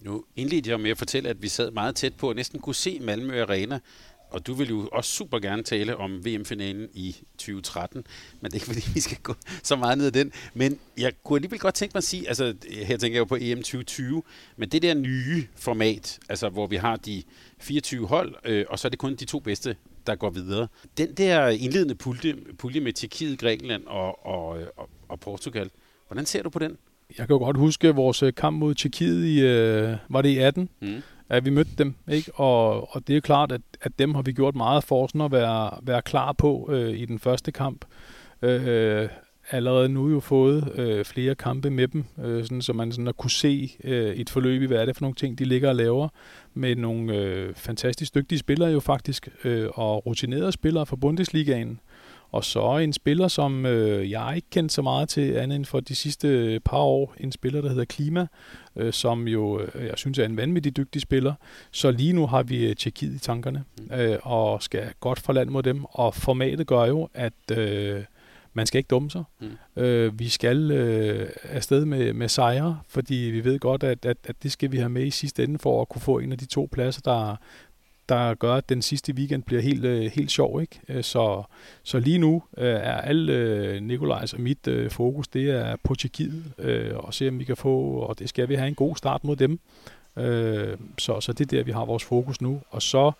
Nu 0.00 0.24
indledte 0.36 0.70
jeg 0.70 0.80
med 0.80 0.90
at 0.90 0.98
fortælle, 0.98 1.28
at 1.28 1.42
vi 1.42 1.48
sad 1.48 1.70
meget 1.70 1.94
tæt 1.94 2.14
på 2.14 2.28
og 2.28 2.34
næsten 2.34 2.60
kunne 2.60 2.74
se 2.74 2.98
Malmø 3.00 3.42
Arena 3.42 3.78
og 4.30 4.46
du 4.46 4.54
vil 4.54 4.68
jo 4.68 4.88
også 4.92 5.10
super 5.10 5.38
gerne 5.38 5.62
tale 5.62 5.96
om 5.96 6.24
VM-finalen 6.26 6.88
i 6.94 7.16
2013, 7.38 8.04
men 8.40 8.50
det 8.50 8.52
er 8.52 8.54
ikke 8.56 8.66
fordi, 8.66 8.82
vi 8.94 9.00
skal 9.00 9.18
gå 9.22 9.34
så 9.62 9.76
meget 9.76 9.98
ned 9.98 10.06
ad 10.06 10.12
den. 10.12 10.32
Men 10.54 10.78
jeg 10.98 11.12
kunne 11.24 11.36
alligevel 11.36 11.58
godt 11.58 11.74
tænke 11.74 11.92
mig 11.94 11.98
at 11.98 12.04
sige, 12.04 12.28
altså 12.28 12.54
her 12.72 12.96
tænker 12.96 13.16
jeg 13.16 13.20
jo 13.20 13.24
på 13.24 13.36
EM 13.40 13.58
2020, 13.58 14.22
men 14.56 14.68
det 14.68 14.82
der 14.82 14.94
nye 14.94 15.46
format, 15.56 16.18
altså 16.28 16.48
hvor 16.48 16.66
vi 16.66 16.76
har 16.76 16.96
de 16.96 17.22
24 17.58 18.06
hold, 18.06 18.34
øh, 18.44 18.64
og 18.68 18.78
så 18.78 18.88
er 18.88 18.90
det 18.90 18.98
kun 18.98 19.14
de 19.14 19.24
to 19.24 19.38
bedste, 19.38 19.76
der 20.06 20.14
går 20.14 20.30
videre. 20.30 20.68
Den 20.98 21.14
der 21.14 21.48
indledende 21.48 21.94
pulje, 21.94 22.36
pulje 22.58 22.80
med 22.80 22.92
Tjekkiet, 22.92 23.38
Grækenland 23.38 23.86
og, 23.86 24.26
og, 24.26 24.58
og, 24.76 24.88
og 25.08 25.20
Portugal, 25.20 25.70
hvordan 26.08 26.26
ser 26.26 26.42
du 26.42 26.50
på 26.50 26.58
den? 26.58 26.76
Jeg 27.18 27.26
kan 27.26 27.34
jo 27.34 27.38
godt 27.38 27.56
huske 27.56 27.94
vores 27.94 28.24
kamp 28.36 28.58
mod 28.58 28.74
Tjekkiet 28.74 29.24
i, 29.24 29.40
øh, 29.40 29.96
var 30.08 30.22
det 30.22 30.28
i 30.28 30.38
18? 30.38 30.68
Mm 30.80 31.02
at 31.30 31.44
vi 31.44 31.50
mødte 31.50 31.70
dem. 31.78 31.94
Ikke? 32.08 32.32
Og, 32.34 32.94
og 32.94 33.08
det 33.08 33.16
er 33.16 33.20
klart, 33.20 33.52
at, 33.52 33.60
at 33.80 33.98
dem 33.98 34.14
har 34.14 34.22
vi 34.22 34.32
gjort 34.32 34.54
meget 34.54 34.84
for 34.84 35.06
sådan 35.06 35.20
at 35.20 35.32
være, 35.32 35.70
være 35.82 36.02
klar 36.02 36.32
på 36.32 36.68
øh, 36.72 36.90
i 36.90 37.04
den 37.04 37.18
første 37.18 37.52
kamp. 37.52 37.84
Øh, 38.42 39.08
allerede 39.50 39.88
nu 39.88 40.08
jo 40.10 40.20
fået 40.20 40.72
øh, 40.74 41.04
flere 41.04 41.34
kampe 41.34 41.70
med 41.70 41.88
dem, 41.88 42.04
øh, 42.24 42.44
sådan, 42.44 42.62
så 42.62 42.72
man 42.72 42.92
sådan 42.92 43.08
at 43.08 43.16
kunne 43.16 43.30
se 43.30 43.70
øh, 43.84 44.14
et 44.14 44.30
forløb 44.30 44.62
i, 44.62 44.66
hvad 44.66 44.78
er 44.78 44.84
det 44.84 44.96
for 44.96 45.02
nogle 45.02 45.14
ting, 45.14 45.38
de 45.38 45.44
ligger 45.44 45.68
og 45.68 45.76
laver, 45.76 46.08
med 46.54 46.76
nogle 46.76 47.16
øh, 47.16 47.54
fantastisk 47.54 48.14
dygtige 48.14 48.38
spillere 48.38 48.70
jo 48.70 48.80
faktisk, 48.80 49.28
øh, 49.44 49.68
og 49.74 50.06
rutinerede 50.06 50.52
spillere 50.52 50.86
fra 50.86 50.96
Bundesligaen. 50.96 51.80
Og 52.32 52.44
så 52.44 52.76
en 52.76 52.92
spiller, 52.92 53.28
som 53.28 53.66
øh, 53.66 54.10
jeg 54.10 54.32
ikke 54.36 54.50
kendt 54.50 54.72
så 54.72 54.82
meget 54.82 55.08
til 55.08 55.32
andet 55.32 55.56
end 55.56 55.64
for 55.64 55.80
de 55.80 55.94
sidste 55.94 56.60
par 56.64 56.78
år, 56.78 57.14
en 57.20 57.32
spiller, 57.32 57.60
der 57.60 57.68
hedder 57.68 57.84
Klima, 57.84 58.26
øh, 58.76 58.92
som 58.92 59.28
jo, 59.28 59.60
øh, 59.60 59.86
jeg 59.86 59.94
synes 59.96 60.18
er 60.18 60.24
en 60.24 60.36
vanvittig 60.36 60.76
dygtig 60.76 61.02
spiller. 61.02 61.34
Så 61.70 61.90
lige 61.90 62.12
nu 62.12 62.26
har 62.26 62.42
vi 62.42 62.66
øh, 62.66 62.76
Tjekkiet 62.76 63.14
i 63.14 63.18
tankerne, 63.18 63.64
mm. 63.78 63.94
øh, 63.94 64.18
og 64.22 64.62
skal 64.62 64.92
godt 65.00 65.20
for 65.20 65.32
land 65.32 65.50
mod 65.50 65.62
dem. 65.62 65.84
Og 65.84 66.14
formatet 66.14 66.66
gør 66.66 66.84
jo, 66.84 67.08
at 67.14 67.58
øh, 67.58 68.04
man 68.52 68.66
skal 68.66 68.78
ikke 68.78 68.88
dumme 68.88 69.10
sig. 69.10 69.24
Mm. 69.40 69.82
Øh, 69.82 70.18
vi 70.18 70.28
skal 70.28 70.70
øh, 70.70 71.28
afsted 71.44 71.84
med, 71.84 72.12
med 72.12 72.28
sejre, 72.28 72.80
fordi 72.88 73.14
vi 73.14 73.44
ved 73.44 73.58
godt, 73.58 73.82
at, 73.82 74.06
at, 74.06 74.16
at 74.24 74.42
det 74.42 74.52
skal 74.52 74.72
vi 74.72 74.76
have 74.76 74.88
med 74.88 75.06
i 75.06 75.10
sidste 75.10 75.44
ende 75.44 75.58
for 75.58 75.80
at 75.80 75.88
kunne 75.88 76.02
få 76.02 76.18
en 76.18 76.32
af 76.32 76.38
de 76.38 76.46
to 76.46 76.68
pladser, 76.72 77.00
der, 77.04 77.36
der 78.10 78.34
gør, 78.34 78.54
at 78.54 78.68
den 78.68 78.82
sidste 78.82 79.12
weekend 79.12 79.42
bliver 79.42 79.62
helt, 79.62 79.84
øh, 79.84 80.10
helt 80.14 80.30
sjov. 80.30 80.60
Ikke? 80.60 80.80
Øh, 80.88 81.04
så, 81.04 81.42
så 81.82 81.98
lige 81.98 82.18
nu 82.18 82.42
øh, 82.58 82.66
er 82.66 83.00
alle 83.00 83.32
øh, 83.32 83.82
Nikolajs 83.82 84.32
og 84.32 84.40
mit 84.40 84.66
øh, 84.68 84.90
fokus, 84.90 85.28
det 85.28 85.50
er 85.50 85.76
på 85.84 85.94
Tjekkiet, 85.94 86.52
øh, 86.58 86.96
og 86.96 87.14
se 87.14 87.28
om 87.28 87.38
vi 87.38 87.44
kan 87.44 87.56
få, 87.56 87.90
og 87.90 88.18
det 88.18 88.28
skal 88.28 88.48
vi 88.48 88.54
have 88.54 88.68
en 88.68 88.74
god 88.74 88.96
start 88.96 89.24
mod 89.24 89.36
dem. 89.36 89.60
Øh, 90.16 90.76
så, 90.98 91.20
så 91.20 91.32
det 91.32 91.52
er 91.52 91.56
der, 91.56 91.64
vi 91.64 91.72
har 91.72 91.84
vores 91.84 92.04
fokus 92.04 92.40
nu. 92.40 92.60
Og 92.70 92.82
så 92.82 93.12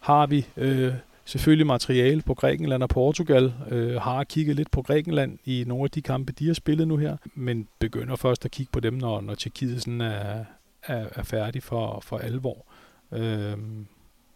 har 0.00 0.26
vi 0.26 0.46
øh, 0.56 0.92
selvfølgelig 1.24 1.66
materiale 1.66 2.22
på 2.22 2.34
Grækenland 2.34 2.82
og 2.82 2.88
Portugal. 2.88 3.52
Øh, 3.70 4.00
har 4.00 4.24
kigget 4.24 4.56
lidt 4.56 4.70
på 4.70 4.82
Grækenland 4.82 5.38
i 5.44 5.64
nogle 5.66 5.84
af 5.84 5.90
de 5.90 6.02
kampe, 6.02 6.32
de 6.32 6.46
har 6.46 6.54
spillet 6.54 6.88
nu 6.88 6.96
her, 6.96 7.16
men 7.34 7.68
begynder 7.78 8.16
først 8.16 8.44
at 8.44 8.50
kigge 8.50 8.72
på 8.72 8.80
dem, 8.80 8.94
når, 8.94 9.20
når 9.20 9.34
Tjekkiet 9.34 9.82
sådan 9.82 10.00
er, 10.00 10.44
er, 10.82 11.06
er 11.14 11.22
færdig 11.22 11.62
for, 11.62 12.00
for 12.04 12.18
alvor. 12.18 12.66
Øh, 13.12 13.56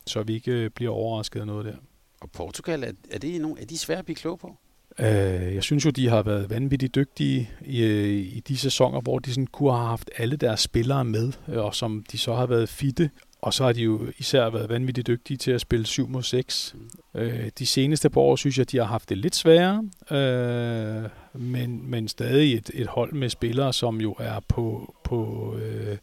så 0.06 0.22
vi 0.22 0.34
ikke 0.34 0.52
øh, 0.52 0.70
bliver 0.70 0.92
overrasket 0.92 1.40
af 1.40 1.46
noget 1.46 1.64
der. 1.64 1.76
Og 2.20 2.30
Portugal, 2.30 2.84
er, 2.84 2.92
er, 3.10 3.18
det 3.18 3.40
nogle, 3.40 3.60
er 3.60 3.66
de 3.66 3.78
svære 3.78 3.98
at 3.98 4.04
blive 4.04 4.16
klog 4.16 4.38
på? 4.38 4.56
Øh, 4.98 5.54
jeg 5.54 5.62
synes 5.62 5.84
jo, 5.84 5.90
de 5.90 6.08
har 6.08 6.22
været 6.22 6.50
vanvittigt 6.50 6.94
dygtige 6.94 7.50
i, 7.60 7.82
øh, 7.82 8.36
i 8.36 8.42
de 8.48 8.56
sæsoner, 8.56 9.00
hvor 9.00 9.18
de 9.18 9.30
sådan 9.30 9.46
kunne 9.46 9.72
have 9.72 9.86
haft 9.86 10.10
alle 10.16 10.36
deres 10.36 10.60
spillere 10.60 11.04
med, 11.04 11.32
og 11.46 11.74
som 11.74 12.04
de 12.12 12.18
så 12.18 12.34
har 12.34 12.46
været 12.46 12.68
fitte. 12.68 13.10
Og 13.44 13.54
så 13.54 13.64
har 13.64 13.72
de 13.72 13.82
jo 13.82 14.06
især 14.18 14.50
været 14.50 14.68
vanvittigt 14.68 15.06
dygtige 15.06 15.36
til 15.36 15.50
at 15.50 15.60
spille 15.60 15.86
7 15.86 16.08
mod 16.08 16.22
6. 16.22 16.74
Mm. 16.74 17.20
Øh, 17.20 17.50
de 17.58 17.66
seneste 17.66 18.10
par 18.10 18.20
år 18.20 18.36
synes 18.36 18.58
jeg, 18.58 18.70
de 18.70 18.76
har 18.76 18.84
haft 18.84 19.08
det 19.08 19.18
lidt 19.18 19.36
sværere, 19.36 19.84
øh, 20.10 21.10
men, 21.34 21.90
men 21.90 22.08
stadig 22.08 22.54
et, 22.54 22.70
et 22.74 22.86
hold 22.86 23.12
med 23.12 23.28
spillere, 23.28 23.72
som 23.72 24.00
jo 24.00 24.14
er 24.18 24.40
på, 24.48 24.94
på 25.04 25.54
øh, 25.56 25.96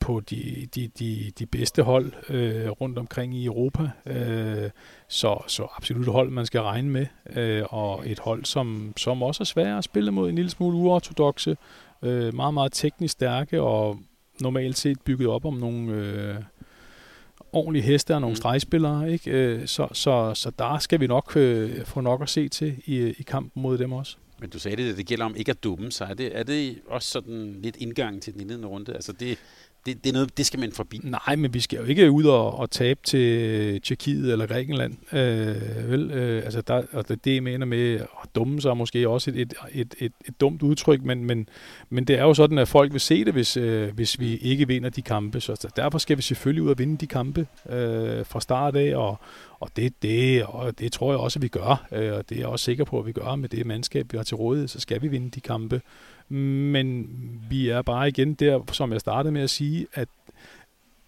på 0.00 0.20
de, 0.20 0.68
de, 0.74 0.88
de, 0.98 1.32
de 1.38 1.46
bedste 1.46 1.82
hold 1.82 2.12
øh, 2.28 2.68
rundt 2.68 2.98
omkring 2.98 3.34
i 3.36 3.44
Europa. 3.44 3.90
Øh, 4.06 4.70
så, 5.08 5.42
så 5.46 5.66
absolut 5.76 6.06
et 6.06 6.12
hold, 6.12 6.30
man 6.30 6.46
skal 6.46 6.60
regne 6.60 6.88
med. 6.88 7.06
Øh, 7.36 7.64
og 7.68 8.10
et 8.10 8.18
hold, 8.18 8.44
som, 8.44 8.92
som 8.96 9.22
også 9.22 9.42
er 9.42 9.44
svært 9.44 9.78
at 9.78 9.84
spille 9.84 10.10
mod 10.10 10.28
en 10.28 10.34
lille 10.34 10.50
smule 10.50 10.76
uortodoxe. 10.76 11.56
Øh, 12.02 12.34
meget, 12.34 12.54
meget 12.54 12.72
teknisk 12.72 13.12
stærke 13.12 13.62
og 13.62 13.98
normalt 14.40 14.78
set 14.78 15.00
bygget 15.00 15.28
op 15.28 15.44
om 15.44 15.54
nogle... 15.54 15.92
Øh, 15.92 16.34
ordentlige 17.52 17.82
heste 17.82 18.14
og 18.14 18.20
nogle 18.20 18.32
mm. 18.32 18.36
stregspillere, 18.36 19.12
ikke? 19.12 19.30
Øh, 19.30 19.66
så, 19.66 19.88
så, 19.92 20.34
så 20.34 20.50
der 20.58 20.78
skal 20.78 21.00
vi 21.00 21.06
nok 21.06 21.36
øh, 21.36 21.84
få 21.84 22.00
nok 22.00 22.22
at 22.22 22.28
se 22.28 22.48
til 22.48 22.82
i, 22.86 22.98
i 22.98 23.22
kampen 23.22 23.62
mod 23.62 23.78
dem 23.78 23.92
også. 23.92 24.16
Men 24.40 24.50
du 24.50 24.58
sagde 24.58 24.76
det, 24.76 24.90
at 24.90 24.96
det 24.96 25.06
gælder 25.06 25.24
om 25.24 25.36
ikke 25.36 25.50
at 25.50 25.64
dumme 25.64 25.92
sig. 25.92 26.06
Er 26.10 26.14
det, 26.14 26.38
er 26.38 26.42
det 26.42 26.78
også 26.86 27.08
sådan 27.08 27.56
lidt 27.62 27.76
indgang 27.76 28.22
til 28.22 28.32
den 28.32 28.40
indledende 28.40 28.68
runde? 28.68 28.94
Altså 28.94 29.12
det, 29.12 29.38
det, 29.86 30.04
det, 30.04 30.10
er 30.10 30.12
noget, 30.12 30.38
det 30.38 30.46
skal 30.46 30.60
man 30.60 30.72
forbi. 30.72 31.00
Nej, 31.02 31.36
men 31.36 31.54
vi 31.54 31.60
skal 31.60 31.78
jo 31.78 31.84
ikke 31.84 32.10
ud 32.10 32.24
og, 32.24 32.58
og 32.58 32.70
tabe 32.70 33.00
til 33.04 33.80
Tjekkiet 33.80 34.32
eller 34.32 34.46
Grækenland. 34.46 34.96
Øh, 35.12 35.90
vel, 35.90 36.10
øh, 36.10 36.44
altså 36.44 36.60
der, 36.60 36.82
og 36.92 37.08
det, 37.08 37.24
det 37.24 37.42
mener 37.42 37.66
med 37.66 37.94
at 37.94 38.28
dumme 38.34 38.60
sig 38.60 38.76
måske 38.76 39.08
også 39.08 39.30
et, 39.30 39.36
et, 39.36 39.54
et, 39.72 39.94
et, 39.98 40.12
et 40.28 40.40
dumt 40.40 40.62
udtryk, 40.62 41.02
men, 41.02 41.24
men, 41.24 41.48
men 41.90 42.04
det 42.04 42.18
er 42.18 42.22
jo 42.22 42.34
sådan, 42.34 42.58
at 42.58 42.68
folk 42.68 42.92
vil 42.92 43.00
se 43.00 43.24
det, 43.24 43.32
hvis, 43.32 43.56
øh, 43.56 43.94
hvis 43.94 44.20
vi 44.20 44.36
ikke 44.36 44.66
vinder 44.66 44.90
de 44.90 45.02
kampe. 45.02 45.40
Så 45.40 45.68
derfor 45.76 45.98
skal 45.98 46.16
vi 46.16 46.22
selvfølgelig 46.22 46.62
ud 46.62 46.70
og 46.70 46.78
vinde 46.78 46.96
de 46.96 47.06
kampe 47.06 47.46
øh, 47.70 48.26
fra 48.26 48.40
start 48.40 48.76
af, 48.76 48.96
og, 48.96 49.20
og 49.62 49.70
det, 49.76 50.02
det, 50.02 50.44
og 50.44 50.78
det 50.78 50.92
tror 50.92 51.12
jeg 51.12 51.20
også, 51.20 51.38
at 51.38 51.42
vi 51.42 51.48
gør, 51.48 51.86
øh, 51.92 52.12
og 52.12 52.28
det 52.28 52.34
er 52.34 52.40
jeg 52.40 52.48
også 52.48 52.64
sikker 52.64 52.84
på, 52.84 52.98
at 52.98 53.06
vi 53.06 53.12
gør 53.12 53.34
med 53.34 53.48
det 53.48 53.66
mandskab, 53.66 54.12
vi 54.12 54.16
har 54.16 54.24
til 54.24 54.36
rådighed, 54.36 54.68
så 54.68 54.80
skal 54.80 55.02
vi 55.02 55.08
vinde 55.08 55.30
de 55.30 55.40
kampe. 55.40 55.80
Men 56.28 57.08
vi 57.50 57.68
er 57.68 57.82
bare 57.82 58.08
igen 58.08 58.34
der, 58.34 58.60
som 58.72 58.92
jeg 58.92 59.00
startede 59.00 59.32
med 59.32 59.42
at 59.42 59.50
sige, 59.50 59.86
at 59.94 60.08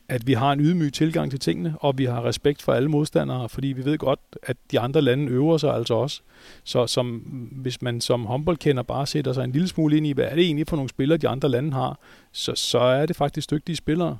at 0.08 0.26
vi 0.26 0.32
har 0.32 0.52
en 0.52 0.60
ydmyg 0.60 0.92
tilgang 0.92 1.30
til 1.30 1.40
tingene, 1.40 1.74
og 1.80 1.98
vi 1.98 2.04
har 2.04 2.24
respekt 2.24 2.62
for 2.62 2.72
alle 2.72 2.88
modstandere, 2.88 3.48
fordi 3.48 3.66
vi 3.66 3.84
ved 3.84 3.98
godt, 3.98 4.20
at 4.42 4.56
de 4.70 4.80
andre 4.80 5.02
lande 5.02 5.32
øver 5.32 5.58
sig 5.58 5.74
altså 5.74 5.94
også. 5.94 6.20
Så 6.64 6.86
som, 6.86 7.16
hvis 7.52 7.82
man 7.82 8.00
som 8.00 8.26
håndboldkender 8.26 8.82
bare 8.82 9.06
sætter 9.06 9.32
sig 9.32 9.44
en 9.44 9.52
lille 9.52 9.68
smule 9.68 9.96
ind 9.96 10.06
i, 10.06 10.12
hvad 10.12 10.24
er 10.24 10.34
det 10.34 10.44
egentlig 10.44 10.68
for 10.68 10.76
nogle 10.76 10.88
spillere, 10.88 11.18
de 11.18 11.28
andre 11.28 11.48
lande 11.48 11.72
har, 11.72 11.98
så, 12.32 12.52
så 12.54 12.78
er 12.78 13.06
det 13.06 13.16
faktisk 13.16 13.50
dygtige 13.50 13.76
spillere. 13.76 14.18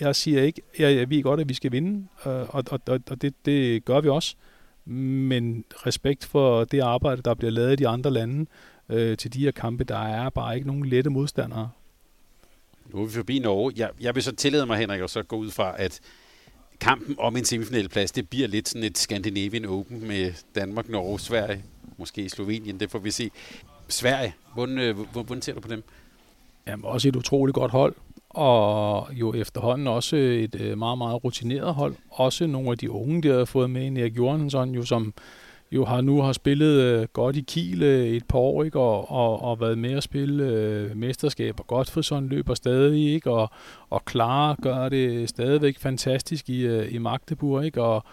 Jeg 0.00 0.16
siger 0.16 0.42
ikke, 0.42 0.62
jeg, 0.78 0.96
jeg 0.96 1.10
ved 1.10 1.22
godt, 1.22 1.40
at 1.40 1.48
vi 1.48 1.54
skal 1.54 1.72
vinde, 1.72 2.06
øh, 2.26 2.32
og, 2.32 2.64
og, 2.70 2.80
og, 2.86 3.00
og 3.10 3.22
det, 3.22 3.34
det 3.44 3.84
gør 3.84 4.00
vi 4.00 4.08
også. 4.08 4.34
Men 4.84 5.64
respekt 5.86 6.24
for 6.24 6.64
det 6.64 6.80
arbejde, 6.80 7.22
der 7.22 7.34
bliver 7.34 7.50
lavet 7.50 7.72
i 7.72 7.76
de 7.76 7.88
andre 7.88 8.10
lande, 8.10 8.46
øh, 8.88 9.16
til 9.16 9.32
de 9.32 9.40
her 9.40 9.50
kampe. 9.50 9.84
Der 9.84 9.98
er 9.98 10.30
bare 10.30 10.54
ikke 10.54 10.66
nogen 10.66 10.84
lette 10.86 11.10
modstandere. 11.10 11.70
Nu 12.92 13.02
er 13.02 13.06
vi 13.06 13.12
forbi 13.12 13.38
Norge. 13.38 13.72
Jeg, 13.76 13.90
jeg 14.00 14.14
vil 14.14 14.22
så 14.22 14.36
tillade 14.36 14.66
mig, 14.66 14.78
Henrik, 14.78 15.00
at 15.00 15.10
så 15.10 15.22
gå 15.22 15.36
ud 15.36 15.50
fra, 15.50 15.74
at 15.78 16.00
kampen 16.80 17.16
om 17.18 17.36
en 17.36 17.44
semifinalplads, 17.44 18.12
det 18.12 18.28
bliver 18.28 18.48
lidt 18.48 18.68
sådan 18.68 18.84
et 18.84 18.98
Scandinavian 18.98 19.64
Open 19.64 20.08
med 20.08 20.32
Danmark, 20.54 20.88
Norge, 20.88 21.20
Sverige, 21.20 21.64
måske 21.96 22.28
Slovenien, 22.28 22.80
det 22.80 22.90
får 22.90 22.98
vi 22.98 23.10
se. 23.10 23.30
Sverige, 23.88 24.34
hvordan, 24.54 24.78
øh, 24.78 24.98
hvordan 25.12 25.42
ser 25.42 25.54
du 25.54 25.60
på 25.60 25.68
dem? 25.68 25.82
Jamen, 26.66 26.84
også 26.84 27.08
et 27.08 27.16
utroligt 27.16 27.54
godt 27.54 27.72
hold, 27.72 27.94
og 28.30 29.08
jo 29.12 29.34
efterhånden 29.34 29.86
også 29.86 30.16
et 30.16 30.60
øh, 30.60 30.78
meget, 30.78 30.98
meget 30.98 31.24
rutineret 31.24 31.74
hold. 31.74 31.94
Også 32.10 32.46
nogle 32.46 32.70
af 32.70 32.78
de 32.78 32.90
unge, 32.90 33.22
der 33.22 33.38
har 33.38 33.44
fået 33.44 33.70
med, 33.70 33.96
Erik 33.96 34.18
Jørgensen, 34.18 34.74
jo 34.74 34.82
som 34.82 35.14
jo 35.72 35.84
har 35.84 36.00
nu 36.00 36.22
har 36.22 36.32
spillet 36.32 36.80
øh, 36.80 37.06
godt 37.12 37.36
i 37.36 37.40
Kiel 37.40 37.82
øh, 37.82 38.06
et 38.06 38.24
par 38.28 38.38
år, 38.38 38.64
ikke? 38.64 38.78
Og, 38.78 39.10
og, 39.10 39.42
og 39.42 39.60
været 39.60 39.78
med 39.78 39.92
at 39.92 40.02
spille 40.02 40.44
øh, 40.44 40.96
godt, 40.96 41.52
for 41.56 41.66
Godfredsson 41.66 42.28
løber 42.28 42.54
stadig, 42.54 43.14
ikke? 43.14 43.30
Og, 43.30 43.50
og 43.90 44.02
Clara 44.10 44.56
gør 44.62 44.88
det 44.88 45.28
stadigvæk 45.28 45.78
fantastisk 45.78 46.48
i, 46.48 46.60
øh, 46.66 46.94
i 46.94 46.98
Magdeburg, 46.98 47.64
ikke? 47.64 47.82
Og 47.82 48.04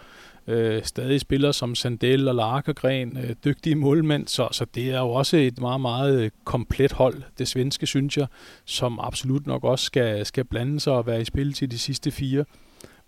øh, 0.48 0.84
stadig 0.84 1.20
spillere 1.20 1.52
som 1.52 1.74
Sandel 1.74 2.28
og 2.28 2.34
Larkergren, 2.34 3.16
øh, 3.16 3.34
dygtige 3.44 3.76
målmænd, 3.76 4.26
så, 4.26 4.48
så 4.52 4.66
det 4.74 4.90
er 4.90 5.00
jo 5.00 5.08
også 5.10 5.36
et 5.36 5.60
meget, 5.60 5.80
meget 5.80 6.20
øh, 6.20 6.30
komplet 6.44 6.92
hold, 6.92 7.22
det 7.38 7.48
svenske, 7.48 7.86
synes 7.86 8.16
jeg, 8.16 8.26
som 8.64 8.98
absolut 9.00 9.46
nok 9.46 9.64
også 9.64 9.84
skal, 9.84 10.26
skal 10.26 10.44
blande 10.44 10.80
sig 10.80 10.92
og 10.92 11.06
være 11.06 11.20
i 11.20 11.24
spil 11.24 11.52
til 11.52 11.70
de 11.70 11.78
sidste 11.78 12.10
fire 12.10 12.44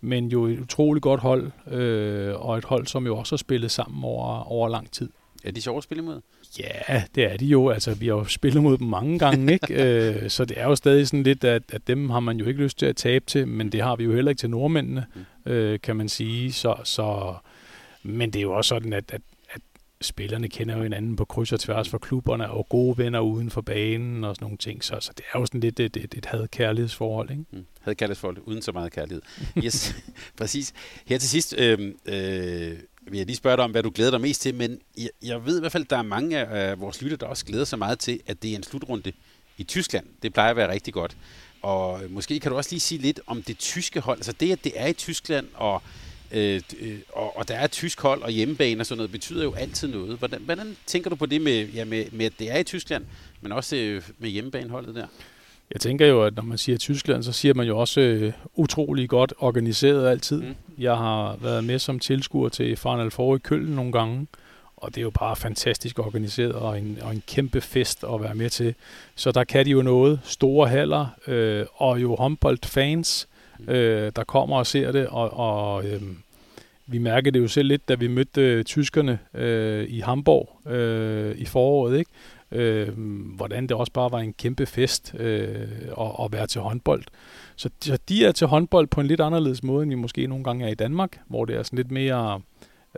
men 0.00 0.28
jo 0.28 0.46
et 0.46 0.60
utroligt 0.60 1.02
godt 1.02 1.20
hold, 1.20 1.50
øh, 1.66 2.34
og 2.40 2.58
et 2.58 2.64
hold, 2.64 2.86
som 2.86 3.06
jo 3.06 3.16
også 3.16 3.32
har 3.32 3.38
spillet 3.38 3.70
sammen 3.70 4.04
over, 4.04 4.52
over 4.52 4.68
lang 4.68 4.90
tid. 4.90 5.10
Er 5.44 5.50
de 5.52 5.62
sjove 5.62 5.76
at 5.76 5.82
spille 5.82 6.02
imod. 6.02 6.20
Ja, 6.58 7.02
det 7.14 7.32
er 7.32 7.36
de 7.36 7.46
jo. 7.46 7.70
Altså, 7.70 7.94
vi 7.94 8.06
har 8.06 8.14
jo 8.14 8.24
spillet 8.24 8.62
mod 8.62 8.78
dem 8.78 8.86
mange 8.86 9.18
gange, 9.18 9.52
ikke? 9.52 9.74
øh, 10.24 10.30
så 10.30 10.44
det 10.44 10.60
er 10.60 10.64
jo 10.64 10.76
stadig 10.76 11.08
sådan 11.08 11.22
lidt, 11.22 11.44
at, 11.44 11.62
at 11.72 11.86
dem 11.86 12.10
har 12.10 12.20
man 12.20 12.36
jo 12.36 12.46
ikke 12.46 12.62
lyst 12.62 12.78
til 12.78 12.86
at 12.86 12.96
tabe 12.96 13.24
til, 13.26 13.48
men 13.48 13.72
det 13.72 13.82
har 13.82 13.96
vi 13.96 14.04
jo 14.04 14.12
heller 14.12 14.30
ikke 14.30 14.40
til 14.40 14.50
nordmændene, 14.50 15.06
mm. 15.14 15.52
øh, 15.52 15.80
kan 15.82 15.96
man 15.96 16.08
sige. 16.08 16.52
Så, 16.52 16.74
så, 16.84 17.34
men 18.02 18.30
det 18.30 18.38
er 18.38 18.42
jo 18.42 18.52
også 18.52 18.68
sådan, 18.68 18.92
at, 18.92 19.04
at, 19.12 19.22
at 19.50 19.60
spillerne 20.00 20.48
kender 20.48 20.76
jo 20.76 20.82
hinanden 20.82 21.16
på 21.16 21.24
kryds 21.24 21.52
og 21.52 21.60
tværs 21.60 21.88
for 21.88 21.98
klubberne, 21.98 22.50
og 22.50 22.68
gode 22.68 22.98
venner 22.98 23.20
uden 23.20 23.50
for 23.50 23.60
banen 23.60 24.24
og 24.24 24.34
sådan 24.34 24.44
nogle 24.44 24.58
ting. 24.58 24.84
Så, 24.84 24.96
så 25.00 25.12
det 25.16 25.24
er 25.34 25.38
jo 25.38 25.46
sådan 25.46 25.60
lidt 25.60 25.80
et, 25.80 25.96
et, 25.96 26.14
et 26.14 26.26
had-kærlighedsforhold, 26.26 27.30
ikke? 27.30 27.44
Mm. 27.50 27.66
Had-kærlighedsforhold 27.80 28.38
uden 28.44 28.62
så 28.62 28.72
meget 28.72 28.92
kærlighed. 28.92 29.22
Yes, 29.64 29.94
præcis. 30.38 30.72
Her 31.06 31.18
til 31.18 31.28
sidst 31.28 31.54
øh, 31.58 31.94
øh, 32.06 32.78
vil 33.10 33.16
jeg 33.18 33.26
lige 33.26 33.36
spørge 33.36 33.56
dig 33.56 33.64
om, 33.64 33.70
hvad 33.70 33.82
du 33.82 33.92
glæder 33.94 34.10
dig 34.10 34.20
mest 34.20 34.42
til, 34.42 34.54
men 34.54 34.80
jeg, 34.98 35.08
jeg 35.22 35.46
ved 35.46 35.56
i 35.56 35.60
hvert 35.60 35.72
fald, 35.72 35.84
at 35.84 35.90
der 35.90 35.96
er 35.96 36.02
mange 36.02 36.38
af 36.38 36.80
vores 36.80 37.02
lytter, 37.02 37.16
der 37.16 37.26
også 37.26 37.44
glæder 37.44 37.64
sig 37.64 37.78
meget 37.78 37.98
til, 37.98 38.20
at 38.26 38.42
det 38.42 38.52
er 38.52 38.56
en 38.56 38.62
slutrunde 38.62 39.12
i 39.58 39.64
Tyskland. 39.64 40.06
Det 40.22 40.32
plejer 40.32 40.50
at 40.50 40.56
være 40.56 40.72
rigtig 40.72 40.94
godt. 40.94 41.16
Og 41.62 42.00
måske 42.08 42.40
kan 42.40 42.50
du 42.50 42.56
også 42.56 42.70
lige 42.70 42.80
sige 42.80 43.00
lidt 43.00 43.20
om 43.26 43.42
det 43.42 43.58
tyske 43.58 44.00
hold. 44.00 44.18
Altså 44.18 44.32
det, 44.32 44.52
at 44.52 44.64
det 44.64 44.72
er 44.74 44.86
i 44.86 44.92
Tyskland, 44.92 45.46
og, 45.54 45.82
øh, 46.30 46.60
øh 46.80 46.98
og, 47.12 47.36
og 47.36 47.48
der 47.48 47.54
er 47.54 47.64
et 47.64 47.70
tysk 47.70 48.00
hold 48.00 48.22
og 48.22 48.30
hjemmebane 48.30 48.80
og 48.80 48.86
sådan 48.86 48.96
noget, 48.96 49.12
betyder 49.12 49.44
jo 49.44 49.54
altid 49.54 49.88
noget. 49.88 50.18
Hvordan, 50.18 50.42
hvordan 50.42 50.76
tænker 50.86 51.10
du 51.10 51.16
på 51.16 51.26
det 51.26 51.40
med, 51.40 51.68
ja, 51.68 51.84
med, 51.84 52.04
med, 52.12 52.26
at 52.26 52.32
det 52.38 52.50
er 52.50 52.58
i 52.58 52.64
Tyskland, 52.64 53.04
men 53.40 53.52
også 53.52 53.76
øh, 53.76 54.02
med 54.18 54.30
hjemmebaneholdet 54.30 54.94
der? 54.94 55.06
Jeg 55.72 55.80
tænker 55.80 56.06
jo, 56.06 56.22
at 56.22 56.36
når 56.36 56.42
man 56.42 56.58
siger 56.58 56.78
Tyskland, 56.78 57.22
så 57.22 57.32
siger 57.32 57.54
man 57.54 57.66
jo 57.66 57.78
også 57.78 58.00
øh, 58.00 58.32
utrolig 58.54 59.08
godt 59.08 59.32
organiseret 59.38 60.08
altid. 60.08 60.42
Mm. 60.42 60.54
Jeg 60.78 60.96
har 60.96 61.36
været 61.40 61.64
med 61.64 61.78
som 61.78 61.98
tilskuer 61.98 62.48
til 62.48 62.76
Final 62.76 63.10
Four 63.10 63.36
i 63.36 63.38
Køln 63.38 63.74
nogle 63.74 63.92
gange, 63.92 64.26
og 64.76 64.94
det 64.94 64.98
er 64.98 65.02
jo 65.02 65.10
bare 65.10 65.36
fantastisk 65.36 65.98
organiseret 65.98 66.52
og 66.52 66.78
en, 66.78 66.98
og 67.02 67.12
en 67.12 67.22
kæmpe 67.26 67.60
fest 67.60 68.04
at 68.14 68.22
være 68.22 68.34
med 68.34 68.50
til. 68.50 68.74
Så 69.14 69.32
der 69.32 69.44
kan 69.44 69.66
de 69.66 69.70
jo 69.70 69.82
noget. 69.82 70.20
Store 70.24 70.68
haller 70.68 71.06
øh, 71.26 71.66
og 71.74 72.02
jo 72.02 72.16
håndboldfans, 72.16 73.28
øh, 73.68 74.12
der 74.16 74.24
kommer 74.24 74.56
og 74.56 74.66
ser 74.66 74.92
det. 74.92 75.06
Og, 75.06 75.32
og 75.32 75.84
øh, 75.84 76.02
vi 76.86 76.98
mærkede 76.98 77.34
det 77.34 77.40
jo 77.40 77.48
selv 77.48 77.68
lidt, 77.68 77.88
da 77.88 77.94
vi 77.94 78.08
mødte 78.08 78.40
øh, 78.40 78.64
tyskerne 78.64 79.18
øh, 79.34 79.86
i 79.88 80.00
Hamburg 80.00 80.70
øh, 80.70 81.38
i 81.38 81.44
foråret. 81.44 81.98
Ikke? 81.98 82.10
Øh, 82.52 82.88
hvordan 83.36 83.62
det 83.62 83.72
også 83.76 83.92
bare 83.92 84.12
var 84.12 84.18
en 84.18 84.32
kæmpe 84.32 84.66
fest 84.66 85.14
øh, 85.18 85.68
at, 86.00 86.12
at 86.24 86.32
være 86.32 86.46
til 86.46 86.60
håndbold. 86.60 87.02
Så, 87.56 87.70
så 87.80 87.98
de 88.08 88.24
er 88.24 88.32
til 88.32 88.46
håndbold 88.46 88.86
på 88.86 89.00
en 89.00 89.06
lidt 89.06 89.20
anderledes 89.20 89.62
måde, 89.62 89.82
end 89.82 89.90
vi 89.90 89.96
måske 89.96 90.26
nogle 90.26 90.44
gange 90.44 90.64
er 90.64 90.68
i 90.68 90.74
Danmark, 90.74 91.20
hvor 91.26 91.44
det 91.44 91.56
er 91.56 91.62
sådan 91.62 91.76
lidt 91.76 91.90
mere 91.90 92.40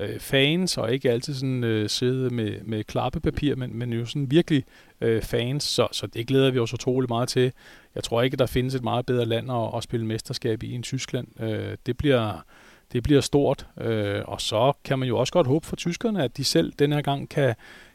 øh, 0.00 0.20
fans, 0.20 0.78
og 0.78 0.92
ikke 0.92 1.10
altid 1.10 1.34
sådan 1.34 1.64
øh, 1.64 1.88
sidde 1.88 2.34
med, 2.34 2.60
med 2.64 2.84
klappepapir, 2.84 3.54
men, 3.54 3.78
men 3.78 3.92
jo 3.92 4.06
sådan 4.06 4.30
virkelig 4.30 4.64
øh, 5.00 5.22
fans, 5.22 5.64
så, 5.64 5.88
så 5.92 6.06
det 6.06 6.26
glæder 6.26 6.50
vi 6.50 6.58
os 6.58 6.74
utrolig 6.74 7.08
meget 7.08 7.28
til. 7.28 7.52
Jeg 7.94 8.04
tror 8.04 8.22
ikke, 8.22 8.36
der 8.36 8.46
findes 8.46 8.74
et 8.74 8.84
meget 8.84 9.06
bedre 9.06 9.24
land 9.24 9.52
at, 9.52 9.76
at 9.76 9.82
spille 9.82 10.06
mesterskab 10.06 10.62
i 10.62 10.74
end 10.74 10.82
Tyskland. 10.82 11.42
Øh, 11.42 11.76
det 11.86 11.96
bliver 11.96 12.44
det 12.92 13.02
bliver 13.02 13.20
stort, 13.20 13.66
øh, 13.80 14.22
og 14.24 14.40
så 14.40 14.72
kan 14.84 14.98
man 14.98 15.08
jo 15.08 15.18
også 15.18 15.32
godt 15.32 15.46
håbe 15.46 15.66
for 15.66 15.76
tyskerne, 15.76 16.24
at 16.24 16.36
de 16.36 16.44
selv 16.44 16.72
den 16.78 16.92
her 16.92 17.00
gang 17.00 17.28
kan, 17.28 17.54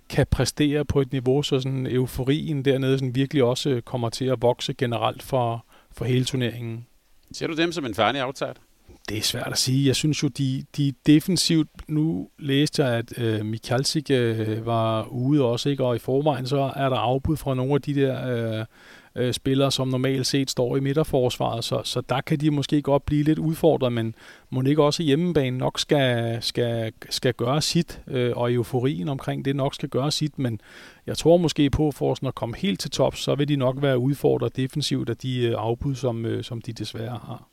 kan 0.10 0.28
præstere 0.32 0.86
på 0.86 1.02
et 1.02 1.12
niveau, 1.12 1.42
så 1.42 1.60
sådan 1.60 1.88
euforien 1.88 2.66
dernede 2.66 2.98
sådan 2.98 3.16
virkelig 3.16 3.44
også 3.44 3.82
kommer 3.86 4.10
til 4.10 4.26
at 4.26 4.42
vokse 4.42 4.74
generelt 4.74 5.24
for, 5.24 5.66
for 5.92 6.06
hele 6.06 6.26
turneringen. 6.26 6.88
Ser 7.32 7.48
du 7.48 7.54
dem 7.54 7.72
som 7.72 7.86
en 7.86 7.96
farlig 7.96 8.24
outsider? 8.24 8.54
Det 9.10 9.18
er 9.18 9.22
svært 9.22 9.48
at 9.48 9.58
sige. 9.58 9.88
Jeg 9.88 9.96
synes 9.96 10.24
jo, 10.24 10.28
de, 10.28 10.66
de 10.78 10.94
defensivt... 11.06 11.70
Nu 11.88 12.30
læste 12.40 12.84
jeg, 12.86 12.94
at 12.94 13.18
øh, 13.18 13.46
Mikalsik 13.46 14.12
øh, 14.12 14.66
var 14.66 15.04
ude 15.04 15.46
også, 15.46 15.70
ikke? 15.70 15.84
og 15.84 15.96
i 15.96 16.00
forvejen 16.00 16.48
så 16.48 16.72
er 16.76 16.90
der 16.90 16.98
afbud 16.98 17.38
fra 17.38 17.56
nogle 17.56 17.74
af 17.74 17.82
de 17.82 17.96
der 17.96 18.28
øh, 18.60 18.66
øh, 19.18 19.34
spillere, 19.34 19.72
som 19.72 19.88
normalt 19.88 20.28
set 20.28 20.50
står 20.50 20.78
i 20.78 20.80
midterforsvaret, 20.80 21.64
så, 21.64 21.82
så 21.84 22.02
der 22.02 22.22
kan 22.22 22.40
de 22.40 22.52
måske 22.52 22.82
godt 22.82 23.06
blive 23.06 23.24
lidt 23.24 23.40
udfordret, 23.40 23.94
men 23.94 24.16
må 24.50 24.62
ikke 24.62 24.84
også 24.84 25.04
hjemmebane 25.04 25.58
nok 25.58 25.80
skal, 25.80 26.38
skal, 26.42 26.94
skal 27.10 27.34
gøre 27.34 27.62
sit, 27.62 28.02
øh, 28.08 28.38
og 28.38 28.54
euforien 28.54 29.10
omkring 29.10 29.46
det 29.46 29.56
nok 29.56 29.76
skal 29.76 29.90
gøre 29.90 30.12
sit, 30.12 30.40
men 30.40 30.62
jeg 31.06 31.18
tror 31.18 31.38
måske 31.38 31.70
på, 31.70 31.92
for 31.92 32.28
at 32.28 32.36
komme 32.36 32.56
helt 32.56 32.80
til 32.80 32.92
top, 32.92 33.16
så 33.16 33.36
vil 33.36 33.48
de 33.48 33.56
nok 33.56 33.82
være 33.82 33.98
udfordret 33.98 34.56
defensivt 34.56 35.10
af 35.10 35.18
de 35.18 35.40
øh, 35.40 35.56
afbud, 35.58 35.96
som, 35.96 36.26
øh, 36.26 36.44
som 36.44 36.62
de 36.62 36.74
desværre 36.74 37.20
har. 37.26 37.48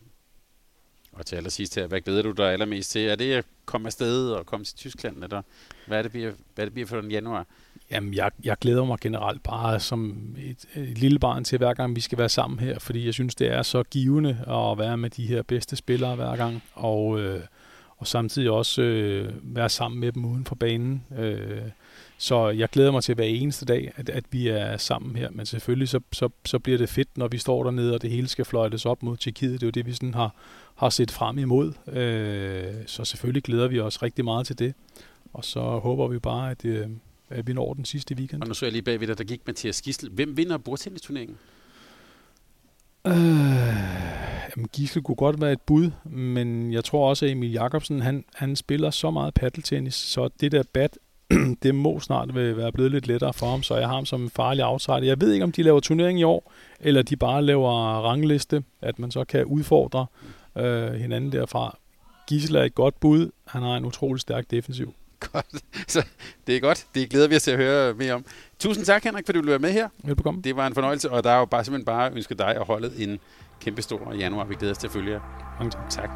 Og 1.12 1.26
til 1.26 1.36
allersidst 1.36 1.74
her, 1.74 1.86
hvad 1.86 2.00
glæder 2.00 2.22
du 2.22 2.30
dig 2.30 2.52
allermest 2.52 2.90
til? 2.90 3.06
Er 3.06 3.14
det 3.14 3.32
at 3.32 3.44
komme 3.64 3.86
afsted 3.86 4.30
og 4.30 4.46
komme 4.46 4.64
til 4.64 4.76
Tyskland, 4.76 5.24
eller 5.24 5.42
hvad 5.86 5.98
er 5.98 6.02
det 6.02 6.10
bliver, 6.10 6.32
hvad 6.54 6.64
er 6.64 6.66
det 6.66 6.72
bliver 6.72 6.86
for 6.86 7.00
den 7.00 7.10
januar? 7.10 7.46
Jamen, 7.90 8.14
jeg, 8.14 8.30
jeg 8.44 8.56
glæder 8.60 8.84
mig 8.84 8.98
generelt 9.00 9.42
bare 9.42 9.80
som 9.80 10.16
et, 10.38 10.64
et 10.82 10.98
lille 10.98 11.18
barn 11.18 11.44
til, 11.44 11.58
hver 11.58 11.74
gang 11.74 11.96
vi 11.96 12.00
skal 12.00 12.18
være 12.18 12.28
sammen 12.28 12.58
her, 12.58 12.78
fordi 12.78 13.06
jeg 13.06 13.14
synes, 13.14 13.34
det 13.34 13.52
er 13.52 13.62
så 13.62 13.82
givende 13.82 14.30
at 14.30 14.78
være 14.78 14.96
med 14.96 15.10
de 15.10 15.26
her 15.26 15.42
bedste 15.42 15.76
spillere 15.76 16.16
hver 16.16 16.36
gang, 16.36 16.62
og, 16.72 17.20
øh, 17.20 17.40
og 17.96 18.06
samtidig 18.06 18.50
også 18.50 18.82
øh, 18.82 19.32
være 19.42 19.68
sammen 19.68 20.00
med 20.00 20.12
dem 20.12 20.24
uden 20.24 20.44
for 20.44 20.54
banen. 20.54 21.04
Øh, 21.18 21.62
så 22.18 22.48
jeg 22.48 22.68
glæder 22.68 22.90
mig 22.90 23.02
til 23.02 23.14
hver 23.14 23.24
eneste 23.24 23.64
dag, 23.66 23.92
at, 23.96 24.08
at 24.08 24.24
vi 24.30 24.48
er 24.48 24.76
sammen 24.76 25.16
her, 25.16 25.30
men 25.30 25.46
selvfølgelig 25.46 25.88
så, 25.88 26.00
så, 26.12 26.28
så 26.44 26.58
bliver 26.58 26.78
det 26.78 26.88
fedt, 26.88 27.18
når 27.18 27.28
vi 27.28 27.38
står 27.38 27.64
dernede, 27.64 27.94
og 27.94 28.02
det 28.02 28.10
hele 28.10 28.28
skal 28.28 28.44
fløjtes 28.44 28.86
op 28.86 29.02
mod 29.02 29.16
Tjekkiet. 29.16 29.52
Det 29.52 29.62
er 29.62 29.66
jo 29.66 29.70
det, 29.70 29.86
vi 29.86 29.92
sådan 29.92 30.14
har, 30.14 30.34
har 30.74 30.90
set 30.90 31.10
frem 31.10 31.38
imod. 31.38 31.72
Øh, 31.92 32.74
så 32.86 33.04
selvfølgelig 33.04 33.42
glæder 33.42 33.68
vi 33.68 33.80
os 33.80 34.02
rigtig 34.02 34.24
meget 34.24 34.46
til 34.46 34.58
det. 34.58 34.74
Og 35.32 35.44
så 35.44 35.60
håber 35.60 36.08
vi 36.08 36.18
bare, 36.18 36.50
at, 36.50 36.64
øh, 36.64 36.80
at 36.80 36.88
vi 37.44 37.52
når 37.52 37.74
den 37.74 37.84
sidste 37.84 38.14
weekend. 38.14 38.42
Og 38.42 38.48
nu 38.48 38.54
så 38.54 38.66
jeg 38.66 38.72
lige 38.72 38.82
bagved 38.82 39.06
dig, 39.06 39.18
der 39.18 39.24
gik 39.24 39.40
Mathias 39.46 39.82
Gissel. 39.82 40.10
Hvem 40.10 40.36
vinder 40.36 40.58
bordtennisturneringen? 40.58 41.36
Øh, 43.06 43.14
jamen 44.56 44.68
Gisle 44.72 45.02
kunne 45.02 45.14
godt 45.16 45.40
være 45.40 45.52
et 45.52 45.60
bud, 45.60 45.90
men 46.04 46.72
jeg 46.72 46.84
tror 46.84 47.08
også, 47.08 47.24
at 47.26 47.32
Emil 47.32 47.52
Jakobsen, 47.52 48.00
han, 48.00 48.24
han 48.34 48.56
spiller 48.56 48.90
så 48.90 49.10
meget 49.10 49.34
paddeltennis, 49.34 49.94
så 49.94 50.28
det 50.40 50.52
der 50.52 50.62
bat, 50.72 50.98
det 51.62 51.74
må 51.74 52.00
snart 52.00 52.34
være 52.34 52.72
blevet 52.72 52.90
lidt 52.92 53.06
lettere 53.06 53.32
for 53.32 53.46
ham, 53.46 53.62
så 53.62 53.76
jeg 53.76 53.88
har 53.88 53.94
ham 53.94 54.06
som 54.06 54.22
en 54.22 54.30
farlig 54.30 54.64
outsider. 54.64 55.02
Jeg 55.02 55.20
ved 55.20 55.32
ikke, 55.32 55.44
om 55.44 55.52
de 55.52 55.62
laver 55.62 55.80
turnering 55.80 56.20
i 56.20 56.22
år, 56.22 56.52
eller 56.80 57.02
de 57.02 57.16
bare 57.16 57.42
laver 57.42 57.70
rangliste, 58.08 58.64
at 58.80 58.98
man 58.98 59.10
så 59.10 59.24
kan 59.24 59.44
udfordre 59.44 60.06
øh, 60.58 60.92
hinanden 60.92 61.32
derfra. 61.32 61.78
Gisle 62.26 62.58
er 62.58 62.64
et 62.64 62.74
godt 62.74 63.00
bud. 63.00 63.30
Han 63.46 63.62
har 63.62 63.76
en 63.76 63.84
utrolig 63.84 64.20
stærk 64.20 64.50
defensiv. 64.50 64.94
Godt. 65.32 65.46
Så 65.88 66.06
det 66.46 66.56
er 66.56 66.60
godt. 66.60 66.86
Det 66.94 67.10
glæder 67.10 67.28
vi 67.28 67.36
os 67.36 67.42
til 67.42 67.50
at 67.50 67.56
høre 67.56 67.94
mere 67.94 68.12
om. 68.12 68.24
Tusind 68.58 68.84
tak, 68.84 69.04
Henrik, 69.04 69.26
fordi 69.26 69.36
du 69.38 69.42
ville 69.42 69.50
være 69.50 69.58
med 69.58 69.72
her. 69.72 69.88
Velbekomme. 70.04 70.42
Det 70.42 70.56
var 70.56 70.66
en 70.66 70.74
fornøjelse, 70.74 71.10
og 71.10 71.24
der 71.24 71.30
er 71.30 71.38
jo 71.38 71.44
bare 71.44 71.64
simpelthen 71.64 71.84
bare 71.84 72.12
ønske 72.12 72.34
dig 72.34 72.58
og 72.58 72.66
holdet 72.66 72.92
en 72.98 73.18
kæmpe 73.60 73.82
stor 73.82 74.14
januar. 74.14 74.44
Vi 74.44 74.54
glæder 74.54 74.72
os 74.72 74.78
til 74.78 74.86
at 74.86 74.92
følge 74.92 75.12
jer. 75.12 75.20
Mange 75.58 75.70
tak. 75.70 75.90
Tak. 75.90 76.10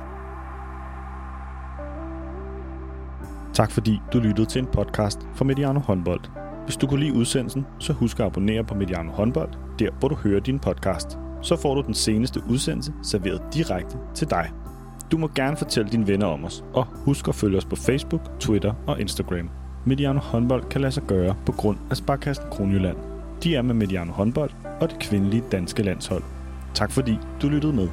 Tak 3.54 3.70
fordi 3.70 4.00
du 4.12 4.18
lyttede 4.18 4.46
til 4.46 4.58
en 4.58 4.66
podcast 4.66 5.18
fra 5.34 5.44
Mediano 5.44 5.80
Håndbold. 5.80 6.20
Hvis 6.64 6.76
du 6.76 6.86
kunne 6.86 7.00
lide 7.00 7.12
udsendelsen, 7.12 7.66
så 7.78 7.92
husk 7.92 8.20
at 8.20 8.26
abonnere 8.26 8.64
på 8.64 8.74
Mediano 8.74 9.12
Håndbold, 9.12 9.52
der 9.78 9.90
hvor 9.98 10.08
du 10.08 10.14
hører 10.14 10.40
din 10.40 10.58
podcast. 10.58 11.18
Så 11.42 11.56
får 11.56 11.74
du 11.74 11.82
den 11.82 11.94
seneste 11.94 12.42
udsendelse 12.48 12.92
serveret 13.02 13.42
direkte 13.54 13.98
til 14.14 14.30
dig. 14.30 14.52
Du 15.12 15.18
må 15.18 15.30
gerne 15.34 15.56
fortælle 15.56 15.90
dine 15.90 16.06
venner 16.06 16.26
om 16.26 16.44
os, 16.44 16.64
og 16.74 16.84
husk 16.84 17.28
at 17.28 17.34
følge 17.34 17.58
os 17.58 17.64
på 17.64 17.76
Facebook, 17.76 18.20
Twitter 18.40 18.74
og 18.86 19.00
Instagram. 19.00 19.50
Mediano 19.84 20.20
håndbold 20.20 20.64
kan 20.64 20.80
lade 20.80 20.92
sig 20.92 21.02
gøre 21.02 21.34
på 21.46 21.52
grund 21.52 21.78
af 21.90 21.96
Sparkassen 21.96 22.44
Kronjylland. 22.50 22.96
De 23.42 23.56
er 23.56 23.62
med 23.62 23.74
Mediano 23.74 24.12
håndbold 24.12 24.50
og 24.80 24.90
det 24.90 24.98
kvindelige 24.98 25.44
danske 25.52 25.82
landshold. 25.82 26.22
Tak 26.74 26.92
fordi 26.92 27.18
du 27.42 27.48
lyttede 27.48 27.72
med. 27.72 27.88